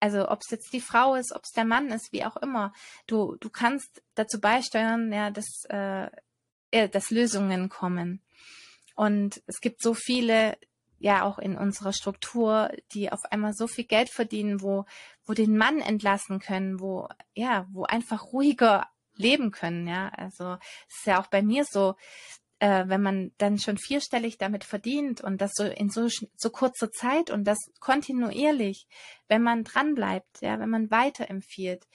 Also 0.00 0.28
ob 0.28 0.40
es 0.42 0.50
jetzt 0.50 0.72
die 0.72 0.80
Frau 0.80 1.14
ist, 1.14 1.32
ob 1.34 1.44
es 1.44 1.52
der 1.52 1.64
Mann 1.64 1.88
ist, 1.88 2.12
wie 2.12 2.24
auch 2.24 2.36
immer. 2.36 2.72
Du 3.06 3.36
du 3.36 3.50
kannst 3.50 4.02
dazu 4.14 4.40
beisteuern, 4.40 5.12
ja, 5.12 5.30
dass 5.30 5.64
äh, 5.68 6.10
dass 6.70 7.10
Lösungen 7.10 7.68
kommen. 7.68 8.22
Und 8.96 9.40
es 9.46 9.60
gibt 9.60 9.80
so 9.80 9.94
viele, 9.94 10.58
ja 10.98 11.22
auch 11.22 11.38
in 11.38 11.56
unserer 11.56 11.92
Struktur, 11.92 12.70
die 12.92 13.12
auf 13.12 13.24
einmal 13.30 13.52
so 13.52 13.68
viel 13.68 13.84
Geld 13.84 14.08
verdienen, 14.10 14.62
wo, 14.62 14.86
wo 15.24 15.34
den 15.34 15.56
Mann 15.56 15.80
entlassen 15.80 16.40
können, 16.40 16.80
wo, 16.80 17.08
ja, 17.34 17.68
wo 17.70 17.84
einfach 17.84 18.32
ruhiger 18.32 18.88
leben 19.14 19.50
können, 19.50 19.86
ja. 19.86 20.08
Also 20.08 20.54
es 20.88 20.98
ist 20.98 21.06
ja 21.06 21.20
auch 21.20 21.26
bei 21.26 21.42
mir 21.42 21.64
so, 21.64 21.94
äh, 22.58 22.84
wenn 22.86 23.02
man 23.02 23.32
dann 23.38 23.58
schon 23.58 23.78
vierstellig 23.78 24.38
damit 24.38 24.64
verdient 24.64 25.20
und 25.20 25.40
das 25.40 25.52
so 25.54 25.64
in 25.64 25.90
so, 25.90 26.08
so 26.36 26.50
kurzer 26.50 26.90
Zeit 26.90 27.30
und 27.30 27.44
das 27.44 27.58
kontinuierlich, 27.80 28.86
wenn 29.28 29.42
man 29.42 29.64
dran 29.64 29.94
bleibt, 29.94 30.40
ja, 30.40 30.58
wenn 30.58 30.70
man 30.70 30.90
weiterempfiehlt, 30.90 31.86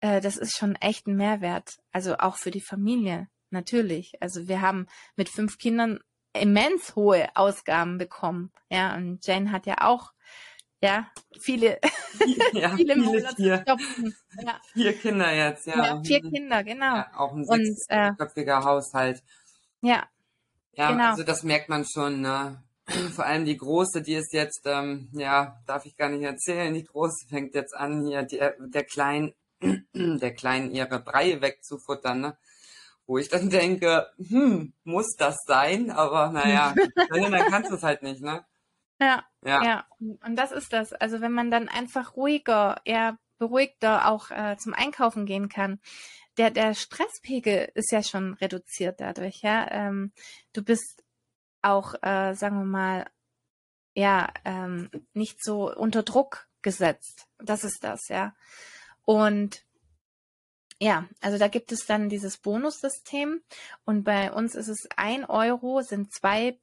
äh, 0.00 0.20
das 0.20 0.36
ist 0.36 0.56
schon 0.56 0.74
echt 0.76 1.06
ein 1.06 1.16
Mehrwert. 1.16 1.78
Also 1.92 2.18
auch 2.18 2.36
für 2.36 2.50
die 2.50 2.60
Familie, 2.60 3.28
natürlich. 3.50 4.20
Also 4.20 4.48
wir 4.48 4.60
haben 4.60 4.86
mit 5.16 5.28
fünf 5.28 5.58
Kindern 5.58 6.00
immens 6.40 6.96
hohe 6.96 7.28
Ausgaben 7.34 7.98
bekommen. 7.98 8.52
Ja, 8.70 8.94
und 8.96 9.26
Jane 9.26 9.52
hat 9.52 9.66
ja 9.66 9.76
auch 9.80 10.12
ja, 10.80 11.10
viele, 11.40 11.78
ja, 12.52 12.70
viele, 12.76 12.94
viele 12.94 13.28
vier, 13.34 13.64
ja. 13.66 14.60
vier 14.72 14.92
Kinder 14.92 15.34
jetzt, 15.34 15.66
ja. 15.66 15.84
ja 15.84 16.02
vier 16.04 16.20
Kinder, 16.20 16.62
genau. 16.62 16.96
Ja, 16.96 17.10
auch 17.16 17.32
ein 17.32 17.44
sechsköpfiger 17.44 18.60
äh, 18.60 18.64
Haushalt. 18.64 19.22
Ja. 19.80 20.06
Ja, 20.74 20.92
genau. 20.92 21.10
also 21.10 21.24
das 21.24 21.42
merkt 21.42 21.68
man 21.68 21.84
schon, 21.84 22.20
ne? 22.20 22.62
Vor 23.14 23.26
allem 23.26 23.44
die 23.44 23.56
Große, 23.56 24.02
die 24.02 24.14
ist 24.14 24.32
jetzt, 24.32 24.62
ähm, 24.66 25.08
ja, 25.12 25.60
darf 25.66 25.84
ich 25.84 25.96
gar 25.96 26.08
nicht 26.08 26.22
erzählen, 26.22 26.72
die 26.72 26.84
Große 26.84 27.26
fängt 27.28 27.54
jetzt 27.54 27.74
an, 27.74 28.06
hier 28.06 28.22
die, 28.22 28.38
der 28.38 28.84
Kleinen, 28.84 29.34
der 29.92 30.32
Kleinen 30.34 30.70
ihre 30.70 31.00
Brei 31.00 31.40
wegzufuttern, 31.40 32.20
ne? 32.20 32.38
Wo 33.08 33.18
ich 33.18 33.28
dann 33.28 33.50
denke, 33.50 34.08
hm, 34.18 34.72
muss 34.84 35.16
das 35.16 35.38
sein? 35.44 35.90
Aber 35.90 36.30
naja, 36.30 36.74
dann 37.10 37.32
kannst 37.50 37.72
du 37.72 37.74
es 37.74 37.82
halt 37.82 38.04
nicht, 38.04 38.20
ne? 38.20 38.44
Ja, 39.00 39.24
ja, 39.44 39.64
ja. 39.64 39.86
Und 39.98 40.36
das 40.36 40.52
ist 40.52 40.72
das. 40.72 40.92
Also 40.92 41.20
wenn 41.20 41.32
man 41.32 41.50
dann 41.50 41.68
einfach 41.68 42.16
ruhiger, 42.16 42.80
eher 42.84 43.18
beruhigter 43.38 44.08
auch 44.08 44.30
äh, 44.30 44.56
zum 44.58 44.74
Einkaufen 44.74 45.24
gehen 45.24 45.48
kann, 45.48 45.80
der, 46.36 46.50
der 46.50 46.74
Stresspegel 46.74 47.70
ist 47.74 47.90
ja 47.90 48.02
schon 48.02 48.34
reduziert 48.34 49.00
dadurch, 49.00 49.42
ja. 49.42 49.68
Ähm, 49.70 50.12
du 50.52 50.62
bist 50.62 51.02
auch, 51.62 51.94
äh, 52.02 52.34
sagen 52.34 52.58
wir 52.58 52.64
mal, 52.64 53.06
ja, 53.94 54.32
ähm, 54.44 54.90
nicht 55.12 55.42
so 55.42 55.74
unter 55.74 56.02
Druck 56.02 56.48
gesetzt. 56.62 57.26
Das 57.38 57.64
ist 57.64 57.82
das, 57.82 58.08
ja. 58.08 58.34
Und 59.04 59.64
ja, 60.80 61.08
also 61.20 61.38
da 61.38 61.48
gibt 61.48 61.72
es 61.72 61.86
dann 61.86 62.08
dieses 62.08 62.38
Bonussystem 62.38 63.42
und 63.84 64.04
bei 64.04 64.32
uns 64.32 64.54
ist 64.54 64.68
es 64.68 64.88
ein 64.96 65.24
Euro 65.24 65.82
sind 65.82 66.12
zwei 66.12 66.58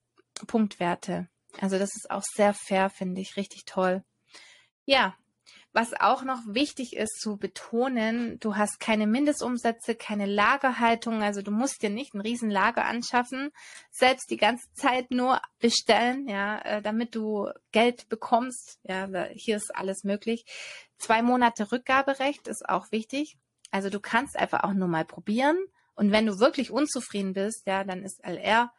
Punktwerte. 0.47 1.27
Also 1.59 1.77
das 1.77 1.95
ist 1.95 2.09
auch 2.11 2.23
sehr 2.23 2.53
fair, 2.53 2.89
finde 2.89 3.21
ich, 3.21 3.37
richtig 3.37 3.65
toll. 3.65 4.03
Ja, 4.85 5.15
was 5.73 5.93
auch 5.99 6.23
noch 6.23 6.39
wichtig 6.47 6.95
ist 6.95 7.19
zu 7.19 7.35
betonen, 7.35 8.39
du 8.39 8.55
hast 8.55 8.79
keine 8.79 9.07
Mindestumsätze, 9.07 9.95
keine 9.95 10.25
Lagerhaltung, 10.25 11.21
also 11.21 11.41
du 11.41 11.51
musst 11.51 11.81
dir 11.81 11.89
nicht 11.89 12.13
ein 12.13 12.21
Riesenlager 12.21 12.85
anschaffen, 12.85 13.51
selbst 13.91 14.29
die 14.29 14.37
ganze 14.37 14.71
Zeit 14.73 15.11
nur 15.11 15.41
bestellen, 15.59 16.29
ja, 16.29 16.59
äh, 16.59 16.81
damit 16.81 17.13
du 17.13 17.49
Geld 17.73 18.07
bekommst. 18.07 18.79
Ja, 18.83 19.09
hier 19.33 19.57
ist 19.57 19.75
alles 19.75 20.05
möglich. 20.05 20.45
Zwei 20.97 21.21
Monate 21.21 21.69
Rückgaberecht 21.69 22.47
ist 22.47 22.69
auch 22.69 22.91
wichtig. 22.91 23.37
Also 23.75 23.89
du 23.89 23.99
kannst 23.99 24.37
einfach 24.37 24.63
auch 24.63 24.71
nur 24.71 24.87
mal 24.87 25.03
probieren. 25.03 25.57
Und 25.95 26.13
wenn 26.13 26.25
du 26.25 26.39
wirklich 26.39 26.71
unzufrieden 26.71 27.33
bist, 27.33 27.63
ja, 27.67 27.83
dann 27.83 28.03
ist 28.03 28.23
LR 28.23 28.71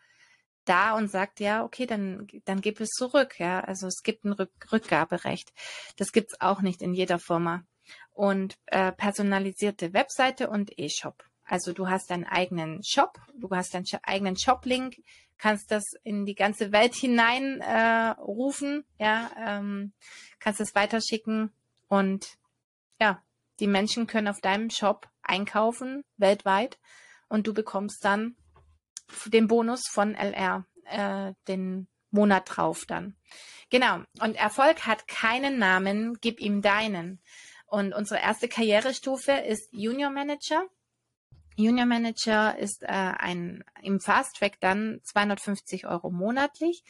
da 0.65 0.95
und 0.95 1.11
sagt, 1.11 1.39
ja, 1.39 1.65
okay, 1.65 1.85
dann, 1.85 2.27
dann 2.47 2.63
gib 2.63 2.81
es 2.81 2.89
zurück. 2.89 3.39
Ja, 3.39 3.61
also 3.61 3.89
es 3.89 4.03
gibt 4.03 4.25
ein 4.25 4.33
Rück 4.33 4.51
Rückgaberecht. 4.73 5.53
Das 5.99 6.13
gibt's 6.13 6.41
auch 6.41 6.63
nicht 6.63 6.81
in 6.81 6.95
jeder 6.95 7.19
Firma. 7.19 7.63
Und 8.13 8.57
äh, 8.69 8.91
personalisierte 8.91 9.93
Webseite 9.93 10.49
und 10.49 10.73
E-Shop. 10.79 11.23
Also 11.45 11.75
du 11.75 11.91
hast 11.91 12.11
deinen 12.11 12.25
eigenen 12.25 12.81
Shop, 12.83 13.21
du 13.35 13.51
hast 13.51 13.75
deinen 13.75 13.85
eigenen 14.03 14.39
Shop-Link, 14.39 14.97
kannst 15.37 15.71
das 15.73 15.85
in 16.05 16.25
die 16.25 16.35
ganze 16.35 16.73
Welt 16.73 16.95
hinein 16.95 17.61
äh, 17.61 18.19
rufen, 18.19 18.87
ja, 18.99 19.31
ähm, 19.39 19.93
kannst 20.39 20.63
es 20.63 20.75
weiterschicken 20.75 21.53
und 21.87 22.39
ja, 22.99 23.23
die 23.61 23.67
Menschen 23.67 24.07
können 24.07 24.29
auf 24.29 24.41
deinem 24.41 24.71
Shop 24.71 25.09
einkaufen 25.23 26.05
weltweit 26.17 26.79
und 27.29 27.47
du 27.47 27.55
bekommst 27.55 28.05
dann 28.05 28.37
den 29.27 29.47
Bonus 29.49 29.89
von 29.89 30.15
LR, 30.15 30.67
äh, 30.85 31.33
den 31.49 31.89
Monat 32.11 32.57
drauf 32.57 32.85
dann. 32.87 33.17
Genau. 33.71 34.01
Und 34.21 34.37
Erfolg 34.37 34.87
hat 34.87 35.09
keinen 35.09 35.59
Namen, 35.59 36.19
gib 36.21 36.41
ihm 36.41 36.63
deinen. 36.63 37.21
Und 37.67 37.93
unsere 37.93 38.21
erste 38.21 38.49
Karrierestufe 38.49 39.33
ist 39.33 39.69
Junior 39.73 40.11
Manager. 40.11 40.65
Junior 41.57 41.87
Manager 41.87 42.57
ist 42.59 42.83
äh, 42.83 42.87
ein 42.87 43.65
im 43.83 43.99
Fast 43.99 44.37
Track 44.37 44.61
dann 44.61 45.01
250 45.03 45.87
Euro 45.87 46.11
monatlich. 46.11 46.85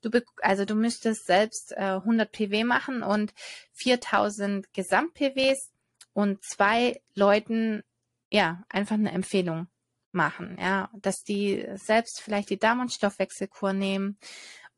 Du 0.00 0.10
also 0.40 0.64
du 0.64 0.74
müsstest 0.74 1.26
selbst 1.26 1.72
äh, 1.72 1.96
100 1.96 2.30
PW 2.30 2.64
machen 2.64 3.02
und 3.02 3.34
4000 3.72 4.72
Gesamt 4.72 5.14
PWs 5.14 5.71
und 6.12 6.42
zwei 6.44 7.00
Leuten 7.14 7.82
ja 8.30 8.64
einfach 8.68 8.94
eine 8.94 9.12
Empfehlung 9.12 9.68
machen, 10.12 10.56
ja, 10.60 10.90
dass 11.00 11.22
die 11.22 11.66
selbst 11.74 12.20
vielleicht 12.20 12.50
die 12.50 12.58
Darm- 12.58 12.80
und 12.80 12.92
Stoffwechselkur 12.92 13.72
nehmen 13.72 14.18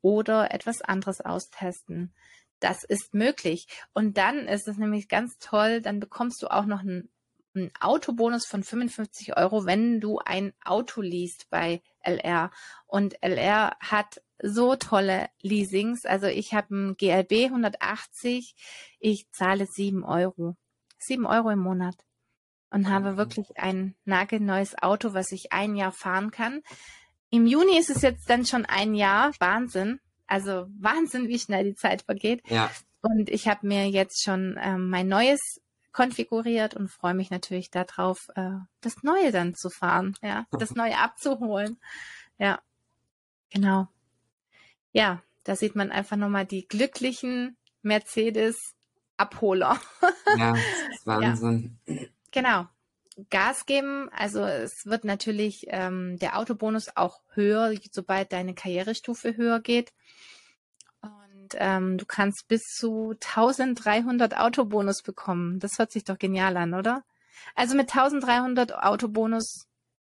oder 0.00 0.52
etwas 0.52 0.80
anderes 0.80 1.20
austesten. 1.20 2.14
Das 2.60 2.84
ist 2.84 3.14
möglich. 3.14 3.66
Und 3.92 4.16
dann 4.16 4.46
ist 4.46 4.68
es 4.68 4.78
nämlich 4.78 5.08
ganz 5.08 5.38
toll, 5.38 5.80
dann 5.80 6.00
bekommst 6.00 6.42
du 6.42 6.48
auch 6.48 6.66
noch 6.66 6.80
einen, 6.80 7.10
einen 7.54 7.72
Autobonus 7.80 8.46
von 8.46 8.62
55 8.62 9.36
Euro, 9.36 9.66
wenn 9.66 10.00
du 10.00 10.18
ein 10.18 10.52
Auto 10.64 11.00
liest 11.00 11.48
bei 11.50 11.82
LR. 12.00 12.50
Und 12.86 13.16
LR 13.22 13.76
hat 13.80 14.22
so 14.42 14.76
tolle 14.76 15.28
Leasings. 15.40 16.04
Also 16.04 16.26
ich 16.26 16.54
habe 16.54 16.74
ein 16.74 16.96
GLB 16.96 17.46
180, 17.46 18.54
ich 19.00 19.30
zahle 19.30 19.66
7 19.66 20.04
Euro. 20.04 20.56
7 21.06 21.26
Euro 21.26 21.50
im 21.50 21.60
Monat 21.60 21.96
und 22.70 22.88
habe 22.88 23.12
mhm. 23.12 23.16
wirklich 23.16 23.56
ein 23.56 23.94
nagelneues 24.04 24.76
Auto, 24.82 25.14
was 25.14 25.32
ich 25.32 25.52
ein 25.52 25.76
Jahr 25.76 25.92
fahren 25.92 26.30
kann. 26.30 26.62
Im 27.30 27.46
Juni 27.46 27.78
ist 27.78 27.90
es 27.90 28.02
jetzt 28.02 28.28
dann 28.28 28.44
schon 28.46 28.64
ein 28.64 28.94
Jahr. 28.94 29.32
Wahnsinn. 29.38 30.00
Also 30.26 30.66
Wahnsinn, 30.78 31.28
wie 31.28 31.38
schnell 31.38 31.64
die 31.64 31.74
Zeit 31.74 32.02
vergeht. 32.02 32.42
Ja. 32.48 32.70
Und 33.00 33.28
ich 33.28 33.48
habe 33.48 33.66
mir 33.66 33.88
jetzt 33.88 34.24
schon 34.24 34.58
ähm, 34.60 34.88
mein 34.88 35.08
neues 35.08 35.60
konfiguriert 35.92 36.74
und 36.74 36.88
freue 36.88 37.14
mich 37.14 37.30
natürlich 37.30 37.70
darauf, 37.70 38.28
äh, 38.34 38.58
das 38.80 39.02
Neue 39.02 39.30
dann 39.30 39.54
zu 39.54 39.70
fahren, 39.70 40.16
ja, 40.22 40.46
das 40.58 40.74
Neue 40.74 40.98
abzuholen. 40.98 41.78
Ja, 42.38 42.60
genau. 43.50 43.88
Ja, 44.92 45.22
da 45.44 45.56
sieht 45.56 45.76
man 45.76 45.90
einfach 45.90 46.16
nochmal 46.16 46.46
die 46.46 46.66
glücklichen 46.66 47.56
Mercedes-Abholer. 49.16 49.80
Ja, 50.36 50.52
das 50.52 50.98
ist 50.98 51.06
Wahnsinn. 51.06 51.78
Ja. 51.86 52.02
Genau. 52.30 52.66
Gas 53.30 53.64
geben, 53.66 54.10
also 54.10 54.44
es 54.44 54.86
wird 54.86 55.04
natürlich 55.04 55.66
ähm, 55.68 56.18
der 56.18 56.36
Autobonus 56.36 56.88
auch 56.96 57.20
höher, 57.34 57.72
sobald 57.92 58.32
deine 58.32 58.54
Karrierestufe 58.54 59.36
höher 59.36 59.60
geht. 59.60 59.92
Und 61.00 61.50
ähm, 61.54 61.96
du 61.96 62.06
kannst 62.06 62.48
bis 62.48 62.62
zu 62.62 63.10
1300 63.10 64.36
Autobonus 64.36 65.02
bekommen. 65.02 65.60
Das 65.60 65.78
hört 65.78 65.92
sich 65.92 66.02
doch 66.02 66.18
genial 66.18 66.56
an, 66.56 66.74
oder? 66.74 67.04
Also 67.54 67.76
mit 67.76 67.94
1300 67.94 68.74
Autobonus, 68.74 69.68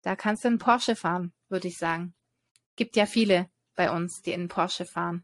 da 0.01 0.15
kannst 0.15 0.43
du 0.43 0.47
einen 0.47 0.57
Porsche 0.57 0.95
fahren, 0.95 1.33
würde 1.49 1.67
ich 1.67 1.77
sagen. 1.77 2.15
Gibt 2.77 2.95
ja 2.95 3.05
viele 3.05 3.47
bei 3.75 3.91
uns, 3.91 4.23
die 4.23 4.31
in 4.31 4.47
Porsche 4.47 4.85
fahren. 4.85 5.23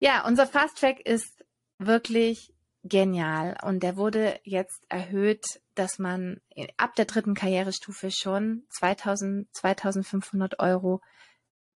Ja, 0.00 0.26
unser 0.26 0.48
Fast 0.48 0.78
Track 0.78 0.98
ist 1.06 1.39
wirklich 1.80 2.52
genial. 2.84 3.56
Und 3.62 3.82
der 3.82 3.96
wurde 3.96 4.38
jetzt 4.44 4.84
erhöht, 4.88 5.44
dass 5.74 5.98
man 5.98 6.40
ab 6.76 6.94
der 6.94 7.04
dritten 7.04 7.34
Karrierestufe 7.34 8.10
schon 8.10 8.64
2000, 8.70 9.48
2500 9.54 10.60
Euro 10.60 11.00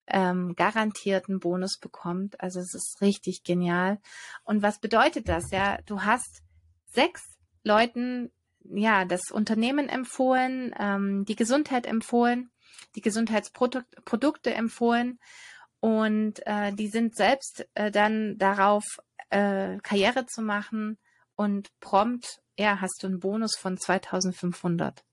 ähm, 0.07 0.55
garantierten 0.57 1.41
Bonus 1.41 1.79
bekommt. 1.79 2.41
Also 2.41 2.61
es 2.61 2.75
ist 2.75 2.99
richtig 3.01 3.45
genial. 3.45 3.99
Und 4.45 4.63
was 4.63 4.79
bedeutet 4.81 5.29
das? 5.29 5.51
Ja, 5.51 5.79
du 5.87 6.03
hast 6.03 6.43
sechs 6.87 7.23
Leuten 7.65 8.31
ja 8.65 9.05
das 9.05 9.31
Unternehmen 9.31 9.89
empfohlen, 9.89 10.75
ähm, 10.79 11.25
die 11.25 11.37
Gesundheit 11.37 11.87
empfohlen, 11.87 12.51
die 12.95 13.01
Gesundheitsprodukte 13.01 14.55
empfohlen 14.55 15.19
und 15.81 16.47
äh, 16.47 16.73
die 16.73 16.89
sind 16.89 17.17
selbst 17.17 17.67
äh, 17.75 17.91
dann 17.91 18.39
darauf 18.39 18.85
äh, 19.33 19.79
Karriere 19.83 20.27
zu 20.27 20.43
machen 20.43 20.99
und 21.35 21.69
prompt, 21.81 22.41
ja, 22.59 22.81
hast 22.81 23.03
du 23.03 23.07
einen 23.07 23.19
Bonus 23.19 23.57
von 23.57 23.79
2500. 23.79 25.05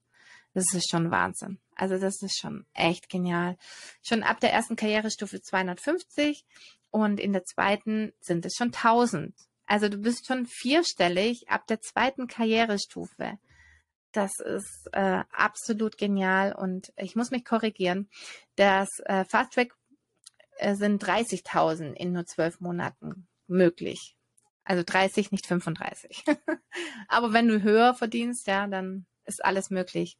Das 0.52 0.74
ist 0.74 0.90
schon 0.90 1.10
Wahnsinn. 1.10 1.58
Also 1.74 1.98
das 1.98 2.20
ist 2.22 2.38
schon 2.38 2.66
echt 2.74 3.08
genial. 3.08 3.56
Schon 4.02 4.22
ab 4.22 4.40
der 4.40 4.52
ersten 4.52 4.76
Karrierestufe 4.76 5.40
250 5.40 6.44
und 6.90 7.18
in 7.18 7.32
der 7.32 7.44
zweiten 7.44 8.12
sind 8.20 8.44
es 8.44 8.54
schon 8.56 8.68
1000. 8.68 9.34
Also 9.66 9.88
du 9.88 9.96
bist 9.96 10.26
schon 10.26 10.46
vierstellig 10.46 11.48
ab 11.48 11.66
der 11.68 11.80
zweiten 11.80 12.26
Karrierestufe. 12.26 13.38
Das 14.12 14.32
ist 14.40 14.88
äh, 14.92 15.22
absolut 15.32 15.96
genial 15.96 16.52
und 16.52 16.92
ich 16.96 17.16
muss 17.16 17.30
mich 17.30 17.44
korrigieren. 17.44 18.10
Das 18.56 18.88
äh, 19.04 19.24
Fast 19.24 19.52
Track 19.52 19.72
äh, 20.58 20.74
sind 20.74 21.02
30.000 21.02 21.92
in 21.92 22.12
nur 22.12 22.26
zwölf 22.26 22.60
Monaten 22.60 23.28
möglich. 23.50 24.16
Also 24.64 24.82
30, 24.84 25.32
nicht 25.32 25.46
35. 25.46 26.24
Aber 27.08 27.32
wenn 27.32 27.48
du 27.48 27.62
höher 27.62 27.94
verdienst, 27.94 28.46
ja, 28.46 28.66
dann 28.66 29.06
ist 29.24 29.44
alles 29.44 29.70
möglich. 29.70 30.18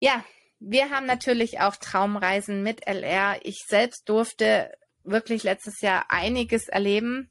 Ja, 0.00 0.24
wir 0.58 0.90
haben 0.90 1.06
natürlich 1.06 1.60
auch 1.60 1.76
Traumreisen 1.76 2.62
mit 2.62 2.86
LR. 2.86 3.38
Ich 3.42 3.64
selbst 3.66 4.08
durfte 4.08 4.72
wirklich 5.04 5.42
letztes 5.42 5.80
Jahr 5.80 6.10
einiges 6.10 6.68
erleben. 6.68 7.30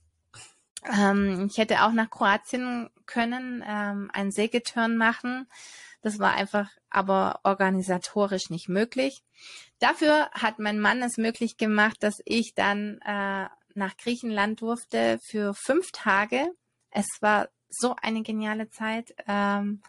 Ähm, 0.84 1.48
ich 1.50 1.58
hätte 1.58 1.84
auch 1.84 1.92
nach 1.92 2.10
Kroatien 2.10 2.90
können, 3.06 3.64
ähm, 3.68 4.10
einen 4.14 4.32
Sägeturn 4.32 4.98
machen. 4.98 5.48
Das 6.02 6.20
war 6.20 6.34
einfach 6.34 6.70
aber 6.90 7.40
organisatorisch 7.44 8.50
nicht 8.50 8.70
möglich. 8.70 9.24
Dafür 9.80 10.30
hat 10.32 10.60
mein 10.60 10.80
Mann 10.80 11.02
es 11.02 11.18
möglich 11.18 11.58
gemacht, 11.58 11.98
dass 12.02 12.22
ich 12.26 12.54
dann 12.54 13.00
äh, 13.06 13.48
nach 13.76 13.98
Griechenland 13.98 14.62
durfte 14.62 15.20
für 15.24 15.54
fünf 15.54 15.92
Tage. 15.92 16.48
Es 16.92 17.08
war 17.22 17.50
so 17.70 17.96
eine 18.02 18.24
geniale 18.24 18.70
Zeit. 18.70 19.14
Ähm, 19.28 19.82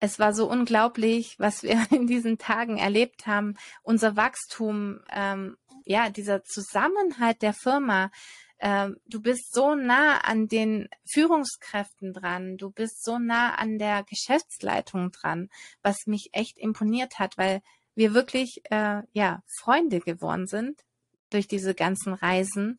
es 0.00 0.18
war 0.18 0.34
so 0.34 0.50
unglaublich, 0.50 1.38
was 1.38 1.62
wir 1.62 1.86
in 1.90 2.06
diesen 2.06 2.38
Tagen 2.38 2.78
erlebt 2.78 3.26
haben. 3.26 3.56
Unser 3.82 4.16
Wachstum, 4.16 5.00
ähm, 5.10 5.56
ja, 5.84 6.10
dieser 6.10 6.44
Zusammenhalt 6.44 7.42
der 7.42 7.54
Firma. 7.54 8.10
Ähm, 8.58 8.96
du 9.06 9.20
bist 9.20 9.52
so 9.52 9.74
nah 9.74 10.18
an 10.18 10.46
den 10.46 10.88
Führungskräften 11.12 12.12
dran, 12.12 12.56
du 12.56 12.70
bist 12.70 13.02
so 13.02 13.18
nah 13.18 13.56
an 13.56 13.78
der 13.78 14.04
Geschäftsleitung 14.04 15.10
dran, 15.10 15.50
was 15.82 16.06
mich 16.06 16.30
echt 16.32 16.58
imponiert 16.58 17.18
hat, 17.18 17.36
weil 17.36 17.60
wir 17.96 18.14
wirklich 18.14 18.62
äh, 18.70 19.02
ja 19.12 19.42
Freunde 19.60 19.98
geworden 19.98 20.46
sind 20.46 20.84
durch 21.32 21.48
diese 21.48 21.74
ganzen 21.74 22.14
Reisen 22.14 22.78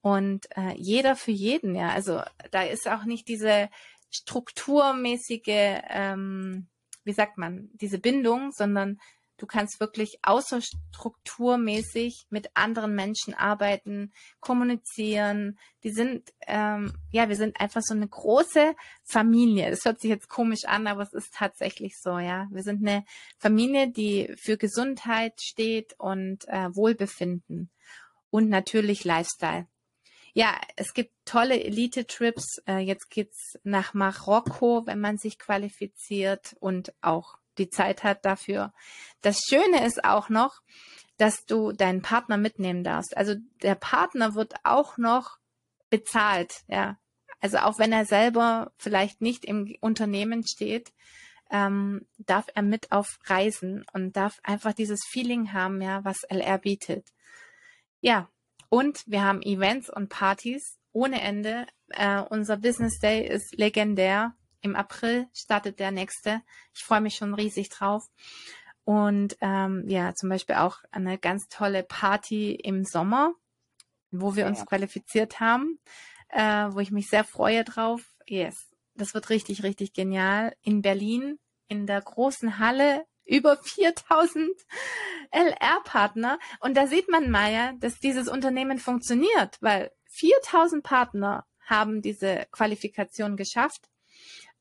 und 0.00 0.46
äh, 0.56 0.74
jeder 0.76 1.16
für 1.16 1.30
jeden, 1.30 1.74
ja. 1.74 1.88
Also 1.90 2.22
da 2.50 2.62
ist 2.62 2.88
auch 2.88 3.04
nicht 3.04 3.26
diese 3.28 3.70
strukturmäßige, 4.10 5.80
ähm, 5.88 6.68
wie 7.04 7.12
sagt 7.12 7.38
man, 7.38 7.70
diese 7.72 7.98
Bindung, 7.98 8.52
sondern 8.52 8.98
du 9.44 9.46
kannst 9.46 9.78
wirklich 9.78 10.16
außerstrukturmäßig 10.22 12.24
mit 12.30 12.48
anderen 12.54 12.94
Menschen 12.94 13.34
arbeiten, 13.34 14.10
kommunizieren. 14.40 15.58
Die 15.82 15.90
sind, 15.90 16.32
ähm, 16.46 16.94
ja, 17.12 17.28
wir 17.28 17.36
sind 17.36 17.60
einfach 17.60 17.82
so 17.82 17.92
eine 17.92 18.08
große 18.08 18.74
Familie. 19.02 19.68
Das 19.68 19.84
hört 19.84 20.00
sich 20.00 20.08
jetzt 20.08 20.30
komisch 20.30 20.64
an, 20.64 20.86
aber 20.86 21.02
es 21.02 21.12
ist 21.12 21.34
tatsächlich 21.34 22.00
so, 22.00 22.18
ja. 22.18 22.48
Wir 22.50 22.62
sind 22.62 22.86
eine 22.86 23.04
Familie, 23.36 23.90
die 23.90 24.34
für 24.38 24.56
Gesundheit 24.56 25.42
steht 25.42 25.94
und 25.98 26.48
äh, 26.48 26.74
Wohlbefinden 26.74 27.70
und 28.30 28.48
natürlich 28.48 29.04
Lifestyle. 29.04 29.66
Ja, 30.32 30.58
es 30.76 30.94
gibt 30.94 31.12
tolle 31.26 31.62
Elite-Trips. 31.62 32.62
Äh, 32.66 32.78
jetzt 32.78 33.10
geht's 33.10 33.58
nach 33.62 33.92
Marokko, 33.92 34.86
wenn 34.86 35.00
man 35.00 35.18
sich 35.18 35.38
qualifiziert 35.38 36.56
und 36.60 36.94
auch 37.02 37.36
die 37.58 37.70
Zeit 37.70 38.02
hat 38.04 38.24
dafür. 38.24 38.72
Das 39.20 39.40
Schöne 39.48 39.84
ist 39.86 40.04
auch 40.04 40.28
noch, 40.28 40.60
dass 41.16 41.44
du 41.44 41.72
deinen 41.72 42.02
Partner 42.02 42.36
mitnehmen 42.36 42.84
darfst. 42.84 43.16
Also 43.16 43.34
der 43.62 43.74
Partner 43.74 44.34
wird 44.34 44.54
auch 44.64 44.98
noch 44.98 45.38
bezahlt, 45.90 46.62
ja. 46.68 46.98
Also 47.40 47.58
auch 47.58 47.78
wenn 47.78 47.92
er 47.92 48.06
selber 48.06 48.72
vielleicht 48.78 49.20
nicht 49.20 49.44
im 49.44 49.76
Unternehmen 49.80 50.44
steht, 50.46 50.92
ähm, 51.50 52.06
darf 52.16 52.46
er 52.54 52.62
mit 52.62 52.90
auf 52.90 53.18
Reisen 53.26 53.84
und 53.92 54.16
darf 54.16 54.40
einfach 54.42 54.72
dieses 54.72 55.00
Feeling 55.06 55.52
haben, 55.52 55.82
ja, 55.82 56.04
was 56.04 56.22
LR 56.30 56.58
bietet. 56.58 57.06
Ja, 58.00 58.30
und 58.70 59.02
wir 59.06 59.22
haben 59.22 59.42
Events 59.42 59.90
und 59.90 60.08
Partys 60.08 60.78
ohne 60.92 61.20
Ende. 61.20 61.66
Äh, 61.90 62.22
unser 62.22 62.56
Business 62.56 62.98
Day 62.98 63.26
ist 63.28 63.54
legendär. 63.56 64.34
Im 64.64 64.76
April 64.76 65.28
startet 65.34 65.78
der 65.78 65.90
nächste. 65.90 66.40
Ich 66.72 66.82
freue 66.84 67.02
mich 67.02 67.16
schon 67.16 67.34
riesig 67.34 67.68
drauf. 67.68 68.08
Und 68.84 69.36
ähm, 69.42 69.84
ja, 69.88 70.14
zum 70.14 70.30
Beispiel 70.30 70.56
auch 70.56 70.78
eine 70.90 71.18
ganz 71.18 71.48
tolle 71.48 71.82
Party 71.82 72.54
im 72.54 72.82
Sommer, 72.82 73.34
wo 74.10 74.36
wir 74.36 74.46
uns 74.46 74.60
ja. 74.60 74.64
qualifiziert 74.64 75.38
haben, 75.38 75.78
äh, 76.30 76.68
wo 76.70 76.80
ich 76.80 76.90
mich 76.90 77.10
sehr 77.10 77.24
freue 77.24 77.62
drauf. 77.62 78.00
Yes, 78.26 78.70
das 78.94 79.12
wird 79.12 79.28
richtig, 79.28 79.64
richtig 79.64 79.92
genial. 79.92 80.56
In 80.62 80.80
Berlin, 80.80 81.38
in 81.68 81.86
der 81.86 82.00
großen 82.00 82.58
Halle 82.58 83.04
über 83.26 83.58
4000 83.62 84.48
LR-Partner. 85.30 86.38
Und 86.60 86.74
da 86.74 86.86
sieht 86.86 87.10
man 87.10 87.30
mal 87.30 87.52
ja, 87.52 87.72
dass 87.80 87.98
dieses 87.98 88.28
Unternehmen 88.28 88.78
funktioniert, 88.78 89.58
weil 89.60 89.90
4000 90.06 90.82
Partner 90.82 91.44
haben 91.66 92.00
diese 92.00 92.46
Qualifikation 92.50 93.36
geschafft 93.36 93.90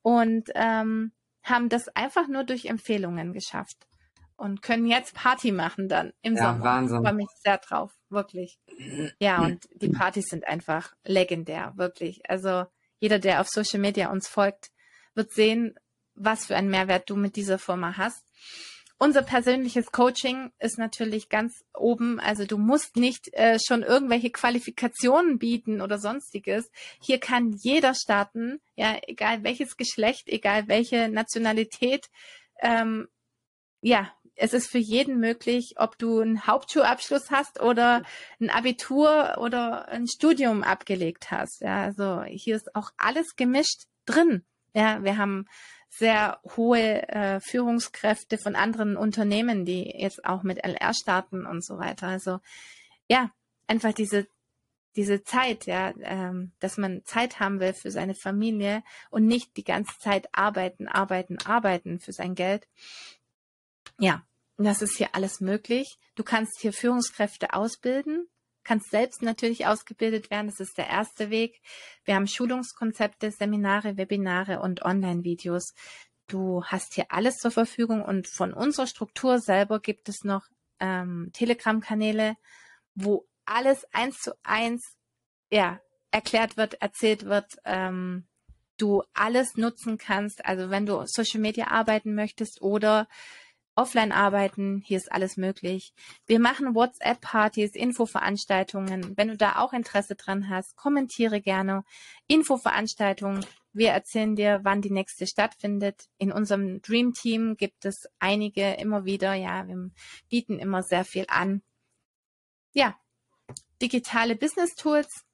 und 0.04 0.50
ähm, 0.54 1.12
haben 1.42 1.70
das 1.70 1.88
einfach 1.90 2.28
nur 2.28 2.44
durch 2.44 2.66
Empfehlungen 2.66 3.34
geschafft 3.34 3.88
und 4.36 4.62
können 4.62 4.86
jetzt 4.86 5.16
Party 5.16 5.52
machen 5.52 5.88
dann 5.90 6.14
im 6.22 6.36
ja, 6.36 6.54
Sommer. 6.54 6.64
Wahnsinn. 6.64 6.98
Ich 6.98 7.04
freue 7.04 7.16
mich 7.16 7.30
sehr 7.44 7.58
drauf, 7.58 7.92
wirklich. 8.10 8.60
Ja, 9.20 9.42
und 9.42 9.68
die 9.76 9.90
Partys 9.90 10.28
sind 10.28 10.48
einfach 10.48 10.94
legendär, 11.04 11.74
wirklich. 11.76 12.22
Also 12.30 12.66
jeder, 13.00 13.20
der 13.20 13.42
auf 13.42 13.48
Social 13.50 13.80
Media 13.80 14.12
uns 14.12 14.28
folgt, 14.28 14.72
wird 15.16 15.32
sehen, 15.32 15.76
was 16.16 16.46
für 16.46 16.56
einen 16.56 16.70
Mehrwert 16.70 17.10
du 17.10 17.16
mit 17.16 17.36
dieser 17.36 17.60
Firma 17.60 17.98
hast. 17.98 18.24
Unser 19.00 19.22
persönliches 19.22 19.92
Coaching 19.92 20.52
ist 20.60 20.78
natürlich 20.78 21.28
ganz 21.28 21.66
oben. 21.74 22.20
Also 22.20 22.46
du 22.46 22.58
musst 22.58 22.96
nicht 22.96 23.34
äh, 23.34 23.60
schon 23.60 23.84
irgendwelche 23.84 24.30
Qualifikationen 24.30 25.40
bieten 25.40 25.82
oder 25.82 25.98
sonstiges. 25.98 26.72
Hier 27.02 27.20
kann 27.20 27.52
jeder 27.52 27.96
starten, 27.96 28.62
ja, 28.76 28.98
egal 29.08 29.44
welches 29.44 29.76
Geschlecht, 29.76 30.28
egal 30.28 30.68
welche 30.68 31.10
Nationalität. 31.10 32.08
Ähm, 32.62 33.08
ja, 33.82 34.10
es 34.36 34.54
ist 34.54 34.68
für 34.68 34.80
jeden 34.80 35.20
möglich, 35.20 35.76
ob 35.78 35.98
du 35.98 36.20
einen 36.20 36.48
Hauptschulabschluss 36.48 37.30
hast 37.30 37.62
oder 37.62 38.04
ein 38.40 38.50
Abitur 38.50 39.36
oder 39.38 39.90
ein 39.90 40.08
Studium 40.08 40.64
abgelegt 40.64 41.30
hast. 41.30 41.62
Ja, 41.62 41.84
also 41.84 42.24
hier 42.24 42.56
ist 42.56 42.76
auch 42.76 42.92
alles 42.98 43.36
gemischt 43.36 43.84
drin. 44.06 44.44
Ja, 44.74 45.04
wir 45.04 45.18
haben 45.18 45.46
sehr 45.98 46.40
hohe 46.56 47.08
äh, 47.10 47.40
Führungskräfte 47.40 48.38
von 48.38 48.56
anderen 48.56 48.98
Unternehmen, 48.98 49.66
die 49.66 49.84
jetzt 49.84 50.26
auch 50.26 50.44
mit 50.44 50.64
LR 50.64 50.94
starten 50.94 51.46
und 51.46 51.64
so 51.64 51.78
weiter. 51.78 52.08
Also 52.08 52.40
ja, 53.08 53.32
einfach 53.68 53.94
diese 53.94 54.28
diese 54.96 55.24
Zeit, 55.24 55.66
ja, 55.66 55.92
ähm, 56.02 56.52
dass 56.60 56.78
man 56.78 57.04
Zeit 57.04 57.40
haben 57.40 57.60
will 57.60 57.74
für 57.74 57.90
seine 57.90 58.14
Familie 58.14 58.84
und 59.10 59.26
nicht 59.26 59.58
die 59.58 59.64
ganze 59.64 59.98
Zeit 59.98 60.28
arbeiten, 60.34 60.88
arbeiten, 60.88 61.40
arbeiten 61.40 62.00
für 62.00 62.14
sein 62.14 62.36
Geld. 62.36 62.68
Ja, 64.00 64.24
das 64.58 64.84
ist 64.84 64.98
hier 64.98 65.10
alles 65.14 65.42
möglich. 65.42 65.98
Du 66.16 66.24
kannst 66.24 66.60
hier 66.62 66.74
Führungskräfte 66.74 67.54
ausbilden 67.54 68.28
kannst 68.64 68.90
selbst 68.90 69.22
natürlich 69.22 69.66
ausgebildet 69.66 70.30
werden. 70.30 70.48
Das 70.48 70.60
ist 70.60 70.78
der 70.78 70.88
erste 70.88 71.30
Weg. 71.30 71.62
Wir 72.06 72.16
haben 72.16 72.28
Schulungskonzepte, 72.28 73.32
Seminare, 73.32 73.98
Webinare 73.98 74.60
und 74.60 74.84
Online-Videos. 74.84 75.74
Du 76.28 76.64
hast 76.64 76.94
hier 76.94 77.06
alles 77.10 77.38
zur 77.38 77.52
Verfügung 77.52 78.02
und 78.04 78.28
von 78.28 78.54
unserer 78.54 78.88
Struktur 78.88 79.40
selber 79.40 79.80
gibt 79.80 80.10
es 80.10 80.24
noch 80.24 80.48
ähm, 80.80 81.30
Telegram-Kanäle, 81.34 82.36
wo 82.96 83.28
alles 83.46 83.86
eins 83.94 84.20
zu 84.20 84.34
eins 84.44 84.98
ja, 85.52 85.80
erklärt 86.12 86.58
wird, 86.58 86.82
erzählt 86.82 87.26
wird, 87.26 87.58
ähm, 87.66 88.26
du 88.78 89.04
alles 89.14 89.56
nutzen 89.56 89.98
kannst. 89.98 90.46
Also 90.46 90.70
wenn 90.70 90.86
du 90.86 91.04
Social 91.06 91.40
Media 91.40 91.68
arbeiten 91.68 92.16
möchtest 92.16 92.62
oder 92.62 93.08
offline 93.76 94.12
arbeiten, 94.12 94.82
hier 94.86 94.98
ist 94.98 95.12
alles 95.12 95.38
möglich. 95.38 95.94
Wir 96.26 96.40
machen 96.40 96.76
WhatsApp-Partys, 96.76 97.76
Infoveranstaltungen. 97.76 99.18
Wenn 99.18 99.30
du 99.30 99.38
da 99.38 99.58
auch 99.58 99.74
Interesse 99.74 100.16
dran 100.16 100.50
hast, 100.50 100.76
kommentiere 100.76 101.42
gerne. 101.42 101.84
Infoveranstaltungen. 102.28 103.46
Wir 103.74 103.90
erzählen 103.90 104.36
dir, 104.36 104.60
wann 104.64 104.82
die 104.82 104.92
nächste 104.92 105.26
stattfindet. 105.26 106.08
In 106.18 106.32
unserem 106.32 106.82
Dream 106.82 107.14
Team 107.14 107.58
gibt 107.58 107.86
es 107.86 108.08
einige 108.20 108.74
immer 108.74 109.06
wieder. 109.06 109.34
Ja, 109.34 109.68
wir 109.68 109.90
bieten 110.30 110.60
immer 110.60 110.84
sehr 110.84 111.06
viel 111.06 111.26
an. 111.28 111.64
Ja, 112.74 112.96
digitale 113.82 114.36
Business 114.36 114.76
Tools. 114.76 115.26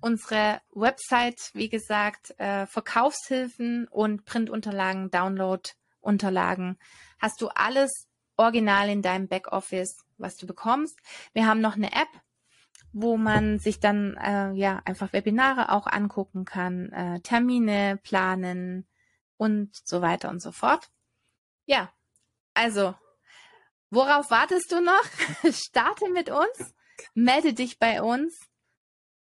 Unsere 0.00 0.60
Website, 0.70 1.50
wie 1.52 1.68
gesagt, 1.68 2.34
äh, 2.38 2.66
Verkaufshilfen 2.66 3.86
und 3.88 4.24
Printunterlagen, 4.24 5.10
Download-Unterlagen 6.08 6.78
hast 7.20 7.40
du 7.40 7.48
alles 7.48 8.08
original 8.36 8.88
in 8.88 9.02
deinem 9.02 9.28
Backoffice, 9.28 10.04
was 10.16 10.36
du 10.36 10.46
bekommst. 10.46 10.98
Wir 11.32 11.46
haben 11.46 11.60
noch 11.60 11.76
eine 11.76 11.92
App, 11.92 12.08
wo 12.92 13.16
man 13.16 13.58
sich 13.58 13.80
dann 13.80 14.16
äh, 14.16 14.52
ja 14.52 14.80
einfach 14.84 15.12
Webinare 15.12 15.70
auch 15.70 15.86
angucken 15.86 16.44
kann, 16.44 16.90
äh, 16.92 17.20
Termine 17.20 17.98
planen 18.02 18.86
und 19.36 19.76
so 19.84 20.00
weiter 20.00 20.30
und 20.30 20.40
so 20.40 20.52
fort. 20.52 20.90
Ja, 21.66 21.92
also 22.54 22.94
worauf 23.90 24.30
wartest 24.30 24.72
du 24.72 24.80
noch? 24.80 25.04
Starte 25.52 26.08
mit 26.10 26.30
uns, 26.30 26.74
melde 27.14 27.52
dich 27.52 27.78
bei 27.78 28.02
uns 28.02 28.40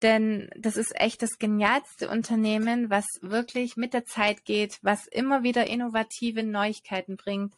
denn 0.02 0.50
das 0.56 0.76
ist 0.76 0.98
echt 0.98 1.22
das 1.22 1.38
genialste 1.38 2.08
Unternehmen, 2.08 2.90
was 2.90 3.06
wirklich 3.20 3.76
mit 3.76 3.94
der 3.94 4.04
Zeit 4.04 4.44
geht, 4.44 4.78
was 4.82 5.06
immer 5.06 5.42
wieder 5.42 5.66
innovative 5.66 6.42
Neuigkeiten 6.42 7.16
bringt. 7.16 7.54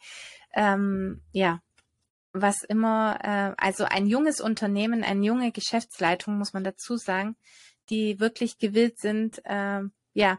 Ähm, 0.55 1.23
ja, 1.33 1.61
was 2.33 2.63
immer, 2.63 3.19
äh, 3.23 3.55
also 3.59 3.85
ein 3.85 4.07
junges 4.07 4.41
Unternehmen, 4.41 5.05
eine 5.05 5.25
junge 5.25 5.53
Geschäftsleitung, 5.53 6.39
muss 6.39 6.53
man 6.53 6.65
dazu 6.65 6.97
sagen, 6.97 7.37
die 7.91 8.21
wirklich 8.21 8.59
gewillt 8.59 8.99
sind, 8.99 9.45
äh, 9.45 9.83
ja, 10.15 10.39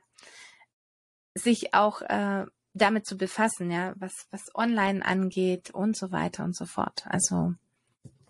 sich 1.35 1.73
auch 1.73 2.01
äh, 2.01 2.45
damit 2.73 3.05
zu 3.05 3.17
befassen, 3.17 3.71
ja, 3.71 3.93
was, 3.97 4.27
was 4.31 4.53
online 4.55 5.05
angeht 5.05 5.71
und 5.71 5.95
so 5.95 6.11
weiter 6.11 6.43
und 6.43 6.55
so 6.55 6.65
fort. 6.65 7.05
Also 7.07 7.53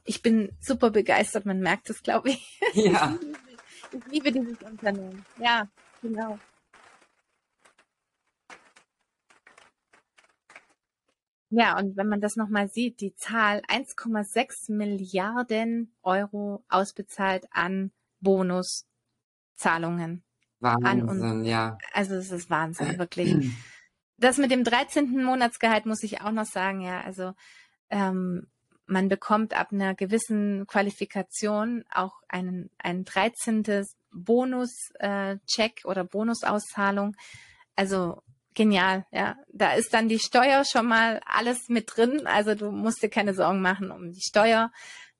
ich 0.03 0.21
bin 0.21 0.51
super 0.59 0.91
begeistert, 0.91 1.45
man 1.45 1.59
merkt 1.59 1.89
es, 1.89 2.03
glaube 2.03 2.31
ich. 2.31 2.59
Ja. 2.73 3.17
Ich 3.93 4.05
liebe 4.07 4.31
dieses 4.31 4.61
Unternehmen. 4.63 5.23
Ja, 5.37 5.67
genau. 6.01 6.39
Ja, 11.55 11.77
und 11.77 11.95
wenn 11.95 12.07
man 12.07 12.19
das 12.19 12.35
nochmal 12.35 12.67
sieht, 12.67 12.99
die 12.99 13.13
Zahl 13.15 13.61
1,6 13.67 14.71
Milliarden 14.73 15.93
Euro 16.01 16.65
ausbezahlt 16.67 17.45
an 17.51 17.91
Bonus 18.21 18.87
Zahlungen. 19.55 20.23
Wahnsinn, 20.59 21.43
ja. 21.43 21.77
Also 21.91 22.15
es 22.15 22.31
ist 22.31 22.49
Wahnsinn, 22.49 22.97
wirklich. 22.97 23.55
Das 24.17 24.39
mit 24.39 24.49
dem 24.49 24.63
13. 24.63 25.23
Monatsgehalt 25.23 25.85
muss 25.85 26.01
ich 26.01 26.21
auch 26.21 26.31
noch 26.31 26.45
sagen, 26.45 26.81
ja. 26.81 27.01
Also 27.01 27.33
ähm, 27.91 28.47
man 28.85 29.07
bekommt 29.07 29.53
ab 29.53 29.71
einer 29.71 29.95
gewissen 29.95 30.67
Qualifikation 30.67 31.83
auch 31.91 32.21
einen, 32.27 32.69
ein 32.77 33.05
13. 33.05 33.85
Bonus-Check 34.11 35.81
äh, 35.83 35.87
oder 35.87 36.03
Bonusauszahlung. 36.03 37.15
Also 37.75 38.21
genial, 38.53 39.05
ja. 39.11 39.35
Da 39.51 39.73
ist 39.73 39.93
dann 39.93 40.09
die 40.09 40.19
Steuer 40.19 40.63
schon 40.65 40.87
mal 40.87 41.21
alles 41.25 41.69
mit 41.69 41.91
drin. 41.95 42.27
Also 42.27 42.55
du 42.55 42.71
musst 42.71 43.01
dir 43.01 43.09
keine 43.09 43.33
Sorgen 43.33 43.61
machen 43.61 43.91
um 43.91 44.11
die 44.11 44.21
Steuer. 44.21 44.71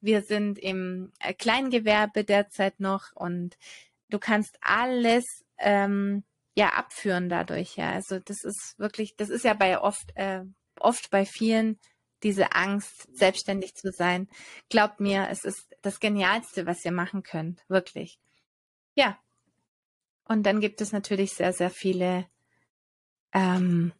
Wir 0.01 0.21
sind 0.21 0.59
im 0.59 1.11
äh, 1.19 1.33
Kleingewerbe 1.33 2.23
derzeit 2.23 2.79
noch 2.79 3.15
und 3.15 3.57
du 4.09 4.19
kannst 4.19 4.57
alles 4.61 5.23
ähm, 5.57 6.23
ja 6.55 6.69
abführen 6.73 7.29
dadurch, 7.29 7.77
ja. 7.77 7.91
Also 7.91 8.19
das 8.19 8.43
ist 8.43 8.75
wirklich, 8.77 9.15
das 9.15 9.29
ist 9.29 9.45
ja 9.45 9.53
bei 9.53 9.79
oft, 9.79 10.15
äh, 10.15 10.41
oft 10.79 11.09
bei 11.09 11.25
vielen 11.25 11.79
diese 12.23 12.53
Angst, 12.53 13.07
selbstständig 13.15 13.75
zu 13.75 13.91
sein. 13.91 14.27
Glaubt 14.69 14.99
mir, 14.99 15.27
es 15.29 15.43
ist 15.43 15.75
das 15.81 15.99
Genialste, 15.99 16.65
was 16.65 16.83
ihr 16.85 16.91
machen 16.91 17.23
könnt, 17.23 17.63
wirklich. 17.67 18.19
Ja. 18.95 19.17
Und 20.25 20.43
dann 20.43 20.61
gibt 20.61 20.81
es 20.81 20.91
natürlich 20.91 21.33
sehr, 21.33 21.53
sehr 21.53 21.69
viele 21.69 22.25
ähm, 23.33 23.91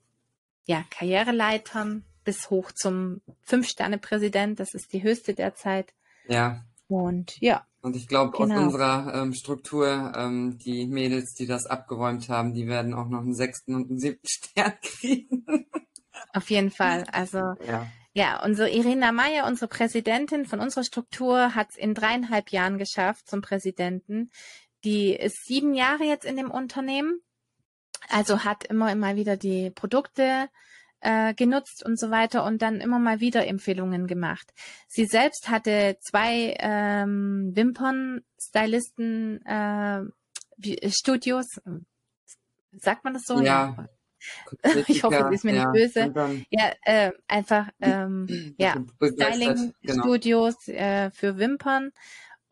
ja, 0.66 0.86
Karriereleitern 0.90 2.06
bis 2.24 2.50
hoch 2.50 2.72
zum 2.72 3.22
Fünf-Sterne-Präsident. 3.42 4.60
Das 4.60 4.74
ist 4.74 4.94
die 4.94 5.04
höchste 5.04 5.34
derzeit. 5.34 5.94
Ja. 6.28 6.64
Und 6.88 7.40
ja. 7.42 7.66
Und 7.82 7.98
ich 7.98 8.08
glaube, 8.08 8.38
genau. 8.38 8.56
aus 8.56 8.64
unserer 8.64 9.14
ähm, 9.14 9.34
Struktur, 9.34 10.14
ähm, 10.16 10.58
die 10.58 10.88
Mädels, 10.88 11.34
die 11.34 11.48
das 11.48 11.66
abgeräumt 11.66 12.30
haben, 12.30 12.54
die 12.54 12.68
werden 12.68 12.94
auch 12.94 13.10
noch 13.10 13.20
einen 13.20 13.36
sechsten 13.36 13.76
und 13.76 13.90
einen 13.90 14.00
siebten 14.00 14.28
Stern 14.30 14.74
kriegen. 14.82 15.46
Auf 16.34 16.50
jeden 16.50 16.72
Fall. 16.72 17.04
Also 17.12 17.40
ja. 17.68 17.86
Ja, 18.16 18.44
unsere 18.44 18.70
Irina 18.70 19.12
Meyer, 19.12 19.48
unsere 19.48 19.68
Präsidentin 19.68 20.46
von 20.46 20.60
unserer 20.60 20.84
Struktur, 20.84 21.56
hat 21.56 21.72
es 21.72 21.78
in 21.78 21.96
dreieinhalb 21.96 22.50
Jahren 22.52 22.78
geschafft 22.78 23.28
zum 23.28 23.42
Präsidenten. 23.42 24.30
Die 24.84 25.16
ist 25.16 25.46
sieben 25.46 25.74
Jahre 25.74 26.04
jetzt 26.04 26.26
in 26.26 26.38
dem 26.38 26.52
Unternehmen, 26.52 27.22
also 28.10 28.44
hat 28.44 28.66
immer 28.66 28.92
immer 28.92 29.16
wieder 29.16 29.36
die 29.36 29.72
Produkte 29.72 30.50
äh, 31.00 31.34
genutzt 31.34 31.84
und 31.86 32.00
so 32.00 32.12
weiter 32.12 32.44
und 32.46 32.62
dann 32.62 32.82
immer 32.82 33.00
mal 33.00 33.20
wieder 33.20 33.48
Empfehlungen 33.48 34.06
gemacht. 34.08 34.54
Sie 34.88 35.06
selbst 35.06 35.50
hatte 35.50 35.98
zwei 36.02 36.56
ähm, 36.60 37.52
Wimpern-Stylisten 37.56 39.46
äh, 39.46 40.04
Studios. 40.90 41.48
Sagt 42.72 43.04
man 43.04 43.14
das 43.14 43.24
so? 43.24 43.42
Ja. 43.42 43.88
Ich 44.88 45.04
hoffe, 45.04 45.26
sie 45.30 45.36
ist 45.36 45.44
mir 45.44 45.56
ja, 45.56 45.72
nicht 45.72 45.94
böse. 45.94 46.12
Dann, 46.12 46.46
ja, 46.50 46.72
äh, 46.84 47.12
einfach 47.28 47.68
ähm, 47.82 48.56
ja, 48.58 48.76
Styling-Studios 49.02 50.56
genau. 50.66 50.80
äh, 50.80 51.12
für 51.12 51.38
Wimpern 51.38 51.92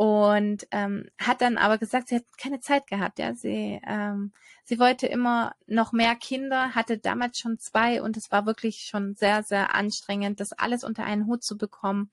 und 0.02 0.68
ähm, 0.72 1.06
hat 1.20 1.42
dann 1.42 1.60
aber 1.60 1.78
gesagt, 1.78 2.08
sie 2.08 2.16
hat 2.16 2.26
keine 2.36 2.60
Zeit 2.60 2.88
gehabt. 2.88 3.20
Ja, 3.20 3.36
sie 3.36 3.80
ähm, 3.86 4.32
sie 4.64 4.80
wollte 4.80 5.06
immer 5.06 5.54
noch 5.68 5.92
mehr 5.92 6.16
Kinder, 6.16 6.74
hatte 6.74 6.98
damals 6.98 7.38
schon 7.38 7.60
zwei 7.60 8.02
und 8.02 8.18
es 8.18 8.32
war 8.32 8.48
wirklich 8.48 8.88
schon 8.90 9.14
sehr 9.14 9.44
sehr 9.44 9.76
anstrengend, 9.76 10.40
das 10.40 10.54
alles 10.54 10.84
unter 10.84 11.04
einen 11.04 11.28
Hut 11.28 11.44
zu 11.44 11.56
bekommen 11.56 12.10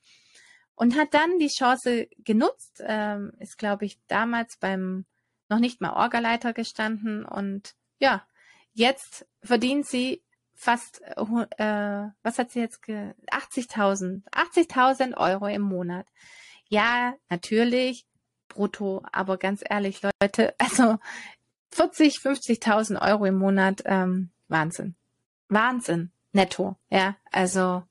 und 0.74 0.98
hat 0.98 1.14
dann 1.14 1.38
die 1.38 1.48
Chance 1.48 2.08
genutzt. 2.18 2.82
Ähm, 2.84 3.32
ist 3.38 3.56
glaube 3.56 3.86
ich 3.86 3.98
damals 4.06 4.58
beim 4.58 5.06
noch 5.48 5.58
nicht 5.58 5.80
mal 5.80 5.94
Orgaleiter 5.94 6.52
gestanden 6.52 7.24
und 7.24 7.74
ja 8.00 8.22
Jetzt 8.78 9.26
verdient 9.42 9.88
sie 9.88 10.22
fast, 10.54 11.02
äh, 11.02 12.06
was 12.22 12.38
hat 12.38 12.52
sie 12.52 12.60
jetzt, 12.60 12.80
80.000, 12.84 14.22
80.000 14.30 15.16
Euro 15.16 15.48
im 15.48 15.62
Monat. 15.62 16.06
Ja, 16.68 17.14
natürlich, 17.28 18.06
brutto, 18.46 19.02
aber 19.10 19.36
ganz 19.36 19.64
ehrlich, 19.68 20.00
Leute, 20.02 20.54
also 20.58 20.98
40, 21.72 22.18
50.000 22.18 23.02
Euro 23.02 23.24
im 23.24 23.34
Monat, 23.34 23.82
ähm, 23.84 24.30
Wahnsinn. 24.46 24.94
Wahnsinn, 25.48 26.12
netto, 26.30 26.76
ja, 26.88 27.16
also 27.32 27.82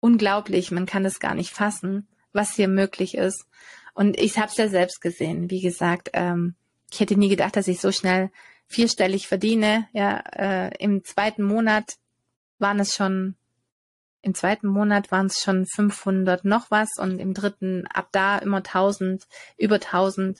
unglaublich, 0.00 0.70
man 0.70 0.84
kann 0.84 1.06
es 1.06 1.18
gar 1.18 1.34
nicht 1.34 1.54
fassen, 1.54 2.08
was 2.34 2.56
hier 2.56 2.68
möglich 2.68 3.14
ist. 3.14 3.46
Und 3.94 4.20
ich 4.20 4.36
habe 4.36 4.48
es 4.48 4.58
ja 4.58 4.68
selbst 4.68 5.00
gesehen, 5.00 5.48
wie 5.48 5.62
gesagt, 5.62 6.10
ähm, 6.12 6.56
ich 6.92 7.00
hätte 7.00 7.16
nie 7.16 7.30
gedacht, 7.30 7.56
dass 7.56 7.68
ich 7.68 7.80
so 7.80 7.90
schnell 7.90 8.30
vierstellig 8.70 9.26
verdiene. 9.28 9.88
Ja, 9.92 10.18
äh, 10.32 10.70
im 10.78 11.04
zweiten 11.04 11.42
Monat 11.42 11.96
waren 12.58 12.80
es 12.80 12.94
schon, 12.94 13.34
im 14.22 14.34
zweiten 14.34 14.68
Monat 14.68 15.10
waren 15.10 15.26
es 15.26 15.40
schon 15.40 15.66
500 15.66 16.44
noch 16.44 16.70
was 16.70 16.90
und 16.98 17.18
im 17.18 17.34
dritten 17.34 17.86
ab 17.88 18.08
da 18.12 18.38
immer 18.38 18.58
1000, 18.58 19.26
über 19.58 19.76
1000. 19.76 20.38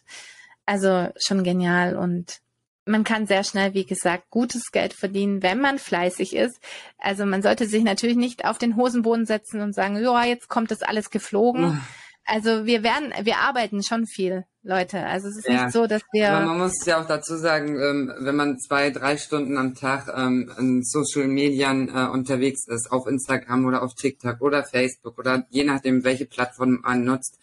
Also 0.65 1.09
schon 1.19 1.43
genial 1.43 1.97
und 1.97 2.41
man 2.87 3.05
kann 3.05 3.27
sehr 3.27 3.45
schnell, 3.45 3.75
wie 3.75 3.85
gesagt, 3.85 4.31
gutes 4.31 4.71
Geld 4.73 4.93
verdienen, 4.95 5.43
wenn 5.43 5.61
man 5.61 5.79
fleißig 5.79 6.35
ist. 6.35 6.61
Also 6.99 7.27
man 7.27 7.43
sollte 7.43 7.67
sich 7.67 7.83
natürlich 7.83 8.17
nicht 8.17 8.45
auf 8.45 8.59
den 8.59 8.77
Hosenboden 8.77 9.27
setzen 9.27 9.61
und 9.61 9.75
sagen, 9.75 9.97
ja, 10.03 10.25
jetzt 10.25 10.49
kommt 10.49 10.71
das 10.71 10.83
alles 10.83 11.11
geflogen. 11.11 11.81
Also 12.25 12.65
wir 12.65 12.83
werden, 12.83 13.13
wir 13.23 13.39
arbeiten 13.39 13.83
schon 13.83 14.07
viel, 14.07 14.45
Leute. 14.63 15.07
Also 15.07 15.29
es 15.29 15.39
ist 15.39 15.49
ja. 15.49 15.65
nicht 15.65 15.73
so, 15.73 15.87
dass 15.87 16.03
wir. 16.13 16.33
Aber 16.33 16.47
man 16.47 16.59
muss 16.59 16.85
ja 16.85 17.01
auch 17.01 17.07
dazu 17.07 17.37
sagen, 17.37 17.81
ähm, 17.81 18.13
wenn 18.19 18.37
man 18.37 18.59
zwei, 18.59 18.91
drei 18.91 19.17
Stunden 19.17 19.57
am 19.57 19.75
Tag 19.75 20.13
ähm, 20.15 20.53
in 20.59 20.85
Social 20.85 21.29
Medien 21.29 21.89
äh, 21.89 22.09
unterwegs 22.09 22.67
ist, 22.69 22.93
auf 22.93 23.07
Instagram 23.07 23.65
oder 23.65 23.83
auf 23.83 23.95
TikTok 23.95 24.41
oder 24.43 24.63
Facebook 24.63 25.19
oder 25.19 25.47
je 25.49 25.65
nachdem, 25.65 26.05
welche 26.05 26.27
Plattform 26.27 26.81
man 26.83 27.05
nutzt 27.05 27.39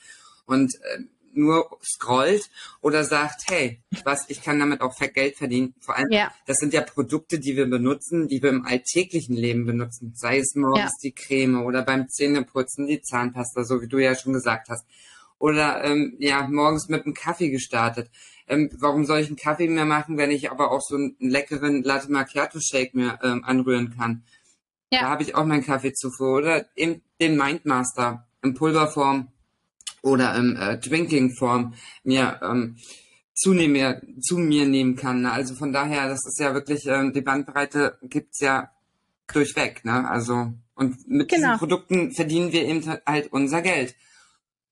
und 0.46 0.76
äh, 0.76 1.00
nur 1.34 1.78
scrollt 1.84 2.50
oder 2.82 3.04
sagt, 3.04 3.44
hey, 3.48 3.80
was, 4.04 4.26
ich 4.30 4.42
kann 4.42 4.60
damit 4.60 4.82
auch 4.82 4.96
Geld 4.98 5.38
verdienen. 5.38 5.76
Vor 5.80 5.96
allem, 5.96 6.08
ja. 6.10 6.32
das 6.46 6.58
sind 6.58 6.74
ja 6.74 6.82
Produkte, 6.82 7.40
die 7.40 7.56
wir 7.56 7.70
benutzen, 7.70 8.28
die 8.28 8.42
wir 8.42 8.50
im 8.50 8.66
alltäglichen 8.66 9.36
Leben 9.36 9.66
benutzen. 9.66 10.14
Sei 10.16 10.40
es 10.40 10.56
morgens 10.56 10.94
ja. 11.02 11.04
die 11.04 11.12
Creme 11.14 11.64
oder 11.64 11.84
beim 11.84 12.10
Zähneputzen 12.10 12.88
die 12.88 13.02
Zahnpasta, 13.02 13.64
so 13.64 13.82
wie 13.82 13.88
du 13.88 14.00
ja 14.00 14.16
schon 14.16 14.34
gesagt 14.34 14.70
hast. 14.70 14.86
Oder 15.40 15.84
ähm, 15.84 16.16
ja, 16.20 16.48
morgens 16.48 16.90
mit 16.90 17.06
einem 17.06 17.14
Kaffee 17.14 17.50
gestartet. 17.50 18.10
Ähm, 18.48 18.70
warum 18.80 19.06
soll 19.06 19.20
ich 19.20 19.28
einen 19.28 19.36
Kaffee 19.36 19.68
mehr 19.68 19.86
machen, 19.86 20.18
wenn 20.18 20.32
ich 20.32 20.50
aber 20.50 20.72
auch 20.72 20.82
so 20.82 20.96
einen 20.96 21.16
leckeren 21.20 21.84
Latte 21.84 22.12
Macchiato 22.12 22.60
Shake 22.60 22.94
mir 22.94 23.20
ähm, 23.22 23.44
anrühren 23.44 23.96
kann? 23.96 24.24
Ja. 24.92 25.02
Da 25.02 25.10
habe 25.10 25.24
ich 25.24 25.36
auch 25.36 25.46
meinen 25.46 25.66
Kaffee 25.66 25.94
zuvor. 25.94 26.38
Oder 26.38 26.66
eben 26.76 27.02
den 27.20 27.36
Mindmaster 27.36 28.28
in 28.42 28.54
Pulverform 28.54 29.28
oder 30.02 30.36
im 30.36 30.56
äh, 30.56 30.78
Drinking-Form 30.78 31.74
mir 32.04 32.40
ähm, 32.42 32.78
zu, 33.34 33.52
mir, 33.52 34.02
zu 34.22 34.38
mir 34.38 34.66
nehmen 34.66 34.96
kann. 34.96 35.22
Ne? 35.22 35.32
Also 35.32 35.56
von 35.56 35.72
daher, 35.72 36.08
das 36.08 36.26
ist 36.26 36.40
ja 36.40 36.54
wirklich, 36.54 36.86
ähm, 36.88 37.14
die 37.14 37.22
Bandbreite 37.22 37.98
gibt's 38.04 38.40
ja 38.40 38.72
durchweg. 39.32 39.84
Ne? 39.86 40.10
Also 40.10 40.54
und 40.76 41.08
mit 41.08 41.30
genau. 41.30 41.54
diesen 41.54 41.58
Produkten 41.58 42.12
verdienen 42.14 42.52
wir 42.52 42.66
eben 42.66 42.84
halt 43.06 43.32
unser 43.32 43.62
Geld. 43.62 43.96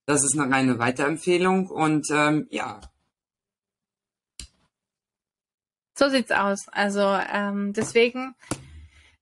Das 0.05 0.23
ist 0.23 0.37
eine 0.37 0.53
reine 0.53 0.79
Weiterempfehlung 0.79 1.67
und 1.67 2.07
ähm, 2.11 2.47
ja. 2.51 2.79
So 5.97 6.09
sieht's 6.09 6.31
aus. 6.31 6.67
Also 6.71 7.01
ähm, 7.01 7.73
deswegen 7.73 8.35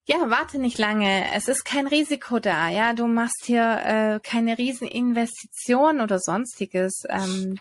ja, 0.06 0.16
warte 0.28 0.58
nicht 0.58 0.76
lange. 0.76 1.32
Es 1.34 1.48
ist 1.48 1.64
kein 1.64 1.86
Risiko 1.86 2.38
da. 2.38 2.68
Ja, 2.68 2.92
du 2.92 3.06
machst 3.06 3.44
hier 3.46 3.80
äh, 3.84 4.20
keine 4.22 4.58
Rieseninvestition 4.58 6.02
oder 6.02 6.18
sonstiges. 6.18 7.04
Ähm, 7.08 7.58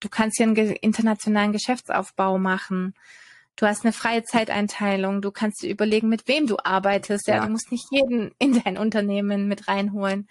du 0.00 0.08
kannst 0.08 0.38
hier 0.38 0.46
einen 0.46 0.56
internationalen 0.56 1.52
Geschäftsaufbau 1.52 2.38
machen. 2.38 2.94
Du 3.56 3.66
hast 3.66 3.84
eine 3.84 3.92
freie 3.92 4.24
Zeiteinteilung. 4.24 5.20
Du 5.20 5.30
kannst 5.30 5.62
dir 5.62 5.70
überlegen, 5.70 6.08
mit 6.08 6.28
wem 6.28 6.46
du 6.46 6.56
arbeitest. 6.64 7.26
Ja, 7.26 7.36
ja. 7.36 7.44
du 7.44 7.52
musst 7.52 7.70
nicht 7.70 7.86
jeden 7.90 8.34
in 8.38 8.62
dein 8.62 8.78
Unternehmen 8.78 9.46
mit 9.46 9.68
reinholen. 9.68 10.28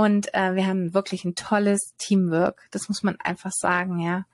Und 0.00 0.32
äh, 0.32 0.54
wir 0.54 0.66
haben 0.66 0.94
wirklich 0.94 1.26
ein 1.26 1.34
tolles 1.34 1.92
Teamwork. 1.98 2.62
Das 2.70 2.88
muss 2.88 3.02
man 3.02 3.20
einfach 3.20 3.52
sagen, 3.52 3.98
ja. 3.98 4.24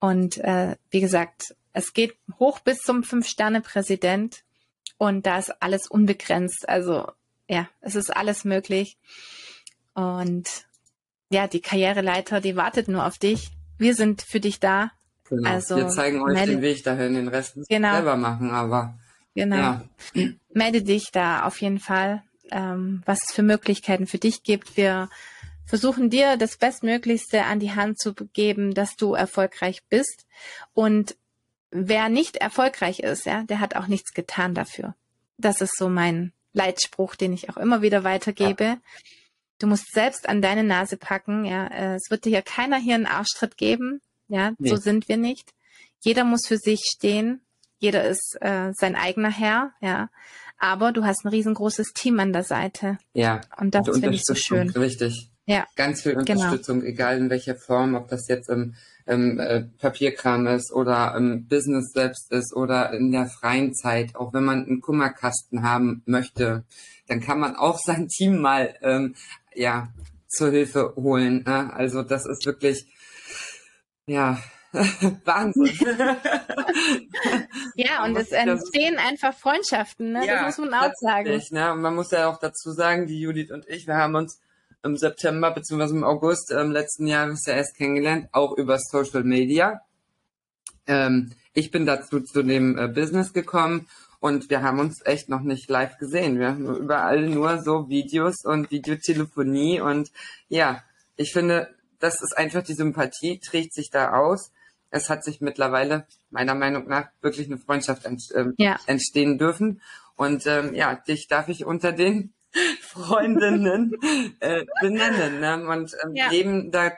Und 0.00 0.38
äh, 0.38 0.74
wie 0.90 1.00
gesagt, 1.00 1.54
es 1.72 1.92
geht 1.92 2.16
hoch 2.40 2.58
bis 2.58 2.78
zum 2.78 3.04
Fünf-Sterne-Präsident. 3.04 4.42
Und 4.96 5.24
da 5.24 5.38
ist 5.38 5.62
alles 5.62 5.86
unbegrenzt. 5.86 6.68
Also 6.68 7.12
ja, 7.46 7.68
es 7.80 7.94
ist 7.94 8.10
alles 8.10 8.44
möglich. 8.44 8.96
Und 9.94 10.48
ja, 11.30 11.46
die 11.46 11.60
Karriereleiter, 11.60 12.40
die 12.40 12.56
wartet 12.56 12.88
nur 12.88 13.06
auf 13.06 13.18
dich. 13.18 13.50
Wir 13.78 13.94
sind 13.94 14.22
für 14.22 14.40
dich 14.40 14.58
da. 14.58 14.90
Genau. 15.28 15.48
Also, 15.48 15.76
wir 15.76 15.86
zeigen 15.90 16.22
euch 16.22 16.34
melde, 16.34 16.54
den 16.54 16.62
Weg 16.62 16.82
dahin, 16.82 17.14
den 17.14 17.28
Rest 17.28 17.56
genau. 17.68 17.92
selber 17.92 18.16
machen, 18.16 18.50
aber 18.50 18.98
genau. 19.36 19.56
Ja. 19.56 19.84
Melde 20.52 20.82
dich 20.82 21.12
da 21.12 21.44
auf 21.44 21.60
jeden 21.60 21.78
Fall, 21.78 22.24
ähm, 22.50 23.02
was 23.06 23.18
es 23.26 23.34
für 23.34 23.42
Möglichkeiten 23.42 24.06
für 24.06 24.18
dich 24.18 24.42
gibt. 24.42 24.76
Wir 24.76 25.08
versuchen 25.66 26.10
dir 26.10 26.36
das 26.36 26.56
Bestmöglichste 26.56 27.44
an 27.44 27.60
die 27.60 27.72
Hand 27.72 28.00
zu 28.00 28.14
geben, 28.14 28.74
dass 28.74 28.96
du 28.96 29.14
erfolgreich 29.14 29.82
bist. 29.88 30.26
Und 30.72 31.16
wer 31.70 32.08
nicht 32.08 32.36
erfolgreich 32.36 33.00
ist, 33.00 33.26
ja, 33.26 33.42
der 33.42 33.60
hat 33.60 33.76
auch 33.76 33.86
nichts 33.86 34.14
getan 34.14 34.54
dafür. 34.54 34.94
Das 35.36 35.60
ist 35.60 35.76
so 35.76 35.88
mein 35.88 36.32
Leitspruch, 36.52 37.14
den 37.14 37.32
ich 37.32 37.50
auch 37.50 37.56
immer 37.56 37.82
wieder 37.82 38.02
weitergebe. 38.04 38.64
Ja. 38.64 38.78
Du 39.58 39.66
musst 39.66 39.92
selbst 39.92 40.28
an 40.28 40.40
deine 40.40 40.64
Nase 40.64 40.96
packen, 40.96 41.44
ja. 41.44 41.66
Äh, 41.66 41.94
es 41.96 42.10
wird 42.10 42.24
dir 42.24 42.30
ja 42.32 42.42
keiner 42.42 42.78
hier 42.78 42.94
einen 42.94 43.06
Arschtritt 43.06 43.56
geben, 43.56 44.00
ja. 44.28 44.52
Nee. 44.58 44.70
So 44.70 44.76
sind 44.76 45.08
wir 45.08 45.16
nicht. 45.16 45.52
Jeder 46.00 46.24
muss 46.24 46.46
für 46.46 46.58
sich 46.58 46.80
stehen. 46.84 47.40
Jeder 47.78 48.04
ist 48.04 48.36
äh, 48.40 48.72
sein 48.72 48.96
eigener 48.96 49.30
Herr, 49.30 49.72
ja. 49.80 50.10
Aber 50.58 50.92
du 50.92 51.04
hast 51.04 51.24
ein 51.24 51.28
riesengroßes 51.28 51.92
Team 51.94 52.18
an 52.20 52.32
der 52.32 52.42
Seite. 52.42 52.98
Ja. 53.12 53.40
Und 53.58 53.74
das 53.74 53.88
finde 53.88 54.10
ich 54.10 54.24
so 54.24 54.34
schön. 54.34 54.70
Richtig. 54.70 55.30
Ja. 55.46 55.66
Ganz 55.76 56.02
viel 56.02 56.14
genau. 56.14 56.32
Unterstützung, 56.32 56.80
genau. 56.80 56.90
egal 56.90 57.16
in 57.16 57.30
welcher 57.30 57.54
Form, 57.54 57.94
ob 57.94 58.08
das 58.08 58.28
jetzt 58.28 58.50
im, 58.50 58.74
im 59.06 59.40
äh, 59.40 59.62
Papierkram 59.78 60.46
ist 60.46 60.70
oder 60.72 61.14
im 61.16 61.46
Business 61.48 61.92
selbst 61.92 62.30
ist 62.30 62.54
oder 62.54 62.92
in 62.92 63.12
der 63.12 63.26
freien 63.26 63.72
Zeit. 63.74 64.14
Auch 64.14 64.34
wenn 64.34 64.44
man 64.44 64.66
einen 64.66 64.82
Kummerkasten 64.82 65.62
haben 65.62 66.02
möchte, 66.04 66.64
dann 67.06 67.20
kann 67.20 67.40
man 67.40 67.56
auch 67.56 67.78
sein 67.84 68.08
Team 68.08 68.40
mal 68.40 68.74
ähm, 68.82 69.14
ja 69.54 69.88
zur 70.28 70.50
Hilfe 70.50 70.92
holen. 70.96 71.44
Ne? 71.46 71.72
Also 71.72 72.02
das 72.02 72.26
ist 72.26 72.44
wirklich 72.44 72.84
ja 74.06 74.38
Wahnsinn. 75.24 75.78
ja, 77.74 78.04
und 78.04 78.16
es 78.16 78.32
entstehen 78.32 78.98
einfach 78.98 79.34
Freundschaften, 79.34 80.12
ne? 80.12 80.26
Ja, 80.26 80.44
das 80.44 80.58
muss 80.58 80.68
man 80.68 80.80
auch 80.80 80.92
sagen. 81.00 81.40
Ne? 81.50 81.72
Und 81.72 81.80
man 81.80 81.94
muss 81.94 82.10
ja 82.10 82.28
auch 82.28 82.38
dazu 82.38 82.72
sagen, 82.72 83.06
die 83.06 83.20
Judith 83.20 83.50
und 83.50 83.66
ich, 83.68 83.86
wir 83.86 83.96
haben 83.96 84.14
uns 84.14 84.40
im 84.82 84.96
September 84.96 85.50
bzw. 85.50 85.90
im 85.90 86.04
August 86.04 86.52
ähm, 86.52 86.70
letzten 86.70 87.06
Jahres 87.06 87.46
ja 87.46 87.54
erst 87.54 87.76
kennengelernt, 87.76 88.28
auch 88.32 88.56
über 88.56 88.78
Social 88.78 89.24
Media. 89.24 89.80
Ähm, 90.86 91.32
ich 91.54 91.70
bin 91.70 91.86
dazu 91.86 92.20
zu 92.20 92.42
dem 92.42 92.78
äh, 92.78 92.88
Business 92.88 93.32
gekommen 93.32 93.88
und 94.20 94.50
wir 94.50 94.62
haben 94.62 94.80
uns 94.80 95.04
echt 95.04 95.28
noch 95.28 95.40
nicht 95.40 95.68
live 95.68 95.98
gesehen. 95.98 96.38
Wir 96.38 96.48
haben 96.48 96.76
überall 96.76 97.28
nur 97.28 97.62
so 97.62 97.88
Videos 97.88 98.44
und 98.44 98.70
Videotelefonie 98.70 99.80
und 99.80 100.10
ja, 100.48 100.82
ich 101.16 101.32
finde, 101.32 101.74
das 101.98 102.20
ist 102.22 102.36
einfach 102.36 102.62
die 102.62 102.74
Sympathie, 102.74 103.40
trägt 103.40 103.74
sich 103.74 103.90
da 103.90 104.12
aus. 104.12 104.52
Es 104.90 105.10
hat 105.10 105.24
sich 105.24 105.40
mittlerweile 105.40 106.06
meiner 106.30 106.54
Meinung 106.54 106.88
nach 106.88 107.08
wirklich 107.20 107.46
eine 107.46 107.58
Freundschaft 107.58 108.04
ent, 108.04 108.22
ähm, 108.34 108.54
ja. 108.58 108.78
entstehen 108.86 109.38
dürfen. 109.38 109.82
Und 110.16 110.46
ähm, 110.46 110.74
ja, 110.74 110.94
dich 110.94 111.28
darf 111.28 111.48
ich 111.48 111.64
unter 111.64 111.92
den 111.92 112.34
Freundinnen 112.80 113.92
äh, 114.40 114.64
benennen. 114.80 115.40
Ne? 115.40 115.68
Und 115.68 115.94
ähm, 116.04 116.14
ja. 116.14 116.32
eben, 116.32 116.70
da 116.70 116.92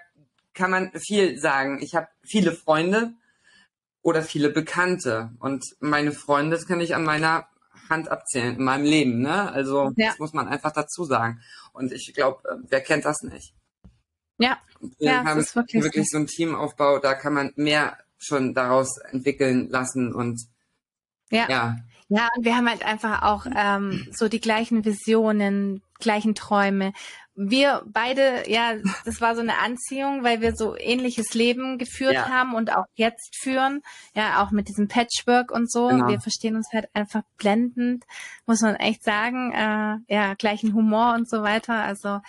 kann 0.54 0.70
man 0.70 0.92
viel 0.92 1.38
sagen. 1.38 1.80
Ich 1.82 1.94
habe 1.94 2.08
viele 2.22 2.52
Freunde 2.52 3.14
oder 4.02 4.22
viele 4.22 4.50
Bekannte. 4.50 5.30
Und 5.40 5.64
meine 5.80 6.12
Freunde, 6.12 6.56
das 6.56 6.66
kann 6.66 6.80
ich 6.80 6.94
an 6.94 7.04
meiner 7.04 7.46
Hand 7.88 8.08
abzählen 8.08 8.56
in 8.56 8.64
meinem 8.64 8.84
Leben. 8.84 9.20
Ne? 9.20 9.50
Also 9.52 9.92
ja. 9.96 10.08
das 10.08 10.18
muss 10.18 10.32
man 10.32 10.48
einfach 10.48 10.72
dazu 10.72 11.04
sagen. 11.04 11.40
Und 11.72 11.92
ich 11.92 12.14
glaube, 12.14 12.40
äh, 12.48 12.56
wer 12.68 12.80
kennt 12.80 13.04
das 13.04 13.22
nicht? 13.22 13.54
Ja, 14.40 14.58
wir 14.98 15.12
ja, 15.12 15.24
haben 15.24 15.44
wirklich, 15.54 15.82
wirklich 15.82 16.08
so 16.08 16.18
ein 16.18 16.26
Teamaufbau, 16.26 16.98
da 16.98 17.14
kann 17.14 17.34
man 17.34 17.52
mehr 17.56 17.98
schon 18.18 18.54
daraus 18.54 18.98
entwickeln 19.10 19.68
lassen 19.68 20.14
und 20.14 20.40
ja. 21.30 21.48
ja. 21.48 21.76
Ja, 22.08 22.28
und 22.36 22.44
wir 22.44 22.56
haben 22.56 22.68
halt 22.68 22.84
einfach 22.84 23.22
auch 23.22 23.46
ähm, 23.54 24.08
so 24.10 24.28
die 24.28 24.40
gleichen 24.40 24.84
Visionen, 24.84 25.80
gleichen 26.00 26.34
Träume. 26.34 26.92
Wir 27.42 27.82
beide, 27.86 28.50
ja, 28.50 28.74
das 29.04 29.20
war 29.22 29.34
so 29.34 29.40
eine 29.40 29.58
Anziehung, 29.58 30.24
weil 30.24 30.42
wir 30.42 30.54
so 30.54 30.76
ähnliches 30.76 31.32
Leben 31.32 31.78
geführt 31.78 32.14
ja. 32.14 32.28
haben 32.28 32.54
und 32.54 32.70
auch 32.70 32.84
jetzt 32.94 33.34
führen. 33.40 33.80
Ja, 34.14 34.42
auch 34.42 34.50
mit 34.50 34.68
diesem 34.68 34.88
Patchwork 34.88 35.50
und 35.50 35.70
so. 35.70 35.88
Genau. 35.88 36.08
Wir 36.08 36.20
verstehen 36.20 36.56
uns 36.56 36.68
halt 36.72 36.88
einfach 36.92 37.22
blendend, 37.38 38.04
muss 38.44 38.60
man 38.60 38.76
echt 38.76 39.02
sagen. 39.02 39.52
Äh, 39.52 40.14
ja, 40.14 40.34
gleichen 40.34 40.74
Humor 40.74 41.14
und 41.14 41.30
so 41.30 41.42
weiter. 41.42 41.74
Also 41.74 42.20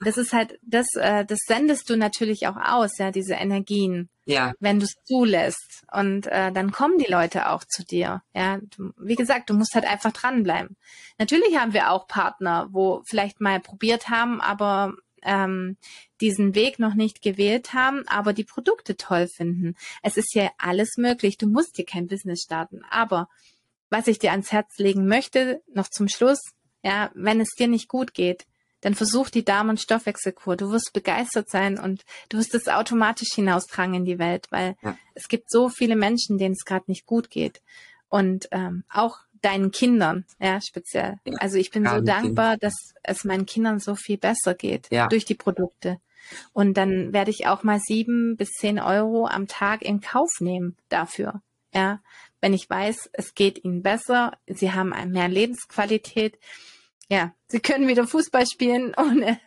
das 0.00 0.16
ist 0.16 0.32
halt, 0.32 0.58
das, 0.62 0.86
äh, 0.96 1.24
das 1.24 1.38
sendest 1.46 1.88
du 1.88 1.96
natürlich 1.96 2.48
auch 2.48 2.56
aus, 2.56 2.98
ja, 2.98 3.12
diese 3.12 3.34
Energien. 3.34 4.08
Ja. 4.26 4.52
Wenn 4.58 4.80
du 4.80 4.84
es 4.84 4.96
zulässt. 5.04 5.84
Und 5.92 6.26
äh, 6.26 6.52
dann 6.52 6.72
kommen 6.72 6.98
die 6.98 7.10
Leute 7.10 7.48
auch 7.48 7.64
zu 7.64 7.84
dir. 7.84 8.22
Ja, 8.34 8.58
du, 8.76 8.92
wie 8.98 9.14
gesagt, 9.14 9.48
du 9.48 9.54
musst 9.54 9.74
halt 9.74 9.86
einfach 9.86 10.12
dranbleiben. 10.12 10.76
Natürlich 11.16 11.56
haben 11.56 11.72
wir 11.72 11.90
auch 11.90 12.08
Partner, 12.08 12.68
wo 12.72 13.02
vielleicht 13.06 13.40
mal 13.40 13.60
probiert 13.60 14.08
haben, 14.08 14.40
aber 14.40 14.94
ähm, 15.22 15.76
diesen 16.20 16.54
Weg 16.54 16.78
noch 16.78 16.94
nicht 16.94 17.22
gewählt 17.22 17.72
haben, 17.72 18.06
aber 18.08 18.32
die 18.32 18.44
Produkte 18.44 18.96
toll 18.96 19.28
finden. 19.28 19.74
Es 20.02 20.16
ist 20.16 20.34
ja 20.34 20.50
alles 20.58 20.96
möglich. 20.96 21.38
Du 21.38 21.46
musst 21.46 21.78
dir 21.78 21.84
kein 21.84 22.08
Business 22.08 22.42
starten. 22.42 22.82
Aber 22.90 23.28
was 23.90 24.08
ich 24.08 24.18
dir 24.18 24.32
ans 24.32 24.50
Herz 24.50 24.78
legen 24.78 25.06
möchte, 25.06 25.62
noch 25.72 25.88
zum 25.88 26.08
Schluss, 26.08 26.40
ja, 26.82 27.10
wenn 27.14 27.40
es 27.40 27.50
dir 27.56 27.68
nicht 27.68 27.88
gut 27.88 28.12
geht, 28.12 28.46
dann 28.86 28.94
versuch 28.94 29.30
die 29.30 29.44
Darm- 29.44 29.68
und 29.68 29.80
Stoffwechselkur. 29.80 30.54
Du 30.54 30.70
wirst 30.70 30.92
begeistert 30.92 31.50
sein 31.50 31.76
und 31.76 32.04
du 32.28 32.38
wirst 32.38 32.54
es 32.54 32.68
automatisch 32.68 33.34
hinaustragen 33.34 33.94
in 33.94 34.04
die 34.04 34.20
Welt, 34.20 34.46
weil 34.50 34.76
ja. 34.80 34.96
es 35.16 35.26
gibt 35.26 35.50
so 35.50 35.68
viele 35.68 35.96
Menschen, 35.96 36.38
denen 36.38 36.52
es 36.52 36.64
gerade 36.64 36.84
nicht 36.86 37.04
gut 37.04 37.28
geht. 37.28 37.62
Und 38.08 38.46
ähm, 38.52 38.84
auch 38.88 39.18
deinen 39.42 39.72
Kindern, 39.72 40.24
ja, 40.38 40.60
speziell. 40.60 41.18
Ja, 41.24 41.34
also 41.38 41.56
ich 41.58 41.72
bin 41.72 41.84
so 41.84 42.00
dankbar, 42.00 42.52
kind. 42.52 42.62
dass 42.62 42.74
es 43.02 43.24
meinen 43.24 43.44
Kindern 43.44 43.80
so 43.80 43.96
viel 43.96 44.18
besser 44.18 44.54
geht 44.54 44.86
ja. 44.92 45.08
durch 45.08 45.24
die 45.24 45.34
Produkte. 45.34 45.98
Und 46.52 46.76
dann 46.76 47.12
werde 47.12 47.32
ich 47.32 47.48
auch 47.48 47.64
mal 47.64 47.80
sieben 47.80 48.36
bis 48.36 48.50
zehn 48.52 48.78
Euro 48.78 49.26
am 49.26 49.48
Tag 49.48 49.82
in 49.82 50.00
Kauf 50.00 50.30
nehmen 50.38 50.76
dafür. 50.90 51.42
Ja, 51.74 51.98
wenn 52.40 52.54
ich 52.54 52.70
weiß, 52.70 53.10
es 53.14 53.34
geht 53.34 53.64
ihnen 53.64 53.82
besser, 53.82 54.38
sie 54.46 54.70
haben 54.70 54.90
mehr 55.10 55.26
Lebensqualität 55.26 56.38
ja, 57.08 57.32
sie 57.46 57.60
können 57.60 57.86
wieder 57.86 58.06
Fußball 58.06 58.46
spielen, 58.46 58.94
ohne, 58.98 59.40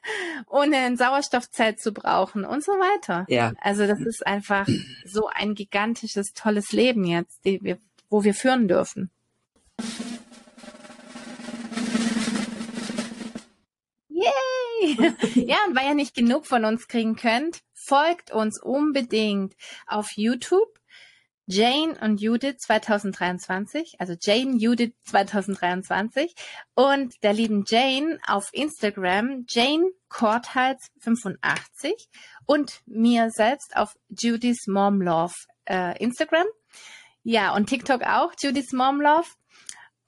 ohne 0.48 0.78
ein 0.78 0.98
Sauerstoffzelt 0.98 1.80
zu 1.80 1.94
brauchen 1.94 2.46
und 2.46 2.64
so 2.64 2.72
weiter. 2.74 3.26
Ja. 3.28 3.54
Also 3.62 3.86
das 3.88 4.00
ist 4.00 4.26
einfach 4.26 4.68
so 5.06 5.28
ein 5.28 5.56
gigantisches, 5.56 6.34
tolles 6.34 6.72
Leben 6.72 7.04
jetzt, 7.04 7.44
die 7.46 7.62
wir, 7.62 7.78
wo 8.10 8.24
wir 8.24 8.34
führen 8.34 8.68
dürfen. 8.68 9.12
Yay! 14.10 15.14
ja, 15.36 15.58
und 15.68 15.76
weil 15.76 15.88
ihr 15.88 15.96
nicht 15.96 16.16
genug 16.16 16.46
von 16.46 16.66
uns 16.66 16.88
kriegen 16.88 17.16
könnt, 17.16 17.60
folgt 17.74 18.32
uns 18.32 18.62
unbedingt 18.62 19.54
auf 19.88 20.12
YouTube 20.16 20.79
Jane 21.52 21.98
und 22.00 22.22
Judith 22.22 22.58
2023, 22.60 23.96
also 23.98 24.14
Jane 24.22 24.58
Judith 24.58 24.94
2023 25.06 26.36
und 26.76 27.16
der 27.24 27.34
lieben 27.34 27.64
Jane 27.68 28.20
auf 28.28 28.50
Instagram 28.54 29.46
Jane 29.48 29.90
Korthals 30.10 30.92
85 31.00 32.08
und 32.46 32.82
mir 32.86 33.32
selbst 33.32 33.76
auf 33.76 33.96
Judy's 34.10 34.68
Mom 34.68 35.02
Love 35.02 35.34
äh, 35.66 35.98
Instagram. 35.98 36.46
Ja, 37.24 37.56
und 37.56 37.66
TikTok 37.66 38.04
auch, 38.04 38.34
Judy's 38.40 38.72
Mom 38.72 39.02
Love. 39.02 39.30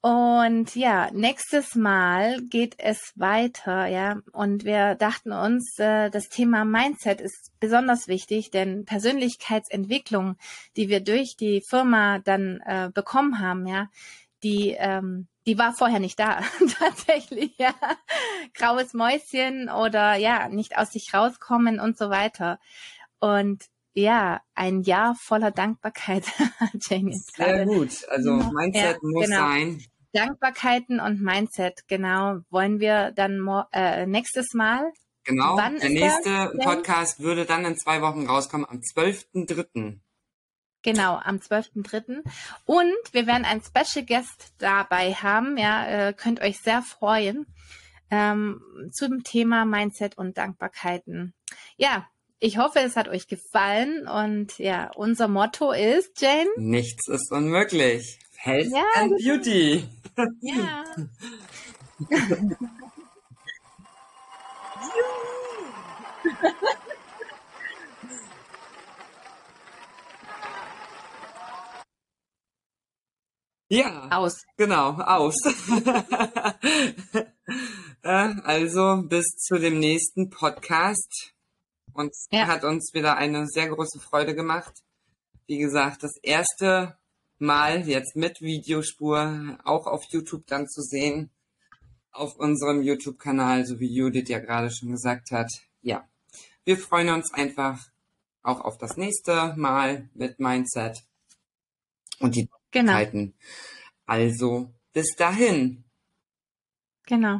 Und 0.01 0.75
ja, 0.75 1.11
nächstes 1.11 1.75
Mal 1.75 2.41
geht 2.49 2.73
es 2.79 3.13
weiter, 3.15 3.85
ja. 3.85 4.17
Und 4.31 4.65
wir 4.65 4.95
dachten 4.95 5.31
uns, 5.31 5.77
äh, 5.77 6.09
das 6.09 6.27
Thema 6.27 6.65
Mindset 6.65 7.21
ist 7.21 7.51
besonders 7.59 8.07
wichtig, 8.07 8.49
denn 8.49 8.85
Persönlichkeitsentwicklung, 8.85 10.37
die 10.75 10.89
wir 10.89 11.01
durch 11.01 11.35
die 11.39 11.61
Firma 11.69 12.17
dann 12.17 12.61
äh, 12.65 12.89
bekommen 12.91 13.37
haben, 13.37 13.67
ja, 13.67 13.89
die, 14.41 14.71
ähm, 14.71 15.27
die 15.45 15.59
war 15.59 15.71
vorher 15.73 15.99
nicht 15.99 16.19
da, 16.19 16.41
tatsächlich, 16.79 17.53
ja. 17.59 17.75
Graues 18.55 18.95
Mäuschen 18.95 19.69
oder 19.69 20.15
ja, 20.15 20.49
nicht 20.49 20.79
aus 20.79 20.89
sich 20.89 21.13
rauskommen 21.13 21.79
und 21.79 21.95
so 21.95 22.09
weiter. 22.09 22.59
Und 23.19 23.65
ja, 23.93 24.41
ein 24.55 24.81
Jahr 24.81 25.15
voller 25.15 25.51
Dankbarkeit, 25.51 26.25
Jane. 26.89 27.13
Sehr 27.13 27.65
gut. 27.65 28.07
Also 28.09 28.33
Mindset 28.33 28.97
ja, 29.01 29.09
muss 29.09 29.25
genau. 29.25 29.37
sein. 29.37 29.81
Dankbarkeiten 30.13 30.99
und 30.99 31.21
Mindset, 31.21 31.87
genau, 31.87 32.39
wollen 32.49 32.79
wir 32.79 33.11
dann 33.11 33.47
äh, 33.71 34.05
nächstes 34.05 34.53
Mal. 34.53 34.91
Genau, 35.23 35.55
Wann 35.55 35.79
der 35.79 35.89
nächste 35.89 36.51
das? 36.53 36.65
Podcast 36.65 37.19
würde 37.19 37.45
dann 37.45 37.63
in 37.65 37.77
zwei 37.77 38.01
Wochen 38.01 38.27
rauskommen, 38.27 38.65
am 38.67 38.79
12.3. 38.79 39.99
Genau, 40.83 41.17
am 41.17 41.37
12.3. 41.37 42.23
Und 42.65 42.93
wir 43.11 43.27
werden 43.27 43.45
einen 43.45 43.61
Special 43.61 44.05
Guest 44.05 44.53
dabei 44.57 45.13
haben, 45.13 45.57
ja, 45.57 45.87
äh, 45.87 46.13
könnt 46.13 46.41
euch 46.41 46.59
sehr 46.59 46.81
freuen 46.81 47.45
ähm, 48.09 48.61
zum 48.91 49.23
Thema 49.23 49.65
Mindset 49.65 50.17
und 50.17 50.37
Dankbarkeiten. 50.37 51.33
Ja, 51.77 52.07
ich 52.41 52.57
hoffe, 52.57 52.79
es 52.79 52.95
hat 52.97 53.07
euch 53.07 53.27
gefallen 53.27 54.07
und 54.07 54.57
ja, 54.57 54.89
unser 54.95 55.27
Motto 55.27 55.71
ist, 55.71 56.19
Jane. 56.19 56.49
Nichts 56.57 57.07
ist 57.07 57.31
unmöglich. 57.31 58.19
Health 58.37 58.71
ja, 58.73 58.83
and 58.95 59.13
Beauty. 59.17 59.87
Ja. 60.41 60.83
Ja, 73.73 74.09
Aus. 74.11 74.43
genau, 74.57 74.97
aus. 74.99 75.35
Äh, 78.03 78.33
also 78.43 79.03
bis 79.07 79.25
zu 79.37 79.59
dem 79.59 79.79
nächsten 79.79 80.29
Podcast. 80.29 81.33
Uns 81.93 82.27
Ja. 82.31 82.47
hat 82.47 82.63
uns 82.63 82.91
wieder 82.93 83.17
eine 83.17 83.47
sehr 83.47 83.69
große 83.69 83.99
Freude 83.99 84.35
gemacht. 84.35 84.73
Wie 85.47 85.57
gesagt, 85.57 86.03
das 86.03 86.17
erste 86.21 86.97
Mal 87.39 87.87
jetzt 87.87 88.15
mit 88.15 88.39
Videospur 88.41 89.57
auch 89.63 89.87
auf 89.87 90.03
YouTube 90.09 90.45
dann 90.47 90.67
zu 90.67 90.81
sehen. 90.81 91.31
Auf 92.11 92.35
unserem 92.35 92.81
YouTube-Kanal, 92.81 93.65
so 93.65 93.79
wie 93.79 93.93
Judith 93.93 94.27
ja 94.29 94.39
gerade 94.39 94.69
schon 94.69 94.91
gesagt 94.91 95.31
hat. 95.31 95.49
Ja, 95.81 96.07
wir 96.65 96.77
freuen 96.77 97.09
uns 97.09 97.33
einfach 97.33 97.79
auch 98.43 98.61
auf 98.61 98.77
das 98.77 98.97
nächste 98.97 99.53
Mal 99.55 100.09
mit 100.13 100.39
Mindset 100.39 101.03
und 102.19 102.35
die 102.35 102.49
Genau, 102.71 102.93
Zeiten. 102.93 103.33
Also 104.05 104.69
bis 104.93 105.15
dahin. 105.15 105.83
genau. 107.05 107.39